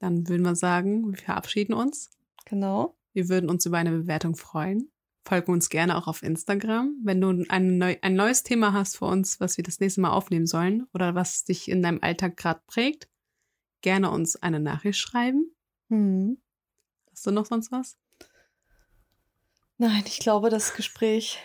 Dann 0.00 0.28
würden 0.28 0.42
wir 0.42 0.54
sagen, 0.54 1.10
wir 1.10 1.18
verabschieden 1.18 1.72
uns. 1.74 2.10
Genau. 2.48 2.96
Wir 3.12 3.28
würden 3.28 3.50
uns 3.50 3.66
über 3.66 3.78
eine 3.78 3.90
Bewertung 3.90 4.36
freuen. 4.36 4.90
Folgen 5.24 5.52
uns 5.52 5.68
gerne 5.68 5.96
auch 5.96 6.06
auf 6.06 6.22
Instagram. 6.22 6.96
Wenn 7.02 7.20
du 7.20 7.44
ein, 7.48 7.76
neu, 7.76 7.96
ein 8.00 8.14
neues 8.14 8.42
Thema 8.42 8.72
hast 8.72 8.96
für 8.96 9.04
uns, 9.04 9.40
was 9.40 9.56
wir 9.56 9.64
das 9.64 9.80
nächste 9.80 10.00
Mal 10.00 10.12
aufnehmen 10.12 10.46
sollen 10.46 10.86
oder 10.94 11.14
was 11.14 11.44
dich 11.44 11.68
in 11.70 11.82
deinem 11.82 11.98
Alltag 12.02 12.36
gerade 12.36 12.62
prägt, 12.66 13.08
gerne 13.82 14.10
uns 14.10 14.36
eine 14.36 14.60
Nachricht 14.60 14.98
schreiben. 14.98 15.54
Hm. 15.88 16.38
Hast 17.10 17.26
du 17.26 17.30
noch 17.30 17.46
sonst 17.46 17.70
was? 17.70 17.98
Nein, 19.76 20.04
ich 20.06 20.18
glaube, 20.18 20.48
das 20.48 20.74
Gespräch 20.74 21.38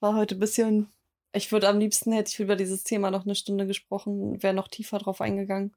war 0.00 0.14
heute 0.14 0.36
ein 0.36 0.40
bisschen. 0.40 0.88
Ich 1.32 1.50
würde 1.50 1.68
am 1.68 1.78
liebsten 1.78 2.12
hätte 2.12 2.30
ich 2.32 2.40
über 2.40 2.56
dieses 2.56 2.84
Thema 2.84 3.10
noch 3.10 3.24
eine 3.24 3.34
Stunde 3.34 3.66
gesprochen, 3.66 4.42
wäre 4.42 4.54
noch 4.54 4.68
tiefer 4.68 4.98
drauf 4.98 5.20
eingegangen. 5.20 5.74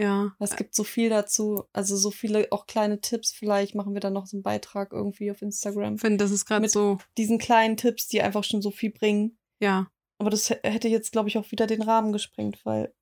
Ja. 0.00 0.34
Es 0.38 0.56
gibt 0.56 0.74
so 0.74 0.82
viel 0.84 1.10
dazu, 1.10 1.64
also 1.72 1.96
so 1.96 2.10
viele 2.10 2.48
auch 2.50 2.66
kleine 2.66 3.00
Tipps. 3.00 3.32
Vielleicht 3.32 3.74
machen 3.74 3.92
wir 3.92 4.00
dann 4.00 4.14
noch 4.14 4.26
so 4.26 4.36
einen 4.36 4.42
Beitrag 4.42 4.92
irgendwie 4.92 5.30
auf 5.30 5.42
Instagram. 5.42 5.96
Ich 5.96 6.00
finde, 6.00 6.16
das 6.18 6.30
ist 6.30 6.46
gerade 6.46 6.62
Mit- 6.62 6.70
so, 6.70 6.98
Diesen 7.18 7.38
kleinen 7.38 7.76
Tipps, 7.76 8.08
die 8.08 8.22
einfach 8.22 8.44
schon 8.44 8.62
so 8.62 8.70
viel 8.70 8.90
bringen. 8.90 9.38
ja. 9.60 9.90
Aber 10.18 10.28
das 10.28 10.50
hätte 10.50 10.88
jetzt, 10.88 11.12
glaube 11.12 11.30
ich, 11.30 11.38
auch 11.38 11.50
wieder 11.50 11.66
den 11.66 11.80
Rahmen 11.80 12.12
gesprengt, 12.12 12.60
weil. 12.64 12.92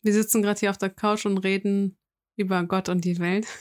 Wir 0.00 0.14
sitzen 0.14 0.40
gerade 0.40 0.58
hier 0.58 0.70
auf 0.70 0.78
der 0.78 0.88
Couch 0.88 1.26
und 1.26 1.36
reden 1.36 1.98
über 2.36 2.62
Gott 2.64 2.88
und 2.88 3.04
die 3.04 3.18
Welt. 3.18 3.46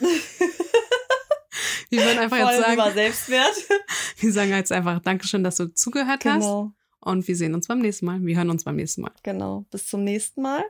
Wir 1.89 2.01
würden 2.03 2.19
einfach 2.19 2.37
Vor 2.37 2.51
jetzt 2.51 2.63
allem 2.63 2.73
über 2.73 2.83
sagen, 2.85 2.95
Selbstwert. 2.95 3.55
wir 4.19 4.31
sagen 4.33 4.49
jetzt 4.51 4.71
einfach 4.71 4.99
Dankeschön, 5.01 5.43
dass 5.43 5.55
du 5.55 5.73
zugehört 5.73 6.25
hast. 6.25 6.41
genau, 6.41 6.73
Und 6.99 7.27
wir 7.27 7.35
sehen 7.35 7.53
uns 7.53 7.67
beim 7.67 7.79
nächsten 7.79 8.05
Mal. 8.05 8.21
Wir 8.25 8.35
hören 8.37 8.49
uns 8.49 8.63
beim 8.65 8.75
nächsten 8.75 9.01
Mal. 9.01 9.11
genau. 9.23 9.65
Bis 9.71 9.87
zum 9.87 10.03
nächsten 10.03 10.41
Mal. 10.41 10.63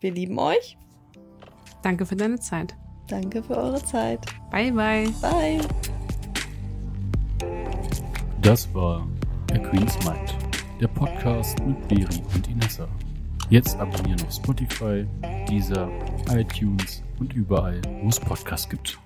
Wir 0.00 0.12
lieben 0.12 0.38
euch. 0.38 0.76
Danke 1.82 2.04
für 2.04 2.16
deine 2.16 2.38
Zeit. 2.38 2.76
Danke 3.08 3.42
für 3.42 3.56
eure 3.56 3.82
Zeit. 3.82 4.20
Bye, 4.50 4.72
bye. 4.72 5.08
Bye. 5.22 5.60
Das 8.42 8.72
war 8.74 9.06
A 9.52 9.58
Queen's 9.58 9.96
Mind, 10.04 10.34
der 10.80 10.88
Podcast 10.88 11.58
mit 11.64 11.88
Beri 11.88 12.22
und 12.34 12.48
Inessa. 12.48 12.86
Jetzt 13.48 13.76
abonnieren 13.78 14.20
auf 14.26 14.34
Spotify, 14.34 15.06
Deezer, 15.48 15.88
iTunes 16.30 17.02
und 17.18 17.32
überall, 17.32 17.80
wo 18.02 18.08
es 18.08 18.20
Podcasts 18.20 18.68
gibt. 18.68 18.98